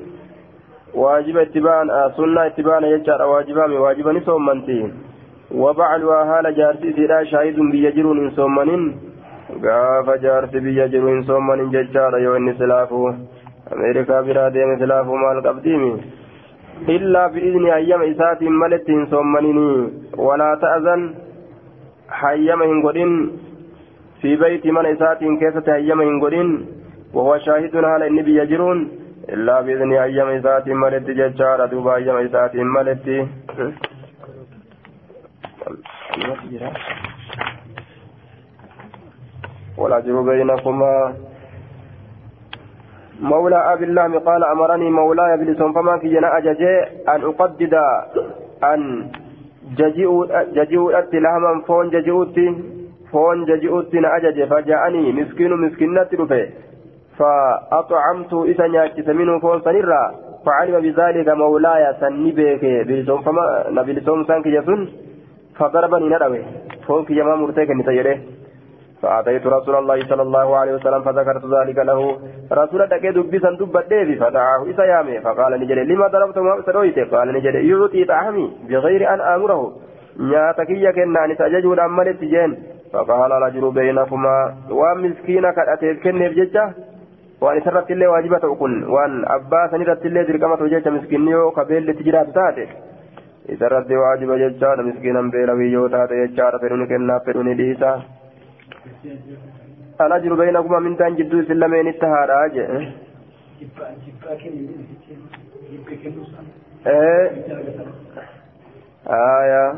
واجب 0.94 1.38
اتباعا 1.38 1.84
سنة 2.18 2.46
اتباعا 2.46 2.80
يجعل 2.94 3.22
واجبا 3.22 3.80
واجبا 3.80 4.20
صومنتي 4.26 4.80
وبعلها 5.62 6.20
هال 6.30 6.56
جارتي 6.58 6.94
سيرا 6.94 7.24
شاهد 7.24 7.58
بيجرون 7.72 8.20
صومن 8.38 8.72
غاف 9.64 10.08
جارتي 10.24 10.60
بيجرون 10.60 11.24
صومن 11.24 11.60
ججار 11.74 12.14
يو 12.26 12.36
إني 12.36 12.54
سلافو 12.60 13.02
أمريكا 13.74 14.22
برادي 14.22 14.66
مثلافو 14.66 15.14
مال 15.16 15.38
قبديمي 15.48 15.94
إلا 16.96 17.28
بإذن 17.34 17.66
أيام 17.80 18.02
إسات 18.12 18.42
ملت 18.44 18.88
صومنيني 19.12 19.72
ولا 20.18 20.50
تأذن 20.62 21.02
حيام 22.10 22.62
هنقدين 22.64 23.12
في 24.22 24.36
بيت 24.36 24.66
من 24.76 24.86
إسات 24.86 25.20
كيسة 25.42 25.68
أيام 25.76 26.02
هنقدين 26.02 26.50
وهو 27.14 27.38
شاهد 27.38 27.76
على 27.76 28.08
النبي 28.08 28.38
يجرون. 28.38 28.92
إلا 29.30 29.62
بإذن 29.62 29.94
أيام 29.94 30.28
إسات 30.28 30.68
ملت 30.68 31.10
ججار 31.10 31.66
دوبا 31.66 31.96
أيام 31.96 32.18
إسات 32.18 32.56
ملت. 32.56 33.08
والأجر 39.78 40.22
بينكما. 40.22 41.14
مولى 43.22 43.74
أبي 43.74 43.86
الله 43.86 44.20
قال 44.20 44.44
أمرني 44.44 44.90
مولاي 44.90 45.38
بلسون 45.38 45.74
فما 45.74 45.98
في 45.98 46.08
جنا 46.10 46.38
أججي 46.38 46.74
أن 47.10 47.22
أقدد 47.30 47.74
أن 48.64 49.12
ججئوا 50.58 51.00
أتي 51.00 51.20
لهما 51.20 51.62
فون 51.68 51.90
ججئوت 51.90 52.38
فون 53.12 53.46
ججئوت 53.46 53.96
أججي 53.96 54.46
فجاءني 54.46 55.12
مسكين 55.12 55.52
مسكينة 55.54 56.10
رفي 56.14 56.67
فأطعمت 57.18 58.34
إذا 58.34 58.68
نياتي 58.68 59.14
منه 59.14 59.40
فون 59.40 59.62
سنرا 59.62 60.04
فعلم 60.46 60.82
بذلك 60.82 61.30
مولاي 61.30 61.84
سني 62.00 62.32
بيك 62.32 62.64
بلسون 62.88 63.22
فما 63.22 63.66
نبلسون 63.70 64.26
سانك 64.26 64.48
جسون 64.48 64.82
فضربني 65.60 66.10
ندوي 66.16 66.42
فون 66.88 67.06
في 67.06 67.16
جماعة 67.16 67.36
مرتيك 67.36 67.70
نتجره 67.72 68.18
فأتيت 69.02 69.48
رسول 69.48 69.76
الله 69.76 70.00
صلى 70.10 70.22
الله 70.22 70.58
عليه 70.58 70.74
وسلم 70.74 71.02
فذكرت 71.02 71.46
ذلك 71.46 71.78
له. 71.78 72.00
رسول 72.52 72.88
دكي 72.88 73.12
دبسا 73.12 73.52
دب 73.60 73.78
الديبي 73.78 74.16
فدعاه 74.16 74.70
إسا 74.70 74.84
يامي 74.84 75.22
فقال 75.22 75.60
نجري 75.62 75.84
لما 75.84 76.08
ضربت 76.08 76.38
ما 76.38 76.62
سرويته 76.66 77.04
قال 77.12 77.28
نجري 77.34 77.70
يعطي 77.70 78.06
طعامي 78.06 78.46
بغير 78.70 79.14
أن 79.14 79.20
آمره. 79.22 79.72
نياتكي 80.20 80.92
كناني 80.92 81.36
تججود 81.36 81.80
أمالت 81.80 82.22
جين 82.24 82.52
فقال 82.94 83.32
الأجر 83.32 83.70
بينكما 83.70 84.54
ومسكينك 84.70 85.58
أتيت 85.74 86.04
كنف 86.04 86.32
ججة؟ 86.32 86.74
Waan 87.42 87.58
isarratti 87.62 87.94
illee 87.94 88.12
waajiba 88.14 88.40
ta'u 88.46 88.56
kun 88.62 88.76
waan 88.98 89.18
abbaa 89.38 89.70
sanirratti 89.72 90.08
illee 90.12 90.28
dirqamatu 90.28 90.70
jecha 90.76 90.92
miskiinni 90.98 91.32
yoo 91.38 91.52
kabeelli 91.58 91.92
itti 91.96 92.08
jiraatu 92.10 92.38
taate 92.38 92.68
isarratti 93.56 94.00
waajiba 94.04 94.40
jechaadha 94.44 94.88
miskiinan 94.90 95.32
beelawii 95.36 95.74
yoo 95.74 95.90
taate 95.96 96.22
jechaadha 96.24 96.64
fedhuni 96.66 96.88
kennaaf 96.94 97.28
fedhuni 97.30 97.58
dhiisa 97.64 97.92
الأجر 100.02 100.34
بينكما 100.34 100.80
من 100.80 100.98
تان 100.98 101.16
جدو 101.16 101.42
سلمين 101.44 101.88
التهارا 101.88 102.44
آية 109.08 109.74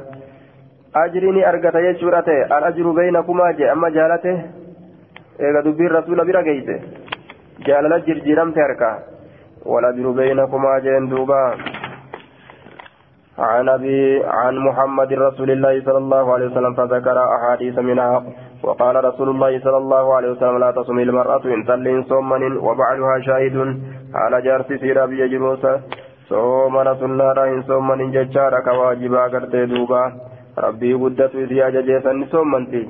أجريني 0.96 1.50
أرقت 1.50 1.76
يجورته 1.76 2.58
الأجر 2.58 2.92
بينكما 2.92 3.52
جاء 3.52 3.72
أما 3.74 3.90
جالته 3.90 4.38
إيغا 5.40 5.62
دبي 5.62 5.86
الرسول 5.88 6.26
بلا 6.28 6.42
جيته 6.42 6.80
جالل 7.68 8.06
جرجيرم 8.06 8.52
تركا. 8.52 8.92
والأجر 9.66 10.12
بينكما 10.12 10.80
جين 10.80 11.10
دوبا. 11.10 11.44
عن 13.40 13.70
أبي 13.70 14.24
عن 14.26 14.56
محمد 14.58 15.14
رسول 15.14 15.52
الله 15.52 15.82
صلى 15.86 15.98
الله 15.98 16.34
عليه 16.34 16.46
وسلم 16.46 16.74
فذكر 16.74 17.18
أحاديث 17.36 17.80
منها. 17.80 18.24
وقال 18.64 18.96
رسول 19.06 19.30
الله 19.30 19.60
صلى 19.60 19.78
الله 19.78 20.16
عليه 20.16 20.30
وسلم 20.32 20.58
لا 20.58 20.72
تصم 20.72 21.00
المرأة 21.00 21.46
إن 21.46 21.66
تلين 21.66 22.04
صومن 22.04 22.58
وبعلها 22.58 23.20
شاهد. 23.28 23.58
على 24.14 24.42
جارس 24.42 24.66
سيرا 24.82 25.06
بيجلوسا 25.06 25.82
صومنا 26.30 26.94
سنارا 26.94 27.44
إن 27.46 27.62
صومن 27.62 28.12
ججارا 28.12 28.60
كواجبا 28.60 29.24
قرتي 29.34 29.66
دوبا 29.66 30.04
ربي 30.58 30.94
قدت 30.94 31.36
إذ 31.36 31.52
أججيسا 31.68 32.12
صومنتي 32.32 32.84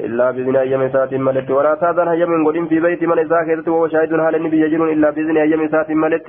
إلا 0.00 0.30
بإذن 0.30 0.56
أيام 0.56 0.88
سات 0.88 1.14
ملت. 1.14 1.50
ولا 1.50 1.74
تاذن 1.74 2.08
هيم 2.08 2.46
قدم 2.46 2.66
في 2.66 2.80
بيت 2.80 3.02
من 3.04 3.18
إذا 3.18 3.70
وهو 3.70 3.88
شاهد 3.88 4.12
هل 4.12 4.34
النبي 4.34 4.60
يجن 4.60 4.82
إلا 4.88 5.10
بإذن 5.10 5.36
أيام 5.36 5.68
سات 5.68 5.90
ملت. 5.90 6.28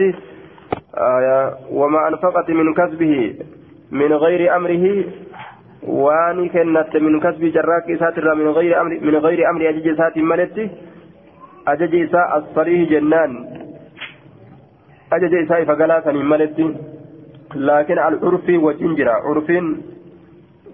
آية 0.98 1.54
وما 1.72 2.08
أنفقت 2.08 2.50
من 2.50 2.74
كسبه 2.74 3.36
من 3.92 4.14
غير 4.14 4.56
أمره. 4.56 4.86
وأني 5.84 6.50
كنت 6.50 6.96
من 6.96 7.20
كسب 7.20 7.44
جراك 7.46 7.88
ساتر 8.00 8.36
من 8.36 8.48
غير 8.48 8.82
أمر 8.82 9.00
من 9.02 9.16
غير 9.16 9.50
أمر 9.50 9.70
أجج 9.70 9.98
سات 9.98 10.18
ملت. 10.18 10.58
أجج 11.68 11.96
إساء 11.96 12.38
الصريح 12.38 12.90
جنان. 12.90 13.32
أجج 15.14 15.34
إساء 15.36 15.66
فقلاتا 15.66 16.12
ملت. 16.12 16.60
لكن 17.56 17.94
العرف 17.94 18.50
وجنجرا 18.50 19.12
عرف 19.12 19.50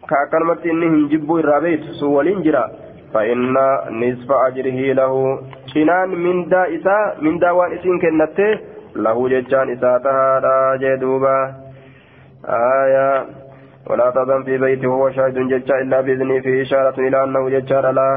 كأكلمت 0.09 0.65
إنهم 0.65 1.07
جبوا 1.07 1.39
الرابيت 1.39 1.83
سوى 1.99 2.43
جرا 2.43 2.65
فإن 3.13 3.37
نصف 4.01 4.29
أجره 4.47 4.79
له 4.99 5.13
شنان 5.73 6.09
من 6.09 6.49
دا 6.49 6.63
إساء 6.75 7.17
من 7.21 7.39
دا 7.39 7.51
وان 7.51 7.71
إسين 7.77 7.99
كنته 8.03 8.51
له 8.95 9.17
ججان 9.29 9.69
إساء 9.69 9.97
تهادا 10.05 10.57
جدوبا 10.81 11.37
آية 12.45 13.25
ولا 13.89 14.09
تظن 14.15 14.43
في 14.43 14.57
بيته 14.57 14.87
وهو 14.87 15.11
شاهد 15.11 15.37
ججا 15.51 15.75
إلا 15.81 16.01
بإذنه 16.01 16.39
في 16.39 16.61
إشارة 16.61 16.97
إلى 17.07 17.23
أنه 17.23 17.49
ججار 17.49 17.91
لا 17.91 18.09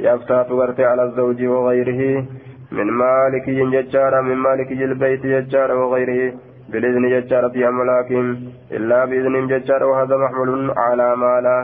يفتات 0.00 0.50
ورث 0.50 0.80
على 0.80 1.02
الزوج 1.04 1.44
وغيره 1.44 2.24
من 2.72 2.86
مالك 3.04 3.46
ججار 3.50 4.22
من 4.22 4.36
مالك 4.36 4.72
البيت 4.72 5.26
ججار 5.26 5.72
وغيره 5.72 6.32
بالإذن 6.72 7.04
ججار 7.14 7.50
في 7.50 7.68
أملاكهم 7.68 8.26
إلا 8.72 9.04
بإذن 9.04 9.46
ججار 9.46 9.82
وهذا 9.84 10.16
محمول 10.16 10.70
على 10.76 11.16
ما 11.16 11.40
لا 11.46 11.58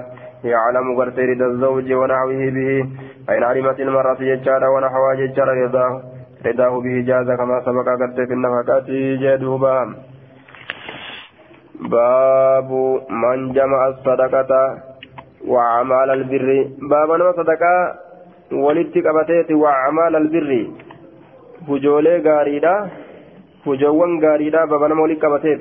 يعلم 0.44 0.86
غرت 0.98 1.18
رضا 1.18 1.46
الزوج 1.46 1.92
ونحوه 1.92 2.42
به. 2.56 2.70
فإن 3.26 3.42
علمت 3.42 3.80
المرأة 3.80 4.20
ججار 4.20 4.62
ونحوها 4.64 5.14
ججار 5.14 5.48
رضاه 5.64 5.92
رضاه 6.46 6.80
به 6.84 6.96
جاز 7.06 7.28
كما 7.40 7.60
سبق 7.66 7.88
غرت 8.00 8.18
في 8.28 8.34
النفقات 8.38 8.86
جدوبا. 9.22 9.94
باب 11.80 12.70
من 13.10 13.52
جمع 13.52 13.88
الصدقة 13.88 14.52
وأعمال 15.46 16.10
البر. 16.10 16.48
باب 16.90 17.10
نما 17.10 17.32
صدقة 17.32 17.94
ولدت 18.52 18.94
قبتيت 19.06 19.50
وأعمال 19.52 20.16
البر. 20.16 20.50
فجولي 21.68 22.14
غاريدا. 22.26 22.74
غاريدا 24.24 24.64
باب 24.64 24.82
نما 24.90 25.02
ولدت 25.02 25.22
قبتيت 25.24 25.60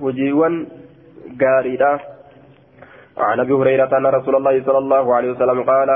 فجيوان 0.00 0.66
غاريدا 1.42 1.92
عن 3.18 3.40
ابي 3.40 3.52
هريره 3.52 3.92
ان 3.98 4.06
رسول 4.06 4.34
الله 4.36 4.62
صلى 4.66 4.78
الله 4.78 5.14
عليه 5.14 5.30
وسلم 5.30 5.62
قال 5.62 5.88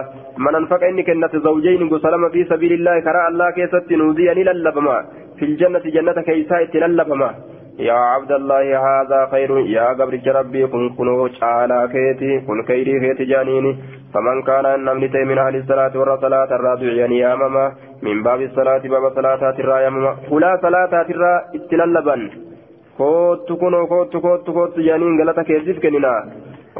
من 0.45 0.55
انفق 0.55 0.83
اني 0.85 1.03
كنت 1.03 1.37
زوجين 1.37 1.89
قسلم 1.89 2.23
في 2.35 2.45
سبيل 2.45 2.73
الله 2.73 3.01
كرى 3.01 3.23
الله 3.29 3.51
كيست 3.51 3.93
نوديني 3.93 4.43
للبما 4.45 4.97
في 5.39 5.45
الجنه 5.45 5.79
جنه 5.97 6.19
كيسات 6.29 6.75
للبما 6.77 7.31
يا 7.79 7.93
عبد 7.93 8.33
الله 8.33 8.65
هذا 8.87 9.29
خير. 9.31 9.51
يا 9.59 9.89
قبر 9.99 10.21
ربي 10.27 10.67
كن 10.67 10.95
كنو 10.99 11.29
على 11.43 11.89
كيتي 11.93 12.41
كن 12.47 12.63
كيري 12.63 13.01
كيتي 13.01 13.25
جانيني. 13.25 13.73
فمن 14.15 14.43
كان 14.43 14.85
نمني 14.85 15.25
من 15.25 15.39
أهل 15.39 15.57
الصلاة 15.57 15.93
ورا 16.01 16.17
صلاه 16.17 16.51
الرادع 16.57 16.93
يعني 17.01 17.19
يا 17.19 17.35
ماما 17.35 17.73
من 18.03 18.23
باب 18.23 18.41
الصلاة 18.41 18.83
باب 18.93 19.05
صلاه 19.15 19.57
الرا 19.59 19.79
يا 19.81 19.91
ماما. 19.91 20.17
فلا 20.31 20.59
صلاه 20.63 21.07
الرا 21.11 21.35
اتللبن 21.55 22.31
كوت 22.99 23.53
كنو 23.53 23.87
كوت 23.87 24.17
كوت 24.17 24.51
كوت 24.51 24.79
جانين 24.81 25.21
غلطه 25.21 25.43
كيزيف 25.43 25.79
كننا 25.83 26.15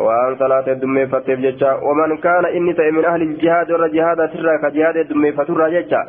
waan 0.07 0.37
salaata 0.39 0.71
heddummeeffatteef 0.71 1.41
jecha 1.45 1.71
waman 1.83 2.17
kaana 2.25 2.51
inni 2.59 2.75
ta'e 2.81 2.91
min 2.97 3.07
ahli 3.11 3.25
iljihaadi 3.31 3.73
warra 3.73 3.89
jihaadaa 3.95 4.59
ka 4.65 4.71
jihaada 4.77 5.01
heddummeeffaturraa 5.03 5.71
jecha 5.77 6.03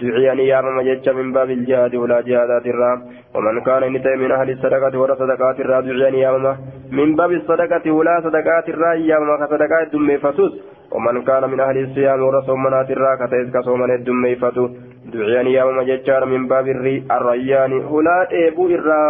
duciyanii 0.00 0.48
yaamama 0.48 0.84
jecha 0.88 1.14
min 1.20 1.32
baabi 1.36 1.56
iljihaadi 1.58 2.02
ulaa 2.04 2.22
jihaadaa 2.28 2.92
waman 3.34 3.62
kaana 3.68 3.86
inni 3.86 4.04
ta'e 4.06 4.16
min 4.24 4.32
ahli 4.38 4.58
sadaqati 4.66 5.02
warra 5.04 5.16
sadaqaatirraa 5.22 5.82
duciyanii 5.88 6.22
yaamama 6.26 6.56
min 7.00 7.16
baabi 7.16 7.42
sadaqati 7.48 7.96
ulaa 8.02 8.20
sadaqaatirraa 8.28 8.94
yaamama 9.10 9.40
ka 9.42 9.50
sadaqaa 9.56 9.82
heddummeeffatus 9.86 10.54
ومن 10.92 11.22
كان 11.24 11.50
من 11.50 11.60
أهل 11.60 11.78
الصيام 11.84 12.22
ورسومنات 12.22 12.90
الراء 12.90 13.16
كتئس 13.16 13.48
كصومن 13.54 13.90
الدميفة 13.94 14.70
دعيان 15.12 15.46
يامما 15.46 15.82
ججار 15.82 16.24
من 16.24 16.48
باب 16.48 16.68
الريان 16.68 17.72
هلا 17.72 18.18
إيبو 18.32 18.66
إرى 18.66 19.02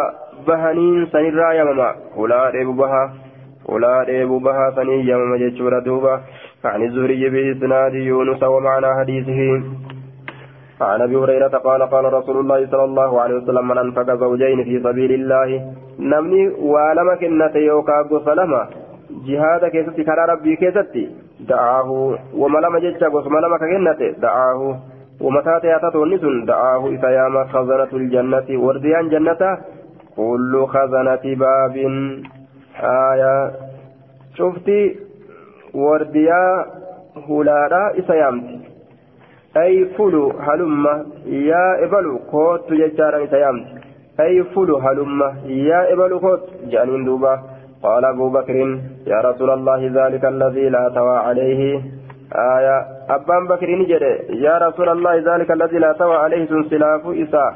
بهنين 0.47 1.07
سنرى 1.13 1.57
يامما 1.57 1.91
هلا 2.19 2.55
إيبو 2.55 2.73
بها 2.73 3.03
ولا 3.69 4.05
ديبو 4.05 4.39
بها 4.39 4.71
سني 4.77 5.05
يوم 5.11 5.37
جتشورا 5.37 5.79
دوبا 5.81 6.21
عن 6.65 6.83
الزهري 6.83 7.31
بإسناد 7.31 7.95
يونس 7.95 8.43
ومعنى 8.43 8.87
حديثه 8.99 9.41
عن 10.81 11.01
ابي 11.03 11.17
هريره 11.17 11.49
قال 11.49 11.83
قال 11.83 12.13
رسول 12.13 12.37
الله 12.41 12.67
صلى 12.67 12.85
الله 12.85 13.21
عليه 13.21 13.35
وسلم 13.35 13.69
من 13.69 13.79
انفق 13.79 14.15
زوجين 14.15 14.65
في 14.65 14.81
سبيل 14.83 15.13
الله 15.13 15.49
نمني 15.99 16.49
ولم 16.49 17.15
كنت 17.21 17.57
يوكا 17.57 18.09
سلمة 18.25 18.63
جهاد 19.27 19.65
كيست 19.67 20.01
كرا 20.01 20.25
ربي 20.33 20.57
كيستي 20.57 21.11
دعاه 21.49 22.19
وملما 22.35 22.79
جتشا 22.79 23.09
وملما 23.09 23.57
كنت 23.59 24.01
دعاه 24.23 24.61
ومتى 25.21 25.51
ياتته 25.65 26.03
النسن 26.05 26.45
دعاه 26.45 26.95
إسيام 26.95 27.45
خزنة 27.45 27.93
الجنة 27.93 28.49
ورديان 28.65 29.09
جنة 29.09 29.59
كل 30.17 30.67
خزنة 30.75 31.25
باب 31.45 31.75
wardiyaa 35.75 36.67
hulaadhaa 37.29 37.91
isa 38.03 38.15
yaamti 38.15 38.57
ay 39.63 39.85
fulu 39.97 40.23
halumma 40.47 40.93
yaa 41.51 41.71
ebalu 41.87 42.19
koottu 42.33 42.79
jechaadhaan 42.83 43.25
isa 43.29 43.43
yaamti 43.45 43.73
ay 44.25 44.43
fulu 44.55 44.77
halumma 44.85 45.29
yaa 45.71 45.83
ebalu 45.95 46.21
koottu 46.27 46.53
jedhaniin 46.75 47.09
duuba 47.11 47.35
قال 47.83 48.05
أبو 48.05 48.29
بكر 48.29 48.57
يا 49.07 49.21
رسول 49.21 49.51
الله 49.51 49.81
ذلك 49.95 50.25
الذي 50.25 50.69
لا 50.69 50.89
توى 50.95 51.17
عليه 51.19 51.81
آية 52.57 52.77
أبان 53.11 53.47
بكر 53.47 53.69
نجد 53.81 54.03
يا 54.47 54.59
رسول 54.67 54.89
الله 54.89 55.15
ذلك 55.31 55.51
الذي 55.51 55.79
لا 55.79 55.93
توى 55.93 56.17
عليه 56.17 56.47
سنسلاف 56.47 57.03
إسا 57.07 57.47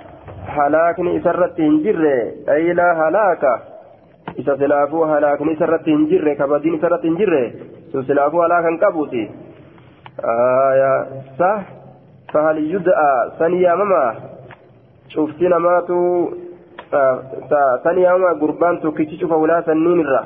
هلاكني 0.57 1.18
إسرت 1.18 1.61
هنجر 1.61 2.05
أي 2.55 2.72
لا 2.72 2.89
هلاك 3.01 3.45
isa 4.43 4.57
silaafuu 4.62 5.05
halaakni 5.12 5.53
isarratti 5.57 5.91
hin 5.97 6.07
jirre 6.12 6.37
kabadiin 6.41 6.78
isarratti 6.78 7.09
hin 7.09 7.18
jirre 7.20 7.43
sun 7.93 8.07
silaafuu 8.11 8.41
halaakan 8.45 8.78
qabuuti 8.84 9.22
sa 11.41 11.51
fahal 12.32 12.59
yud'a 12.72 13.11
san 13.39 13.55
yaamama 13.64 14.03
cufti 15.14 15.49
namaatu 15.55 15.99
san 17.84 17.99
yaamama 18.05 18.34
gurbaan 18.43 18.80
tokkichi 18.87 19.20
cufa 19.22 19.37
ulaa 19.47 19.62
sanniin 19.70 20.03
irra 20.07 20.24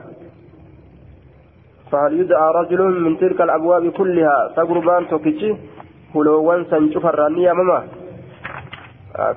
فهل 1.90 2.20
يدعى 2.20 2.48
رجل 2.54 3.00
من 3.02 3.18
تلك 3.18 3.40
الأبواب 3.40 3.90
كلها 3.98 4.36
سقربان 4.56 5.08
توكيتشي 5.10 5.50
هلوان 6.14 6.64
سنشوف 6.70 7.06
الرانية 7.06 7.52
ماما 7.52 7.80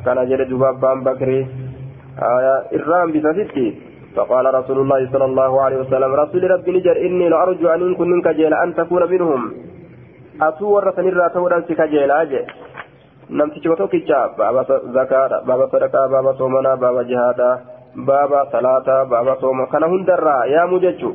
كان 0.05 0.17
جلد 0.29 0.53
بابان 0.53 1.03
بكري 1.03 1.39
آية 2.21 2.55
إرام 2.77 3.07
بساتيتي 3.11 3.67
فقال 4.15 4.45
رسول 4.59 4.77
الله 4.79 5.01
صلى 5.13 5.25
الله 5.25 5.61
عليه 5.61 5.77
وسلم 5.77 6.11
رسول 6.13 6.51
ربي 6.51 6.71
نجر 6.71 6.95
إني 7.07 7.29
لأرجو 7.29 7.67
أن 7.73 7.91
يكون 7.91 8.09
منك 8.13 8.27
جيل 8.27 8.53
أن 8.53 8.69
تكون 8.75 9.03
منهم 9.11 9.41
أتور 10.41 10.83
سنرى 10.95 11.29
تورا 11.33 11.59
سكجيل 11.67 12.11
أجي 12.11 12.41
namtichi 13.29 13.69
tokkicha 13.69 14.35
baaba 14.37 14.63
zakaadha 14.93 15.41
baaba 15.47 15.67
sadaqaa 15.71 16.07
baaba 16.13 16.33
soomanaa 16.37 16.77
baaba 16.77 17.03
jihaadaa 17.03 17.59
baaba 18.07 18.39
salaataa 18.51 19.05
baaba 19.05 19.37
sooma 19.41 19.67
kana 19.71 19.87
hundarraa 19.87 20.45
yaamuu 20.53 20.79
jechu 20.85 21.09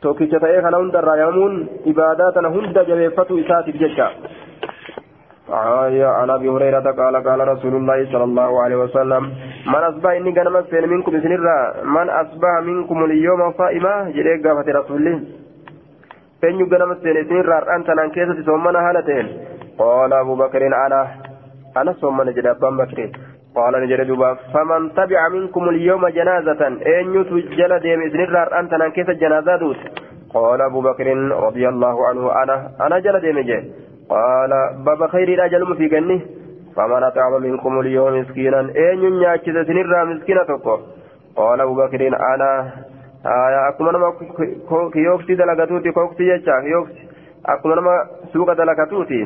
tokkicha 0.00 0.40
ta'ee 0.40 0.62
kana 0.62 0.80
hundarraa 0.82 1.16
yaamuun 1.22 1.54
ibaadaa 1.92 2.32
tana 2.32 2.48
hunda 2.56 2.84
jabeeffatu 2.88 3.38
isaatiif 3.44 3.76
jecha 3.84 4.08
آية 4.08 4.43
عن 5.50 6.30
أبي 6.30 6.48
هريرة 6.48 6.90
قال 6.92 7.16
قال 7.28 7.48
رسول 7.48 7.74
الله 7.76 8.12
صلى 8.12 8.24
الله 8.24 8.62
عليه 8.62 8.76
وسلم 8.76 9.22
من 9.66 9.74
أصبح 9.74 10.10
إني 10.10 10.30
قال 10.38 10.52
مسين 10.52 10.88
منكم 10.88 11.20
سنرا 11.20 11.84
من 11.84 12.10
أصبح 12.10 12.60
منكم 12.62 13.04
اليوم 13.04 13.52
صائما 13.52 14.10
جريك 14.16 14.46
قافة 14.46 14.72
رسوله 14.72 15.20
فإن 16.42 16.68
قال 16.70 16.88
مسين 16.88 17.16
سنرا 17.28 17.76
أنت 17.76 17.90
نان 17.90 18.10
كيسة 18.10 18.42
ثمنا 18.42 18.90
هالتين 18.90 19.26
قال 19.78 20.12
أبو 20.12 20.34
بكر 20.34 20.66
أنا 20.66 21.00
أنا 21.76 21.92
ثمنا 21.92 22.32
جد 22.32 22.46
أبان 22.46 22.76
بكر. 22.76 22.98
قال 23.56 23.72
نجد 23.82 24.00
دوبا 24.06 24.34
فمن 24.54 24.94
تبع 24.94 25.28
منكم 25.28 25.68
اليوم 25.68 26.08
جنازة 26.08 26.66
أن 26.66 27.04
يتجل 27.14 27.72
ديم 27.84 28.00
سنرا 28.12 28.60
أنت 28.60 28.72
نان 28.74 28.90
كيسة 28.90 29.12
جنازة 29.12 29.56
دوت. 29.56 29.80
قال 30.34 30.60
أبو 30.60 30.80
بكر 30.80 31.06
رضي 31.46 31.68
الله 31.68 31.96
عنه 32.08 32.42
أنا 32.42 32.56
أنا 32.80 32.98
جل 32.98 33.20
ديمجي 33.20 33.58
قال 34.09 34.51
بابا 34.85 35.07
خير 35.07 35.27
الأجل 35.27 35.75
في 35.77 35.87
جنه 35.87 36.21
فمن 36.75 37.03
أطعم 37.03 37.41
منكم 37.41 37.79
اليوم 37.79 38.19
مسكينا 38.19 38.59
أين 38.75 38.99
ينياكز 39.03 39.57
سنرى 39.67 40.05
مسكينة 40.05 40.43
تقو 40.43 40.77
قال 41.35 41.61
أبو 41.61 41.73
بكر 41.75 42.07
أنا 42.07 42.71
آية 43.25 43.69
أكما 43.69 43.91
نما 43.91 44.13
كيوكسي 44.93 45.35
دلقاتوتي 45.35 45.91
كوكسي 45.91 46.23
يجا 46.27 46.59
كيوكسي 46.59 47.03
أكما 47.45 47.75
نما 47.75 47.93
سوق 48.33 48.53
دلقاتوتي 48.53 49.21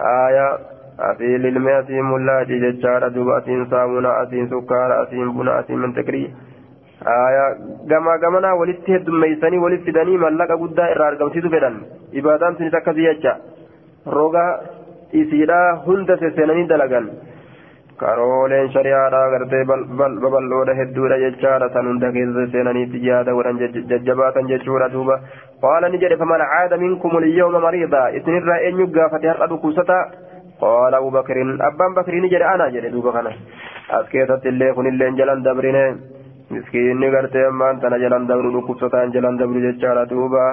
آية 0.00 0.58
أتي 1.00 1.36
للمئة 1.38 2.02
ملاجي 2.02 2.58
ججارة 2.58 3.08
دوبا 3.08 3.38
أتين 3.38 3.66
سامونا 3.70 4.22
أتين 4.22 4.48
سكارة 4.48 5.02
أتين 5.02 5.32
بنا 5.32 5.60
أتين 5.60 5.78
من 5.78 5.94
تكري 5.94 6.34
آية 7.06 7.56
gama 7.86 8.18
gamanaa 8.18 8.54
walitti 8.54 8.92
heddummeeysanii 8.92 9.58
walitti 9.58 9.84
fidanii 9.84 10.18
mallaqa 10.24 10.56
guddaa 10.62 10.88
irraa 10.94 11.06
argamsiisu 11.12 11.50
fedhan 11.54 11.76
ibaadaan 12.20 12.56
sunis 12.56 12.74
akkasii 12.78 13.06
jecha 13.06 13.32
roga 14.05 14.45
isiidhaa 15.21 15.75
hunda 15.85 16.17
sesseenanii 16.23 16.67
dalagan 16.71 17.07
karooleen 18.01 18.71
shari'aadhaa 18.75 19.29
gartee 19.33 19.63
babal'oodha 19.69 20.75
hedduudha 20.79 21.17
jechaadha 21.23 21.69
san 21.75 21.87
hunda 21.91 22.11
keessa 22.15 22.45
sesseenaniitti 22.45 23.03
yaada 23.07 23.35
godhan 23.37 23.61
jajjabaatan 23.91 24.49
jechuudha 24.51 24.89
duuba 24.95 25.19
qaala 25.65 25.89
ni 25.89 26.01
jedhe 26.03 26.17
faman 26.23 26.45
caada 26.53 26.81
minkum 26.83 27.15
ulyawma 27.21 27.63
mariida 27.67 28.01
isinirraa 28.19 28.59
eenyu 28.69 28.87
gaafate 28.97 29.31
har'a 29.31 29.49
dhukkubsata 29.53 29.99
qaala 30.63 30.97
abu 30.97 31.15
abbaan 31.69 31.97
bakrii 31.99 32.21
ni 32.25 32.33
jedhe 32.35 32.51
ana 32.53 32.69
jedhe 32.75 32.93
duuba 32.97 33.15
kana 33.17 33.31
as 33.99 34.05
keessatti 34.13 34.53
illee 34.53 34.73
kunilleen 34.79 35.17
jalan 35.21 35.43
dabrine 35.47 35.85
miskiinni 36.51 37.09
gartee 37.15 37.45
ammaan 37.51 37.79
tana 37.83 37.97
jalan 38.03 38.27
dabru 38.31 38.51
dhukkubsataan 38.55 39.13
jalan 39.15 39.37
dabru 39.41 39.61
jechaadha 39.67 40.05
duuba 40.13 40.43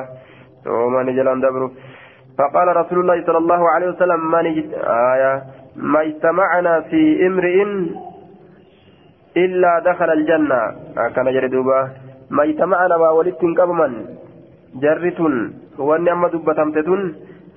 soomani 0.65 1.15
jalan 1.19 1.43
dabru 1.45 1.71
فقال 2.39 2.77
رسول 2.77 2.99
الله 3.01 3.27
صلى 3.27 3.39
الله 3.39 3.71
عليه 3.71 3.89
وسلم 3.89 4.31
ما 4.31 4.41
آية. 5.15 5.43
ما 5.77 6.01
اجتمعنا 6.03 6.81
في 6.81 7.27
امرئ 7.27 7.57
إلا 9.37 9.73
دخل 9.79 10.11
الجنة. 10.13 10.61
كان 11.15 11.27
جردوبا 11.33 11.81
ما 12.31 12.43
اجتمعنا 12.45 12.97
ما 12.97 13.11
ولدت 13.11 13.43
قبما 13.59 13.89
جرت 14.83 15.21
وأن 15.79 16.09
أما 16.09 16.29
دبتمتتن 16.29 17.01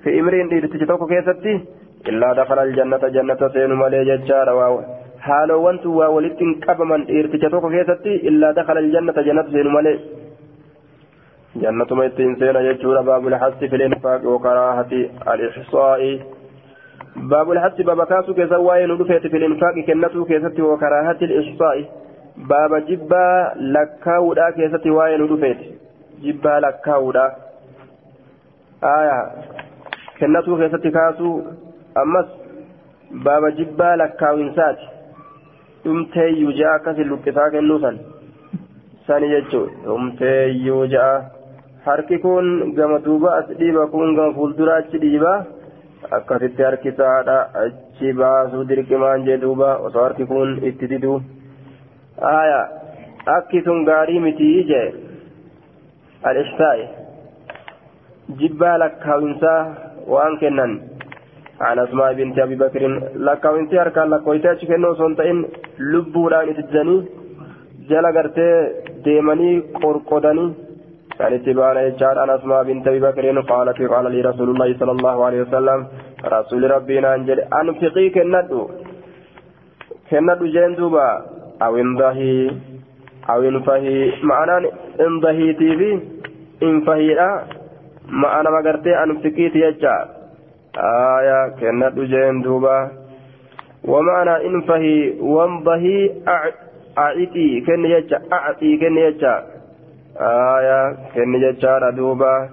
في 0.02 0.20
امرئ 0.20 0.40
إرتجتوك 0.42 1.02
كيستي 1.08 1.54
إلا 2.08 2.28
دخل 2.32 2.58
الجنة 2.58 3.02
جنة 3.16 3.40
سين 3.52 3.72
مالي 3.72 4.04
ججار 4.04 4.48
haalowwan 5.26 5.78
sun 5.82 5.96
waa 5.98 6.08
walitti 6.14 6.44
hin 6.44 6.60
qabaman 6.62 7.06
dhiirticha 7.08 7.50
tokko 7.50 7.70
keessatti 7.70 8.12
illaa 8.30 8.52
dakala 8.58 8.80
aljannata 8.84 9.22
jechuudha 11.60 13.02
baabul 13.02 13.34
hasi 13.34 13.68
fil 13.68 13.80
infaaqi 13.80 14.26
wakaraahati 14.26 15.10
alixsaa'i 15.26 16.22
baabul 17.16 17.58
hasi 17.58 17.84
baaba 17.84 18.06
kaasuu 18.06 18.34
keessa 18.34 18.58
waa'ee 18.58 18.86
nu 18.86 18.96
dhufeeti 18.96 19.28
fil 19.28 19.42
infaaqi 19.42 19.82
kennatuu 19.82 20.24
keessatti 20.24 20.62
wakaraahati 20.62 21.24
alixsaa'i 21.24 21.86
baaba 22.48 22.80
jibbaa 22.80 23.52
lakkaa'uudhaa 23.76 24.52
keessatti 24.52 24.90
waa'ee 24.90 25.18
nu 25.18 25.28
dhufeeti 25.28 25.70
jibbaa 26.22 26.60
lakkaa'uudhaa 26.66 27.30
aayaa 28.94 29.22
kennatuu 30.18 30.56
keessatti 30.56 30.90
kaasuu 30.98 31.36
ammas 32.02 32.26
baaba 33.24 33.50
jibbaa 33.60 33.96
lakkaawinsaati 34.02 34.86
dhumteeyyuu 35.84 36.52
ja'a 36.60 36.74
akkasin 36.80 37.08
luphisaa 37.08 37.50
kennuu 37.56 37.80
san 37.80 37.98
sani 39.06 39.28
jechuun 39.28 39.70
dhumteeyyuu 39.84 40.84
ja'a 40.94 41.35
harki 41.86 42.18
kun 42.24 42.46
gama 42.78 42.98
duuba 43.06 43.30
as 43.40 43.48
dhiiba 43.60 43.86
kun 43.94 44.14
gama 44.16 44.32
fuulduraa 44.38 44.78
achi 44.82 44.98
dhiiba 45.04 45.32
akkasitti 46.18 46.62
harkisaadha 46.68 47.36
achi 47.64 48.12
baasuu 48.20 48.64
dirqimaan 48.70 49.24
jee 49.28 49.38
duuba 49.44 49.68
osoo 49.88 50.04
harki 50.06 50.24
kun 50.32 50.50
itti 50.70 50.86
diduu 50.92 51.18
aya 52.32 52.60
akki 53.36 53.62
sun 53.66 53.84
gaarii 53.90 54.20
mitii 54.26 54.64
jee 54.70 54.86
al-ishtaa'e 56.30 56.84
jibbaa 58.42 58.76
lakkaawinsaa 58.84 59.60
waan 60.16 60.38
kennan 60.44 60.74
عن 61.66 61.78
أسماء 61.78 62.12
بنت 62.18 62.38
أبي 62.38 62.56
بكر 62.62 62.82
لك 63.26 63.44
وانت 63.44 63.72
أركان 63.74 64.08
لك 64.12 64.26
ويتاش 64.28 64.60
كنو 64.68 64.94
سنتين 65.00 65.38
لبودان 65.92 66.48
اتجاني 66.52 66.96
جلا 67.88 68.10
قرتي 68.16 68.48
ديماني 69.04 69.50
قرقوداني 69.82 70.46
كان 71.18 71.32
اتبانا 71.32 71.80
يجار 71.86 72.18
عن 72.18 72.30
أسماء 72.30 72.62
بنت 72.68 72.88
أبي 72.88 73.00
بكر 73.00 73.40
قالت 73.40 73.78
قال 73.92 74.12
لي 74.12 74.20
رسول 74.20 74.48
الله 74.50 74.68
صلى 74.80 74.92
الله 74.92 75.24
عليه 75.24 75.40
وسلم 75.42 75.86
رسول 76.24 76.70
ربنا 76.70 77.14
أنجل 77.14 77.40
أنفقي 77.60 78.10
كندو 78.14 78.62
كندو 80.10 80.46
جندوبا 80.54 81.08
أو 81.64 81.76
انضهي 81.76 82.50
أو 83.30 83.42
انفهي 83.42 84.12
معنى 84.22 84.68
انضهي 85.06 85.52
تيفي 85.52 85.92
انفهي 86.62 87.08
معنى 88.22 88.48
ما 88.54 88.60
قرتي 88.66 88.92
أنفقي 89.04 89.48
تيجار 89.54 90.06
آية 90.78 91.48
كنت 91.48 91.98
جين 91.98 92.42
دوبا. 92.42 92.90
ومعنى 93.84 94.46
انفهي 94.46 95.14
وانضهي 95.20 96.12
أعطي 96.98 97.60
كن 97.60 97.84
يجا 97.84 98.22
أعطي 98.32 98.76
كن 98.76 98.96
يجا. 98.96 99.55
آية 100.20 100.96
كن 101.14 101.34
يجا 101.34 101.90
دوبا 101.90 102.48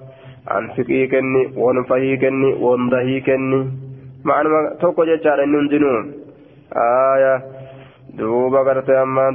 أنفقي 0.57 1.07
كني 1.07 1.43
وانفهي 1.57 2.17
كني 2.17 2.53
وانضهي 2.53 3.19
كني 3.21 3.61
معنى 4.25 4.49
ما 4.49 4.75
توقع 4.81 5.03
يجا 5.13 5.45
ننجنون 5.45 6.05
آية 7.15 7.35
دوبا 8.17 8.59
قرت 8.59 8.89
أمان 8.89 9.33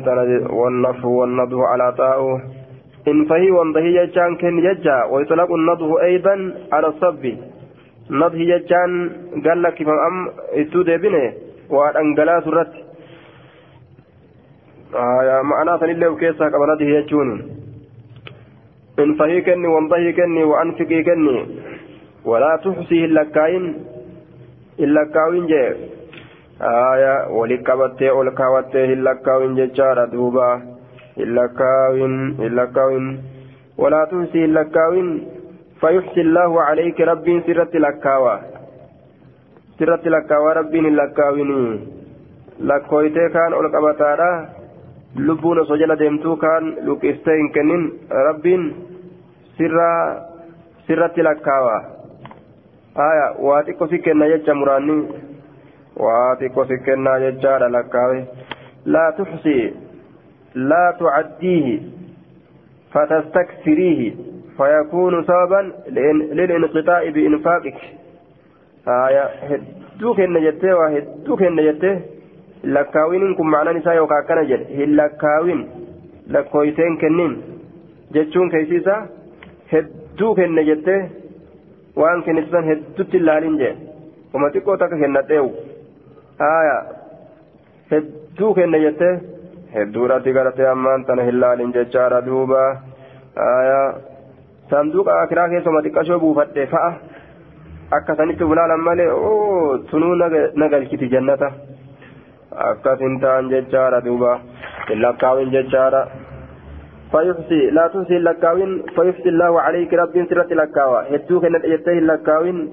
والنف 0.50 1.04
والنضه 1.04 1.66
على 1.66 1.92
طاؤه 1.92 2.40
انفهي 3.08 3.50
وانضهي 3.50 3.94
يجا 3.94 4.34
كن 4.40 4.58
يجا 4.58 5.04
ويطلق 5.04 5.52
النضه 5.52 6.02
أيضا 6.02 6.34
على 6.72 6.86
الصب 6.86 7.24
nadhi 8.10 8.44
jechaan 8.48 8.92
gan 9.44 9.60
lakkifam 9.60 9.98
am 10.00 10.16
ittuu 10.56 10.84
deebine 10.84 11.24
waa 11.68 11.92
dhangalaasu 11.92 12.48
irratti 12.52 12.80
ma'anaa 15.50 15.78
sanillee 15.82 16.08
of 16.08 16.16
keessaa 16.22 16.48
qaba 16.54 16.66
hin 23.04 23.14
lakkaayin 23.18 23.66
hin 24.82 24.94
lakkaawin 24.98 25.48
jee 25.54 25.68
aya 26.72 27.14
wali 27.38 27.58
qabattee 27.70 28.10
ol 28.20 28.30
kaawattee 28.42 28.86
hin 28.92 29.04
lakkaawin 29.08 29.56
jechaadha 29.62 30.06
duuba 30.12 30.52
hin 31.16 31.34
lakkaawin 31.40 32.14
hin 32.44 32.56
lakkaawin 32.60 33.10
walaa 33.82 34.06
tuxsii 34.12 34.46
hin 34.46 34.54
lakkaawin 34.60 35.10
فيحسي 35.80 36.20
الله 36.26 36.52
عليك 36.68 36.98
ربي 37.00 37.34
سرت 37.46 37.74
لكاوى 37.84 38.36
سرت 39.78 40.04
لكاوى 40.14 40.50
ربي 40.60 40.80
لكاويني 41.00 41.62
لكويتي 42.68 43.24
كان 43.34 43.52
أولقبتارا 43.52 44.30
لبون 45.26 45.58
سجل 45.70 45.90
ديمتو 46.02 46.36
كان 46.36 46.62
لكستين 46.86 47.48
كنين 47.54 47.82
ربي 48.28 48.54
سرا 49.58 49.92
سرت 50.88 51.18
لكاوى 51.18 51.78
آية 52.96 53.26
واتيكو 53.38 53.86
سكنا 53.86 54.26
يجا 54.26 54.52
مراني 54.52 54.98
واتيكو 55.96 56.64
سكنا 56.64 57.16
يجا 57.16 57.58
لكاوي 57.58 58.24
لا 58.86 59.04
تحصي 59.18 59.74
لا 60.54 60.96
تعديه 61.00 61.80
فتستكثريه 62.92 64.14
فيكون 64.56 65.24
سببا 65.24 65.72
للانقطاع 66.38 67.08
بإنفاقك 67.10 67.78
آية 68.88 69.24
هدوك 69.48 70.20
إن 70.20 70.34
جتة 70.44 70.74
وهدوك 70.76 71.42
إن 71.42 71.56
جتة 71.56 72.00
لكاوين 72.64 73.34
كم 73.34 73.46
معنى 73.50 73.78
نساء 73.78 73.94
يوكا 73.96 74.20
كان 74.28 74.46
جد 74.46 74.62
هلكاوين 74.80 75.60
لكويتين 76.26 76.96
كنين 77.00 77.42
جتشون 78.12 78.50
كيسيسا 78.50 79.06
هدوك 79.72 80.38
إن 80.40 80.58
جتة 80.68 80.96
وان 82.00 82.22
كنسان 82.22 82.64
هدوت 82.70 83.12
اللالين 83.20 83.56
جد 83.60 83.78
وما 84.34 84.48
تقو 84.54 84.74
تك 84.80 84.92
هنتيو 85.02 85.46
آية 86.40 86.78
هدوك 87.92 88.58
إن 88.58 88.74
جتة 88.84 89.10
هدورة 89.76 90.18
تقرأت 90.24 90.60
أمان 90.60 91.00
تنهلالين 91.06 91.70
جتشارة 91.76 92.20
دوبا 92.20 92.64
آية 93.38 93.82
sanduuqa 94.70 95.12
akiraa 95.22 95.48
keessuma 95.48 95.80
xiqqashoo 95.84 96.18
buufadhe 96.22 96.66
fa'a 96.72 96.90
akka 97.98 98.16
sanitti 98.18 98.48
bulaalan 98.48 98.82
malee 98.88 99.06
oo 99.28 99.78
tunuu 99.90 100.14
na 100.60 100.68
galchiti 100.72 101.08
jannata 101.14 101.48
akkas 102.66 103.00
hin 103.04 103.16
ta'an 103.22 103.48
jechaadha 103.52 104.00
duuba 104.06 104.32
hin 104.90 105.00
lakkaawin 105.04 105.54
jechaadha 105.54 106.02
فيحصي 107.12 107.70
لا 107.70 107.86
تحصي 107.86 108.16
اللكاوين 108.16 108.82
فيحصي 108.94 109.28
الله 109.28 109.60
عليك 109.60 109.94
رب 109.94 110.26
سرة 110.30 110.54
لكاوى 110.54 111.04
هدوك 111.10 111.44
ان 111.44 111.54
يتهي 111.64 111.98
اللكاوين 111.98 112.72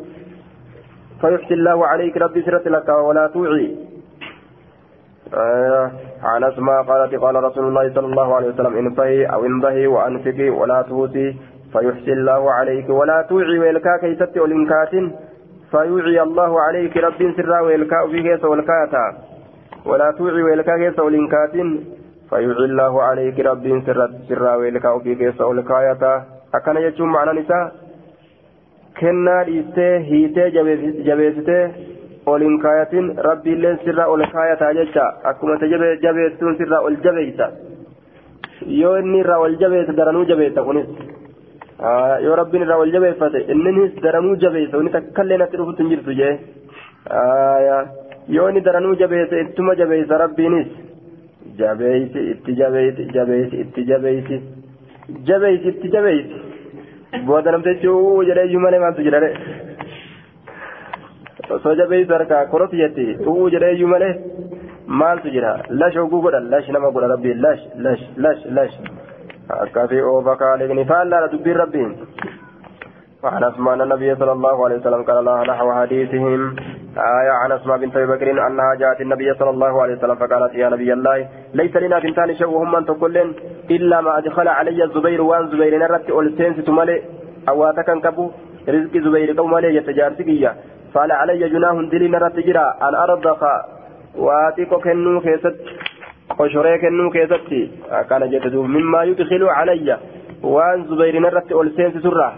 فيحصي 1.21 1.53
الله 1.53 1.87
عليك 1.87 2.17
رب 2.17 2.41
سرة 2.45 2.69
لكاوى 2.69 3.01
ولا 3.07 3.27
توعي. 3.27 3.75
آه 5.33 5.91
عن 6.23 6.43
اسماء 6.43 6.83
قالت 6.83 7.15
قال 7.15 7.35
رسول 7.43 7.67
الله 7.67 7.93
صلى 7.93 8.05
الله 8.05 8.35
عليه 8.35 8.47
وسلم 8.47 8.77
انفهي 8.77 9.25
أو 9.25 9.45
انضهي 9.45 9.87
وأنفقي 9.87 10.49
ولا 10.49 10.81
توتي 10.81 11.35
فيحصي 11.73 12.13
الله 12.13 12.51
عليك 12.51 12.89
ولا 12.89 13.21
توعي. 13.29 13.59
ويلكا 13.59 13.97
كيست 14.01 14.37
ولنكات 14.37 14.93
فيوعي 15.71 16.21
الله 16.21 16.61
عليك 16.61 16.97
رب 16.97 17.33
سرا 17.37 17.59
ويلكا 17.59 18.07
في 18.11 18.21
كيس 18.23 18.43
ولا 19.85 20.11
توعي 20.17 20.43
ويلكا 20.43 20.77
كيس 20.77 20.99
ولنكات 20.99 21.55
فيوعي 22.29 22.65
الله 22.69 22.93
عليك 23.03 23.37
رب 23.39 23.65
سرا 23.85 24.05
سرا 24.29 24.55
ويلكا 24.59 24.99
في 25.03 25.15
كيس 25.15 25.41
والكاتا 25.41 26.13
أكن 26.57 26.75
يجوم 26.85 27.09
معنى 27.15 27.31
نساء 27.39 27.63
كنا 28.99 29.37
hiitee 30.09 30.51
jabeessitee 31.07 31.63
ol 32.25 32.41
hin 32.41 32.55
kaayatin 32.63 33.05
rabbi 33.27 33.51
illeen 33.55 33.77
sirraa 33.83 34.07
ol 34.13 34.23
kaayataa 34.35 34.73
jecha 34.77 35.03
akkuma 35.29 35.57
ta 35.61 35.67
jabeessituun 36.05 36.55
sirraa 36.61 36.81
ol 36.87 36.95
jabeeysa 37.05 37.47
yoo 38.81 38.95
inni 39.01 39.19
irraa 39.23 39.39
ol 39.45 39.57
jabeessa 39.63 39.97
daranuu 39.99 40.23
jabeessa 40.31 40.63
kunis 40.67 40.87
yoo 42.25 42.35
rabbiin 42.41 42.65
irraa 42.65 42.79
ol 42.85 42.93
jabeeffate 42.95 43.39
inninis 43.55 43.93
daranuu 44.05 44.35
jabeessa 44.45 44.81
inni 44.81 44.95
takkallee 44.97 45.37
natti 45.43 45.59
dhufutti 45.61 45.83
hin 45.83 45.91
jirtu 45.93 46.17
jee 46.21 46.33
yoo 48.37 48.47
inni 48.49 48.65
daranuu 48.69 48.95
jabeessa 49.03 49.43
ittuma 49.45 49.77
jabeessa 49.83 50.21
rabbiinis 50.23 50.67
jabeeysi 51.61 52.19
itti 52.33 52.55
jabeeysi 55.93 56.35
booda 57.27 57.51
namtichuu 57.55 58.23
jedhee 58.29 58.45
iyyuu 58.49 58.63
malee 58.65 58.79
maaltu 58.85 59.05
jedhare 59.07 59.29
osoo 61.57 61.75
jabeeysi 61.81 62.11
harkaa 62.17 62.45
koroti 62.53 62.77
jetti 62.83 63.05
u'uu 63.29 63.49
jedhee 63.55 63.73
iyyuu 63.75 63.91
malee 63.93 64.13
maaltu 65.01 65.33
jira 65.35 65.51
lash 65.81 65.97
oguu 66.03 66.21
godhan 66.25 66.49
lash 66.53 66.69
nama 66.77 66.91
godha 66.95 67.11
rabbiin 67.13 67.41
lash 67.45 67.63
lash 67.85 68.03
lash 68.25 68.43
lash 68.57 68.75
akkasii 69.59 70.01
oofa 70.13 70.35
kaalikni 70.41 70.85
faallaadha 70.93 71.31
dubbiin 71.35 71.61
rabbiin 71.63 71.93
وعن 73.25 73.43
أسماء 73.43 73.73
النبي 73.83 74.15
صلى 74.15 74.31
الله 74.37 74.65
عليه 74.65 74.75
وسلم 74.79 75.01
قال 75.07 75.17
الله 75.17 75.37
نحو 75.51 75.67
حديثهم 75.79 76.55
آية 76.97 77.31
عن 77.31 77.51
أسماء 77.51 77.77
بنت 77.77 77.97
أبي 77.97 78.05
بكر 78.05 78.31
أنها 78.47 78.75
جاءت 78.79 79.01
النبي 79.01 79.33
صلى 79.33 79.49
الله 79.49 79.81
عليه 79.81 79.95
وسلم 79.95 80.15
فقالت 80.15 80.53
يا 80.55 80.69
نبي 80.69 80.93
الله 80.93 81.27
ليس 81.53 81.75
لنا 81.75 81.99
بنتان 81.99 82.35
شيء 82.35 82.47
وهم 82.47 82.71
من 82.71 82.85
تقولن 82.85 83.33
إلا 83.71 84.01
ما 84.01 84.17
أدخل 84.17 84.47
علي 84.47 84.83
الزبير 84.83 85.21
وأن 85.21 85.47
زبير 85.51 85.77
نرت 85.77 86.09
أولتين 86.09 86.53
ستمالي 86.53 87.01
أواتك 87.49 87.89
كبو 88.03 88.31
رزق 88.69 88.93
زبير 89.05 89.29
قومالي 89.39 89.75
يتجارسكية 89.75 90.51
قال 90.95 91.11
علي 91.11 91.49
جناه 91.49 91.81
دلي 91.91 92.07
نرت 92.07 92.37
جرا 92.47 92.65
أن 92.87 92.93
أرضك 93.05 93.43
واتيكو 94.25 94.77
كنو 94.79 95.21
كيست 95.25 95.55
قشري 96.39 96.77
كنو 96.81 97.09
كيستي 97.15 97.61
كان 98.09 98.23
جتدو 98.31 98.61
مما 98.63 99.03
يدخل 99.03 99.43
علي 99.57 99.89
وأن 100.43 100.79
زبير 100.89 101.19
نرت 101.19 101.51
أولتين 101.51 101.91
سترة. 101.99 102.29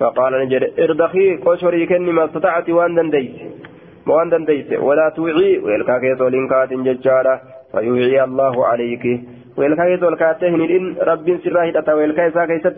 فقال 0.00 0.32
نجد 0.42 0.62
ارضخي 0.78 1.36
قشري 1.36 1.86
كني 1.86 2.12
ما 2.12 2.24
استطعت 2.24 2.70
وأن 2.70 2.94
دنديت 2.94 3.36
وأن 4.06 4.28
دنديت 4.30 4.72
ولا 4.72 5.08
توعي 5.16 5.58
ويلكا 5.58 5.98
كيس 5.98 6.20
ولنكات 6.20 6.72
ججارة 6.72 7.40
فيوعي 7.72 8.24
الله 8.24 8.66
عليك 8.66 9.04
ويلكا 9.56 9.84
كيس 9.88 10.02
ولكاتهن 10.02 10.60
إن 10.76 10.84
رب 11.08 11.26
سراه 11.44 11.70
تتا 11.70 11.92
ويلكا 11.94 12.22
يسا 12.26 12.46
كيست. 12.46 12.76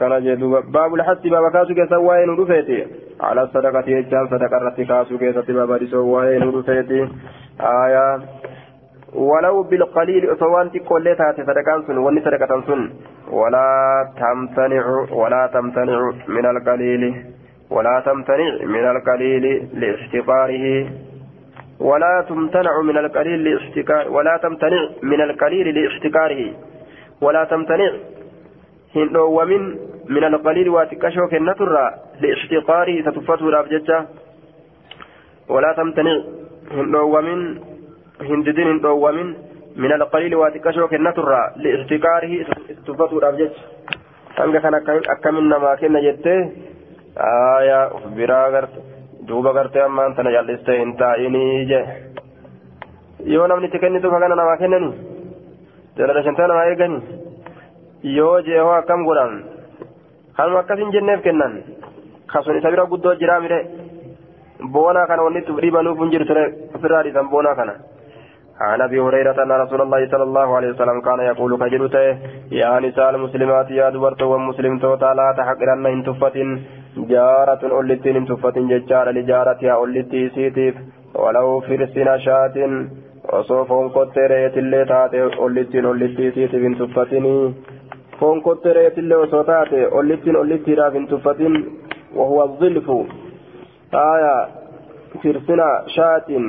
كان 0.00 0.24
جدو 0.24 0.60
باب 0.60 0.94
الحس 0.94 1.26
باب 1.34 1.52
كاسو 1.52 1.74
كيسا 1.74 1.96
وين 1.96 2.30
رفيتي؟ 2.38 2.86
على 3.20 3.42
الصدقة 3.42 3.84
يجان 3.90 4.26
صدقة 4.32 4.58
رتي 4.66 4.84
كاسو 4.84 5.18
كيسا 5.18 5.40
باب 5.48 5.72
ديسو 5.78 6.00
وين 6.14 6.42
رفيتي؟ 6.56 7.00
آية 7.60 8.06
ولو 9.14 9.62
بالقليل 9.62 10.32
أصوانتي 10.32 10.78
كل 10.78 11.16
تاتي 11.18 11.42
صدقان 11.44 11.82
سن 11.86 11.98
وني 11.98 12.20
صدقة 12.20 12.52
ولا 13.30 14.08
تمتنع 14.20 14.84
ولا 15.12 15.46
تمتنع 15.46 16.12
من 16.28 16.46
القليل 16.46 17.24
ولا 17.70 18.02
تمتنع 18.06 18.64
من 18.64 18.84
القليل 18.90 19.68
لاحتقاره 19.74 20.86
ولا 21.80 22.24
تمتنع 22.28 22.80
من 22.80 22.98
القليل 22.98 23.44
لاحتكار 23.44 24.10
ولا 24.10 24.36
تمتنع 24.36 24.88
من 25.02 25.20
القليل 25.20 25.66
لاحتكاره 25.74 26.52
ولا 27.20 27.44
تمتنع 27.44 27.92
ومن 29.16 29.76
من 30.08 30.24
القليل 30.24 30.68
واتكشو 30.68 31.28
كنترا 31.28 31.90
لاحتقاره 32.20 33.00
ستفته 33.02 33.48
الأبججة 33.48 34.06
ولا 35.48 35.72
تمتنع 35.72 36.16
ومن 37.14 37.38
هنددين 38.20 38.86
ومن 38.86 39.34
من 39.76 39.92
القليل 39.92 40.34
واتكشو 40.34 40.88
كنترا 40.88 41.42
الأبججة 41.58 43.50
hanga 44.36 44.60
kan 44.64 44.74
akkamin 45.12 45.48
namaa 45.52 45.76
kenna 45.76 46.00
jettee 46.00 46.40
aayaa 47.20 47.90
uf 47.96 48.04
biraa 48.16 48.50
garte 48.54 48.78
duuba 49.28 49.52
gartee 49.52 49.82
ammaan 49.84 50.14
tana 50.16 50.32
jal'istee 50.36 50.78
hin 50.78 50.96
taa'inii 51.00 51.66
je 51.70 51.80
yoo 53.34 53.46
namni 53.46 53.68
itti 53.68 53.82
kennituuf 53.82 54.14
hagana 54.16 54.38
namaa 54.40 54.56
kennani 54.62 54.90
jala 55.98 56.22
shantaa 56.28 56.48
namaa 56.52 56.64
eegani 56.70 56.98
yoo 58.16 58.40
jee 58.48 58.60
hoo 58.64 58.74
akkam 58.80 59.04
godhan 59.08 59.34
kanuma 60.36 60.64
akkasin 60.64 60.92
jenneef 60.96 61.22
kennan 61.28 61.60
kasun 62.32 62.58
isa 62.60 62.72
bira 62.74 62.88
guddoo 62.94 63.14
jiraa 63.20 63.40
mire 63.44 63.60
boonaa 64.76 65.06
kana 65.10 65.26
wanni 65.28 65.44
itti 65.44 65.60
dhiibanuuf 65.62 65.98
hin 66.04 66.12
jiru 66.16 66.24
ture 66.30 66.44
ofirraa 66.74 67.02
dhiisan 67.04 67.28
boonaa 67.34 67.54
kana 67.60 67.74
عن 68.60 68.80
ابي 68.80 69.00
هريره 69.00 69.42
ان 69.42 69.52
رسول 69.52 69.80
الله 69.80 70.08
صلى 70.12 70.22
الله 70.22 70.56
عليه 70.56 70.70
وسلم 70.70 71.00
كان 71.00 71.20
يقول 71.20 71.56
كجلته 71.62 72.18
يا 72.60 72.80
نساء 72.80 73.10
المسلمات 73.10 73.70
يا 73.70 73.90
دبرت 73.90 74.22
ومسلم 74.22 74.78
توتا 74.78 75.14
لا 75.18 75.34
تحقرن 75.38 75.86
ان 75.86 76.02
تفت 76.08 76.36
جارة 76.96 77.62
أولتين 77.76 78.16
ان 78.16 78.26
تفت 78.26 78.58
ججار 78.58 79.06
لجارتها 79.10 79.72
أولتي 79.72 80.28
سيتيف 80.34 80.74
ولو 81.14 81.60
فرسنا 81.60 82.18
شاة 82.18 82.56
osoo 83.38 83.64
foon 83.64 83.90
kottee 83.94 84.28
reetillee 84.28 84.86
taate 84.86 85.18
ollittiin 85.44 85.86
ollittii 85.86 86.32
siitiif 86.32 86.62
hin 86.62 86.74
tuffatini 86.78 87.34
foon 88.20 88.42
kottee 88.42 88.72
reetillee 88.78 89.16
osoo 89.16 89.44
taate 89.50 89.88
ollittiin 90.00 90.36
ollittiidhaaf 90.36 90.94
hin 90.94 91.06
tuffatin 91.12 91.54
wahuwa 92.16 92.46
zilfu 92.60 92.96
aya 94.00 94.48
firsina 95.22 95.68
shaatin 95.94 96.48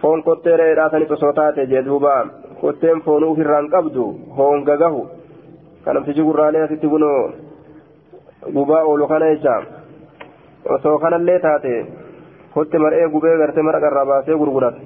foon 0.00 0.22
kottee 0.28 0.56
reedhaa 0.62 0.90
sanis 0.90 1.10
osoo 1.16 1.32
taate 1.38 1.66
jee 1.72 1.82
duuba 1.88 2.14
kotteen 2.60 3.00
foonuu 3.06 3.32
ofirraan 3.34 3.68
qabdu 3.74 4.04
hoon 4.38 4.64
gagahu 4.68 5.02
kanamtichi 5.84 6.22
gurraalee 6.28 6.62
asitti 6.66 6.88
kunoo 6.94 7.20
gubaa 8.56 8.82
oolu 8.90 9.06
kana 9.12 9.30
jecha 9.32 9.54
osoo 10.76 10.98
kanallee 11.04 11.38
taate 11.46 11.72
kotte 12.54 12.78
mar'ee 12.84 13.08
gubee 13.14 13.36
gartee 13.42 13.62
mara 13.68 13.80
qarraa 13.84 14.06
baasee 14.10 14.36
gurgurate 14.42 14.80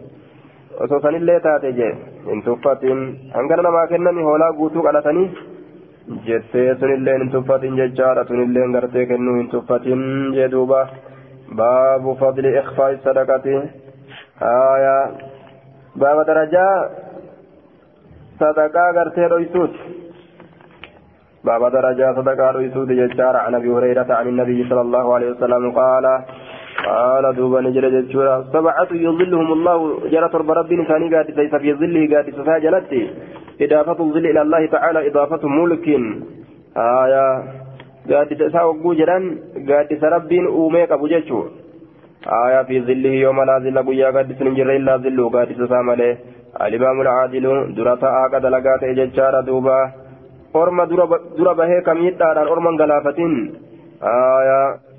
osoo 0.85 1.01
sanillee 1.05 1.41
taate 1.47 1.73
jee 1.79 1.93
hin 2.31 2.43
tuffatin 2.49 3.01
hangana 3.37 3.63
namaa 3.69 3.87
kennani 3.93 4.23
hoolaa 4.29 4.53
guutuu 4.61 4.83
qalatanii 4.87 5.29
jettee 6.29 6.69
sunillee 6.81 7.19
hin 7.19 7.31
tuffatin 7.35 7.77
jechaadha 7.83 8.25
sunillee 8.31 8.69
gartee 8.79 9.07
kennuu 9.13 9.37
hin 9.41 9.49
tuffatin 9.55 10.03
jee 10.39 10.49
duuba 10.55 10.81
baabu 11.61 12.15
fadli 12.23 12.51
ikfaa'i 12.63 12.99
sadaqati 13.05 13.55
haya 14.41 14.97
baaba 16.01 16.25
darajaa 16.33 16.75
sadaqaa 18.41 18.93
gartee 18.99 19.29
dhoysuuti 19.35 19.99
باب 21.45 21.73
درجة 21.73 22.15
صدقة 22.17 22.51
رسول 22.51 22.89
ججار 22.97 23.37
عن 23.37 23.55
أبي 23.55 23.69
هريرة 23.71 24.15
عن 24.15 24.27
النبي 24.29 24.69
صلى 24.69 24.81
الله 24.81 25.15
عليه 25.15 25.31
وسلم 25.31 25.71
قال 25.71 26.05
قال 26.87 27.25
دوبا 27.37 27.61
نجر 27.61 27.89
ججورا 27.89 28.45
سبعة 28.53 28.91
يظلهم 29.07 29.53
الله 29.53 29.79
جرى 30.13 30.29
ترب 30.29 30.51
ربي 30.51 30.77
نساني 30.77 31.15
قاد 31.15 31.31
ليس 31.31 31.55
في 31.55 31.75
ظله 31.81 32.03
قاد 32.17 32.27
سفاجلتي 32.39 33.03
إضافة 33.61 33.99
الظل 34.05 34.27
إلى 34.27 34.41
الله 34.43 34.67
تعالى 34.67 35.09
إضافة 35.09 35.49
ملك 35.49 35.87
آية 36.77 37.27
قاد 38.11 38.29
تساوقو 38.41 38.93
جران 38.99 39.25
قاد 39.69 39.89
سربين 40.01 40.47
أوميك 40.47 40.93
أبو 40.93 41.07
ججو 41.07 41.41
آية 42.27 42.63
في 42.63 42.81
ظله 42.81 43.15
يوم 43.27 43.43
لا 43.43 43.59
ظل 43.59 43.79
قويا 43.87 44.11
قاد 44.11 44.33
سنجر 44.39 44.77
إلا 44.77 44.97
ظل 44.97 45.19
قاد 45.35 45.49
تسامله 45.61 46.17
الإمام 46.67 47.01
العادل 47.01 47.75
درتا 47.77 48.09
آقاد 48.25 48.45
لقات 48.47 48.85
ججار 48.85 49.41
دوبا 49.41 49.81
orma 50.55 50.87
dura 50.87 51.55
bahee 51.55 51.83
kamiidhaadhaan 51.89 52.49
orman 52.49 52.77
galaafatin 52.81 53.33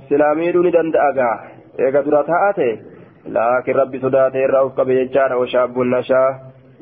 silaamiidhuu 0.10 0.64
ni 0.64 0.72
danda'a 0.78 1.12
gaa 1.20 1.38
eega 1.86 2.04
dura 2.06 2.24
taa'ate 2.24 2.70
laakiin 3.36 3.80
rabbi 3.82 4.02
sodaatee 4.04 4.44
irraa 4.48 4.64
uf 4.68 4.76
qabe 4.80 4.94
jechaadha 5.00 5.40
washaabbuun 5.42 5.90
nashaa 5.96 6.28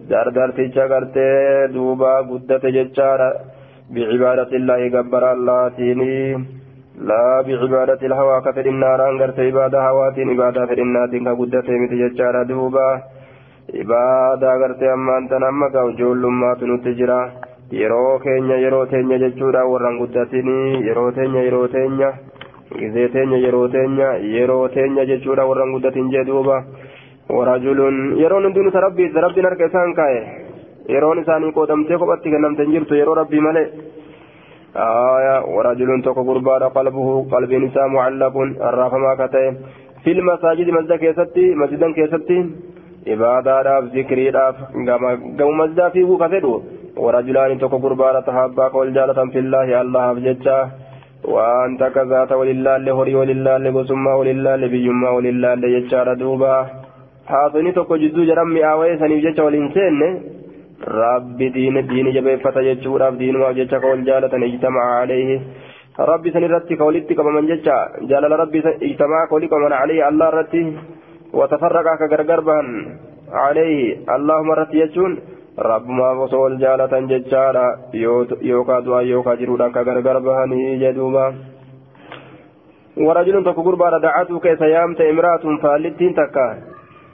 dardarticha 0.09 0.87
gartee 0.93 1.67
duuba 1.75 2.11
guddate 2.29 2.71
jechaadha 2.77 3.29
bicibaadati 3.93 4.59
illaahi 4.59 4.89
gabbara 4.97 5.31
allaatiini 5.37 6.11
laa 6.11 6.43
bicibaadati 6.43 6.66
ilhawaa 6.97 8.41
ka 8.41 8.53
fedhinnaadhaan 8.53 9.17
garte 9.17 9.47
ibaadaa 9.47 9.83
hawaatiin 9.87 10.31
ibaadaa 10.35 10.67
fedhinnaatiin 10.67 11.25
ka 11.25 11.35
guddate 11.35 11.79
miti 11.79 11.97
jechaadha 12.03 12.47
duuba 12.49 12.85
ibaadaa 13.73 14.57
gartee 14.59 14.91
ammaan 14.91 15.27
tan 15.29 15.43
amma 15.43 15.69
gaa 15.69 15.85
ijoollummaatu 15.91 16.67
nutti 16.67 16.95
jira 16.95 17.19
yeroo 17.71 18.19
keenya 18.19 18.57
yeroo 18.63 18.85
teenya 18.85 19.19
jechuudha 19.25 19.65
warran 19.71 19.97
guddatinii 20.01 20.87
yeroo 20.87 21.11
teenya 21.11 21.41
yeroo 21.47 21.67
teenya 21.67 22.09
gizee 22.79 23.07
teenya 23.09 23.37
yeroo 23.45 23.67
teenya 23.67 24.09
yeroo 24.35 24.67
teenya 24.69 25.05
jechuudha 25.05 25.45
warran 25.49 25.71
guddatin 25.75 26.09
jee 26.15 26.23
duuba 26.25 26.63
warajulun 27.29 28.17
yeroon 28.21 28.43
hundinuu 28.47 28.71
ta 28.71 28.79
rabbii 28.87 29.11
rabbiin 29.25 29.45
harka 29.49 29.69
isaan 29.69 29.93
kaa'e 29.99 30.19
yeroon 30.95 31.19
isaanii 31.23 31.51
qoodamtee 31.59 31.97
kophatti 31.97 32.31
kennamte 32.33 32.63
hin 32.63 32.71
jirtu 32.77 32.95
yeroo 33.01 33.15
rabbii 33.21 33.41
malee 33.47 33.67
آية 34.77 35.35
ورجل 35.55 35.89
تك 36.05 36.17
قربان 36.29 36.63
قلبه 36.77 37.07
قلب 37.31 37.51
نساء 37.53 37.87
معلق 37.87 38.35
الرافما 38.69 39.11
كتئ 39.19 39.51
في 40.03 40.11
المساجد 40.11 40.67
مسجد 40.69 40.95
كيستي 40.95 41.55
مسجدا 41.55 41.87
كيستي. 41.93 42.39
عبادة 43.07 43.79
ذكري 43.79 44.29
راف 44.29 44.55
قام 45.39 45.57
مسجد 45.61 45.87
فيه 45.93 46.09
كفدو 46.21 46.53
ورجلان 47.03 47.57
تك 47.61 47.73
قربان 47.83 48.15
تحابا 48.27 48.67
قول 48.67 48.93
جالة 48.93 49.19
في 49.33 49.39
الله 49.39 49.81
الله 49.81 50.13
بججا 50.13 50.59
وأنت 51.33 51.81
كذات 51.95 52.31
ولله 52.31 52.77
لهري 52.77 53.15
ولله 53.15 53.57
لقسمة 53.57 54.11
ولله 54.19 54.55
لبيما 54.55 55.09
ولله 55.09 55.53
لججار 55.61 56.07
دوبا. 56.13 56.55
حاصني 57.31 57.71
تك 57.71 57.91
جدو 58.01 58.21
جرمي 58.29 58.61
آوي 58.71 58.97
سنيف 59.01 59.39
والإنسان 59.45 59.99
rabbi 60.85 61.49
diini 61.49 61.81
diini 61.89 62.13
jabeeffata 62.13 62.63
jechuudhaaf 62.63 63.17
diinumaaf 63.17 63.55
jecha 63.55 63.79
ka 63.81 63.87
wal 63.87 64.03
jaalatan 64.09 64.43
ijtamaa 64.43 65.01
alayhi 65.01 65.41
rabbi 65.97 66.31
san 66.31 66.43
irratti 66.43 66.77
ka 66.77 66.85
walitti 66.85 67.15
qabaman 67.15 67.47
jecha 67.47 67.77
jaalala 68.11 68.37
rabbi 68.43 68.61
ijtamaa 68.91 69.25
ka 69.27 69.35
walitti 69.35 69.53
qabaman 69.53 69.73
alayhi 69.73 70.05
allah 70.09 70.29
irratti 70.33 70.61
watafarraqa 71.33 71.97
ka 71.97 72.07
gargar 72.13 72.41
bahan 72.41 72.69
alayhi 73.47 74.05
allahuma 74.15 74.53
irratti 74.53 74.81
jechuun 74.83 75.17
rabbumaaf 75.57 76.23
osoo 76.29 76.41
wal 76.45 76.57
jaalatan 76.61 77.09
jechaadha 77.09 77.65
yookaa 78.51 78.81
du'aa 78.85 79.01
yookaa 79.01 79.35
jiruudhaan 79.41 79.73
ka 79.73 79.83
gargar 79.83 80.21
bahanii 80.21 80.79
jedhuuba 80.85 81.33
ورجل 82.97 83.43
تكو 83.45 83.61
قربان 83.61 84.01
دعته 84.01 84.39
كيس 84.39 84.61
يامت 84.61 85.01
امرأة 85.01 85.43
فالتين 85.61 86.13
تكا 86.17 86.47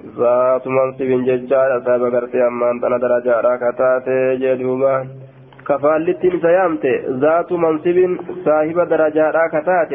ذات 0.05 0.67
منصب 0.67 1.09
ججار 1.27 1.77
أصاب 1.77 2.03
قرتي 2.13 2.47
أمان 2.47 2.75
تنا 2.81 2.97
درجة 2.97 3.33
راكتات 3.47 4.07
جدوبا 4.41 4.93
كفالتين 5.67 6.35
سيامت 6.45 6.85
ذات 7.23 7.51
منصب 7.51 7.97
صاحب 8.45 8.77
درجة 8.93 9.23
راكتات 9.39 9.91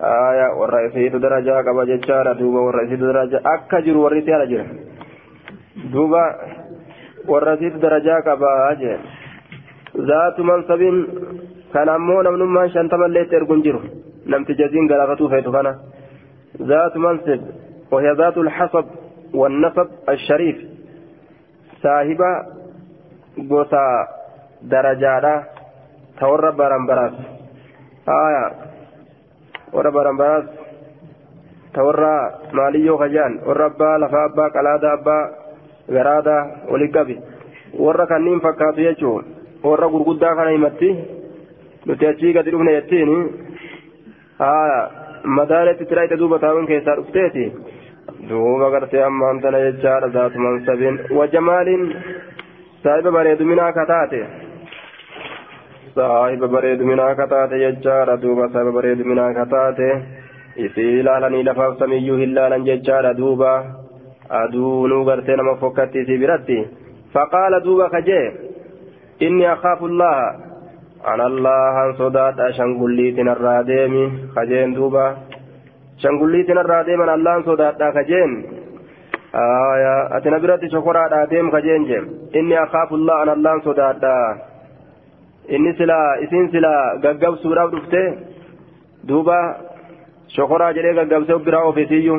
آية 0.00 0.48
والرئيسيت 0.58 1.14
درجة 1.16 1.54
قبا 1.66 1.84
ججار 1.90 2.26
دوبا 2.40 2.60
والرئيسيت 2.66 3.00
درجة 3.00 3.38
أكجر 3.54 3.96
على 4.06 4.46
جره 4.50 4.66
دوبا 5.92 6.24
والرئيسيت 7.28 7.74
درجة 7.86 8.14
قبا 8.26 8.50
أجر 8.70 8.98
ذات 10.08 10.40
منصب 10.40 10.82
كان 11.74 11.88
أمون 11.88 12.26
من 12.32 12.42
ما 12.56 12.68
شنتم 12.74 13.02
اللي 13.04 13.24
ترقن 13.30 13.60
جره 13.66 13.82
نمت 14.30 14.50
جزين 14.60 14.84
قلافتو 14.90 15.28
فيتو 15.28 15.52
ذات 16.70 16.96
منصب 16.96 17.40
وهي 17.90 18.12
ذات 18.12 18.36
الحسب 18.38 18.84
والنسب 19.34 19.88
الشريف. 20.08 20.56
صاحبة 21.82 22.30
قوسا 23.50 24.08
درجادا 24.62 25.44
تور 26.20 26.50
برامبراس 26.50 27.12
آية. 28.08 28.46
ور 29.72 29.90
برامبراس 29.90 30.44
تور 31.74 32.00
ماليو 32.52 32.96
خجان. 32.96 33.32
وربا 33.46 33.98
لفا 34.00 34.24
أبا 34.24 34.48
قلادا 34.48 34.92
أبا 34.92 35.18
غرادا 35.90 36.38
ولقبي. 36.70 37.20
ور 37.74 38.04
كنين 38.04 38.40
فكاتو 38.40 38.80
يجو. 38.80 39.22
ور 39.64 39.84
غرغدا 39.86 40.34
كان 40.34 40.48
يمتي 40.54 41.18
achii 41.88 42.32
gadi 42.32 42.50
dhufne 42.52 42.72
jettiin 42.72 43.10
madaalatti 45.24 45.86
tiraayita 45.86 46.18
duuba 46.18 46.38
taa'uun 46.38 46.66
keessaa 46.66 46.96
dhufteeti 46.96 47.44
duuba 48.26 48.70
gartee 48.74 49.02
ammaan 49.08 49.40
tana 49.42 49.58
jechaadha 49.66 50.08
zaatu 50.16 50.38
mansabiin 50.44 50.96
wajamaaliin 51.18 51.84
saahiba 52.84 53.10
bareeduminaa 53.16 53.72
kataate 53.78 54.20
saahiba 55.96 56.48
bareeduminaa 56.54 57.14
kataate 57.20 57.58
jechaadha 57.64 58.16
duuba 58.24 58.48
saahiba 58.52 58.72
bareeduminaa 58.78 59.32
kataate 59.38 59.88
isii 60.66 60.98
ilaalanii 61.00 61.44
lafaaf 61.50 61.78
samiyyuu 61.84 62.18
hin 62.22 62.34
laalan 62.40 62.66
jechaadha 62.70 63.14
duuba 63.22 63.52
aduunuu 64.40 65.04
gartee 65.10 65.36
nama 65.40 65.54
fokkatti 65.62 66.00
isii 66.04 66.18
biratti 66.24 66.58
faqaala 67.14 67.60
duuba 67.68 67.88
kajee 67.94 68.26
inni 69.28 69.46
akhaafu 69.54 69.86
allaha 69.92 70.26
an 71.12 71.20
allahan 71.30 71.94
sodaadha 72.02 72.52
shangulliitin 72.58 73.30
irraa 73.34 73.62
deemi 73.72 74.04
kajeen 74.34 74.74
duuba 74.80 75.04
shangulliitin 76.02 76.60
irraa 76.62 76.84
deeman 76.88 77.08
allahan 77.16 77.44
sodaadha 77.50 77.92
kajeen 77.98 78.32
ati 80.16 80.30
na 80.30 80.38
biratti 80.44 80.70
shokoraadha 80.74 81.26
deem 81.30 81.50
kajeen 81.50 81.86
je 81.90 82.00
inni 82.40 82.56
akaafullaa 82.64 83.20
an 83.22 83.34
allahan 83.36 83.62
sodaadha 83.68 84.14
inni 85.48 85.72
silaa 85.80 86.08
isin 86.26 86.50
silaa 86.56 86.82
gaggabsuudhaaf 87.06 87.70
dhufte 87.76 88.02
duuba 89.08 89.38
shokoraa 90.36 90.72
jedhee 90.78 90.98
gaggabsee 91.00 91.38
biraa 91.48 91.64
ofisiiyyu 91.72 92.18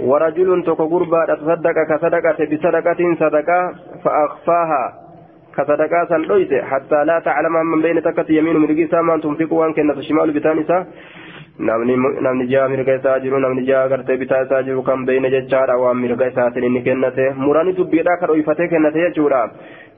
ورجل 0.00 0.62
تكو 0.66 0.84
غربا 0.84 1.20
تصدق 1.34 1.76
كصدقة 1.90 2.38
بصدقة 2.50 3.00
صدقة 3.20 3.60
فأخفاها 4.04 4.84
كصدقاء 5.56 6.04
سن 6.08 6.22
دويته 6.28 6.62
حتى 6.62 7.04
لا 7.04 7.18
تعلم 7.18 7.52
من 7.52 7.82
بين 7.82 8.02
تكت 8.02 8.30
يمين 8.30 8.56
مرقي 8.56 8.86
سامان 8.86 9.20
تنفق 9.20 9.52
وان 9.52 9.72
كنت 9.72 10.00
شمال 10.00 10.30
بتانسا 10.30 10.86
namni 11.58 12.46
jaa 12.48 12.68
mirga 12.68 12.94
isaa 12.94 13.18
jiru 13.20 13.38
namni 13.38 13.66
jaa 13.66 13.88
gartee 13.88 14.16
bitaa 14.16 14.42
isaa 14.46 14.62
jiru 14.62 14.82
kan 14.82 15.04
beeyna 15.06 15.30
jechaadha 15.30 15.76
waan 15.84 15.96
mirga 15.96 16.26
isaatiin 16.32 16.64
inni 16.64 16.82
kennate 16.82 17.30
muranii 17.36 17.76
dubbiidha 17.76 18.16
ka 18.20 18.26
dhoyfatee 18.26 18.68
kennate 18.68 19.00
jechuudha 19.06 19.42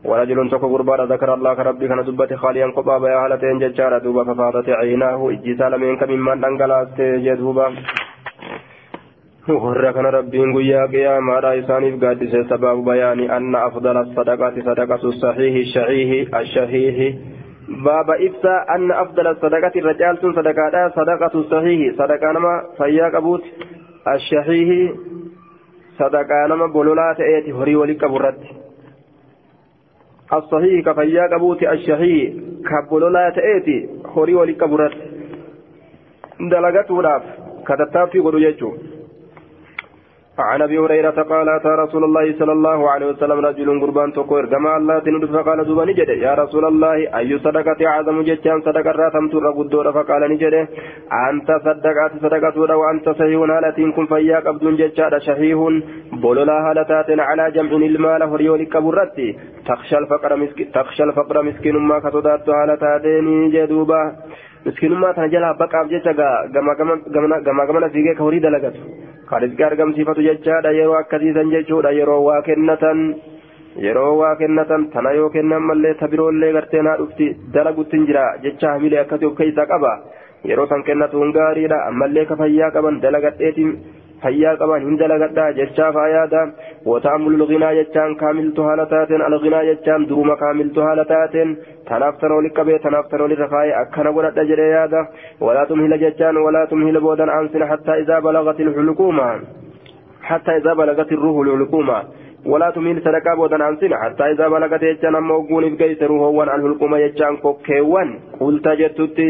ورجل 0.04 0.50
تكو 0.50 0.66
غربا 0.66 1.04
ذكر 1.12 1.34
الله 1.34 1.54
كربي 1.54 1.88
كان 1.88 2.04
دبت 2.04 2.34
خاليا 2.34 2.66
قبا 2.76 2.98
بيا 2.98 3.20
حالتين 3.20 3.58
ججارة 3.58 3.98
دوبا 4.04 4.24
ففاضت 4.24 4.68
عيناه 4.68 5.30
أجي 5.30 5.54
سالمين 5.56 5.96
كممان 5.96 6.44
انقلات 6.44 7.00
جدوبا 7.00 7.66
warra 9.48 9.92
kana 9.92 10.10
rabbiin 10.10 10.52
guyyaa 10.56 10.88
qiyaamaadha 10.88 11.52
isaaniif 11.60 11.96
gaaddise 12.00 12.44
sababu 12.48 12.82
bayaani 12.82 13.28
anna 13.28 13.64
afdala 13.68 14.04
sadaqaati 14.16 14.62
sadaqatu 14.68 15.12
sahiihi 15.12 15.64
shahiihi 15.72 16.28
ashahiihi 16.32 17.08
anna 17.68 18.98
afdala 19.04 19.34
sadaqati 19.40 19.78
irra 19.78 19.94
caaltuun 19.94 20.34
sadaqaadha 20.34 20.90
sadaqatu 20.98 21.44
sahiihi 21.50 21.94
sadaqaa 21.96 22.32
nama 22.32 22.52
fayyaa 22.78 23.10
qabuuti 23.10 23.54
ashahiihi 24.04 24.92
sadaqaa 25.98 26.48
nama 26.48 26.68
bololaa 26.68 27.14
ta'eeti 27.14 27.50
horii 27.50 27.80
walii 27.82 27.96
qabu 27.96 28.16
irratti 28.16 28.64
الصحيح 30.32 30.84
كفيا 30.84 31.26
قبوت 31.26 31.62
الشهي 31.62 32.32
كبولولا 32.68 33.30
تأتي 33.30 33.88
هوري 34.06 34.34
ولي 34.34 34.52
قبرت 34.52 34.94
دلغت 36.40 36.90
وراف 36.90 37.22
كتتافي 37.66 38.18
قدو 38.18 38.38
يجو 38.38 38.72
عن 40.38 40.62
أبي 40.62 40.78
هريرة 40.78 41.22
قال 41.22 41.48
أتى 41.48 41.68
رسول 41.68 42.04
الله 42.04 42.38
صلى 42.38 42.52
الله 42.52 42.90
عليه 42.90 43.06
وسلم 43.06 43.38
رجل 43.46 43.80
قربان 43.80 44.12
تقول 44.12 44.46
كما 44.46 44.76
الله 44.76 44.98
تند 44.98 45.24
فقال 45.24 45.64
دوبا 45.64 45.84
نجد. 45.84 46.08
يا 46.08 46.34
رسول 46.34 46.64
الله 46.64 47.18
أي 47.18 47.38
صدقة 47.38 47.86
اعظم 47.86 48.22
جتان 48.22 48.60
صدقة 48.60 48.90
راتم 48.90 49.28
تر 49.28 49.46
غدور 49.58 49.92
فقال 49.92 50.22
نجد. 50.32 50.54
أنت 51.30 51.48
صدقات 51.66 52.12
صدقة 52.22 52.76
وأنت 52.76 53.06
صحيح 53.08 53.40
هالتين 53.54 53.92
كن 53.92 54.06
فيا 54.06 54.38
قبض 54.46 54.64
جتان 54.80 55.20
شهيه 55.20 55.60
بولولا 56.22 56.56
هالتات 56.66 57.08
على 57.28 57.50
جمع 57.50 57.72
المال 57.76 58.30
فريول 58.30 58.64
كبرتي 58.64 59.28
تخشى 59.66 59.98
الفقر 59.98 60.36
مسكين 60.36 60.72
تخشى 60.72 61.02
الفقر 61.04 61.42
مسكين 61.42 61.76
ما 61.76 61.98
كتدات 61.98 62.48
هالتاتين 62.48 63.50
جدوبا 63.50 64.02
مسكينummaa 64.66 65.12
tana 65.16 65.28
jalaa 65.34 65.54
baqaaf 65.60 65.88
jecha 65.92 66.12
gama 66.54 66.74
gamana 67.68 67.88
fiigee 67.94 68.14
ka 68.18 68.24
horii 68.26 68.40
dalagatu 68.46 68.80
kan 69.30 69.42
rizqii 69.44 69.66
argamsiifatu 69.68 70.22
jechaadha 70.28 70.70
yeroo 70.78 70.96
akkasiisan 71.02 71.50
jechuudha 71.54 71.90
yeroo 71.98 72.20
waa 72.28 72.40
kennatan 72.48 73.00
yeroo 73.86 74.12
waa 74.20 74.34
kennatan 74.42 74.86
tana 74.94 75.12
yoo 75.18 75.28
kennan 75.36 75.62
mallee 75.70 75.94
ta 76.00 76.08
biroollee 76.14 76.52
gartee 76.56 76.82
naa 76.88 76.96
dhufti 77.00 77.26
dalaguttin 77.56 78.06
jira 78.10 78.24
jecha 78.46 78.72
hamilee 78.74 79.00
akkasii 79.04 79.28
of 79.30 79.36
keessaa 79.40 79.66
qaba 79.72 79.92
yeroo 80.50 80.66
san 80.72 80.82
kennatuun 80.88 81.32
gaariidha 81.38 81.82
ammallee 81.90 82.24
ka 82.30 82.36
fayyaa 82.42 82.70
qaban 82.78 83.00
dalagadheetiin 83.04 83.72
lginaa 87.40 87.74
jechaan 87.74 88.16
kaamiltu 88.22 88.62
haala 88.62 88.86
taateen 88.86 89.22
alginaa 89.22 89.64
jechaan 89.70 90.08
duruma 90.08 90.36
kaamiltu 90.36 90.80
haala 90.80 91.04
taateen 91.04 91.56
tanaaf 91.88 92.18
tan 92.20 92.32
oli 92.32 92.50
qabee 92.50 92.78
tanaaf 92.78 93.08
tan 93.10 93.20
olirra 93.20 93.48
kaayee 93.54 93.76
akkana 93.82 94.12
godhadha 94.12 94.44
jedhee 94.50 94.70
yaada 94.70 95.06
walaa 95.40 95.66
tumhila 95.66 95.98
jechaan 96.04 96.36
walaa 96.46 96.66
tumhila 96.66 97.00
boodan 97.06 97.34
aansina 97.36 97.66
hattaa 97.72 97.96
izaa 98.04 98.20
balagat 98.20 98.60
ilxuluquuma 98.60 99.30
hattaa 100.30 100.56
izaa 100.60 100.74
balagat 100.82 101.16
irruhu 101.18 101.44
ilxuluquuma 101.44 101.98
ولا 102.46 102.70
تميل 102.70 103.00
صدقة 103.00 103.34
بودن 103.36 103.62
أنسين 103.62 103.94
حتى 103.94 104.24
إذا 104.32 104.48
بلغت 104.48 104.82
يجان 104.82 105.14
أما 105.14 105.34
وقون 105.34 105.64
إفقيت 105.64 106.02
روحوان 106.02 106.48
الحلقوم 106.48 106.94
يجان 106.94 107.36
كوكيوان 107.36 108.08
قلت 108.40 108.68
جتتي 108.68 109.28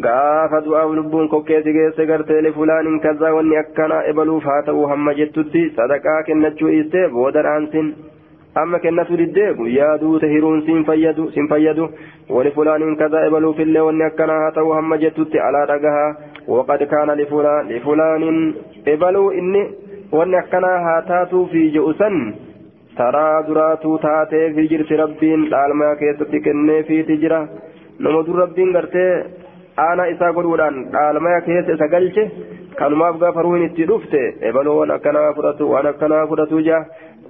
gaafa 0.00 0.60
du'aaf 0.64 0.90
lubbuun 0.98 1.28
kokkeessi 1.28 1.72
geesse 1.76 2.06
gartee 2.10 2.40
lifulaaniin 2.46 3.00
kazaa 3.00 3.32
wanni 3.34 3.56
akkana 3.62 3.98
ebaluuf 4.12 4.44
haa 4.50 4.62
ta'uu 4.68 4.86
hamma 4.92 5.12
jettutti 5.20 5.62
sadaqaa 5.76 6.22
kennachuu 6.28 6.70
dhiistee 6.74 7.08
booda 7.16 7.42
dhaansin 7.46 7.90
amma 8.62 8.78
kennatu 8.84 9.18
diddee 9.20 9.50
guyyaa 9.58 9.98
duute 10.00 10.28
hiruun 10.32 10.62
siin 10.68 10.84
fayyadu 10.88 11.26
siin 11.34 11.48
fayyadu 11.52 11.88
wali 12.36 12.50
fulaaniin 12.56 12.96
kazaa 13.02 13.24
ebaluufillee 13.28 13.82
wanni 13.88 14.04
akkana 14.08 14.38
haa 14.44 14.50
ta'uu 14.58 14.72
hamma 14.78 14.96
jettutti 15.04 15.38
alaa 15.48 15.66
dhagahaa 15.72 16.14
waqad 16.56 16.86
kaana 16.94 17.16
lifulaaniin 17.20 18.40
ebaluu 18.94 19.28
inni 19.42 19.62
wanni 20.20 20.36
akkana 20.42 20.72
haa 20.86 21.02
taatuu 21.12 21.44
fi 21.52 21.66
je'u 21.76 21.92
san 22.00 22.18
taraa 22.96 23.42
duraatuu 23.46 23.98
taatee 24.08 24.46
fi 24.56 24.68
jirti 24.72 24.96
rabbiin 25.04 25.46
dhaalmaa 25.52 25.94
keessatti 26.00 26.40
kenneefiiti 26.48 27.16
jira 27.22 27.44
nama 27.98 28.22
dur 28.26 28.38
rabbiin 28.44 28.72
gartee 28.78 29.12
aanaa 29.78 30.06
isaa 30.14 30.32
godhuudhaan 30.36 30.80
dhaalmaya 30.94 31.40
keessa 31.46 31.74
isa 31.76 31.88
galche 31.88 32.24
kanumaaf 32.80 33.16
gaafa 33.22 33.44
ruhin 33.46 33.64
itti 33.68 33.86
dhufte 33.90 34.20
ebaluu 34.48 34.74
waan 34.78 34.90
akkanaa 34.96 35.32
fudhatu 35.36 35.70
waan 35.72 35.86
akkanaa 35.90 36.26
fudhatu 36.32 36.60
jaa 36.66 36.80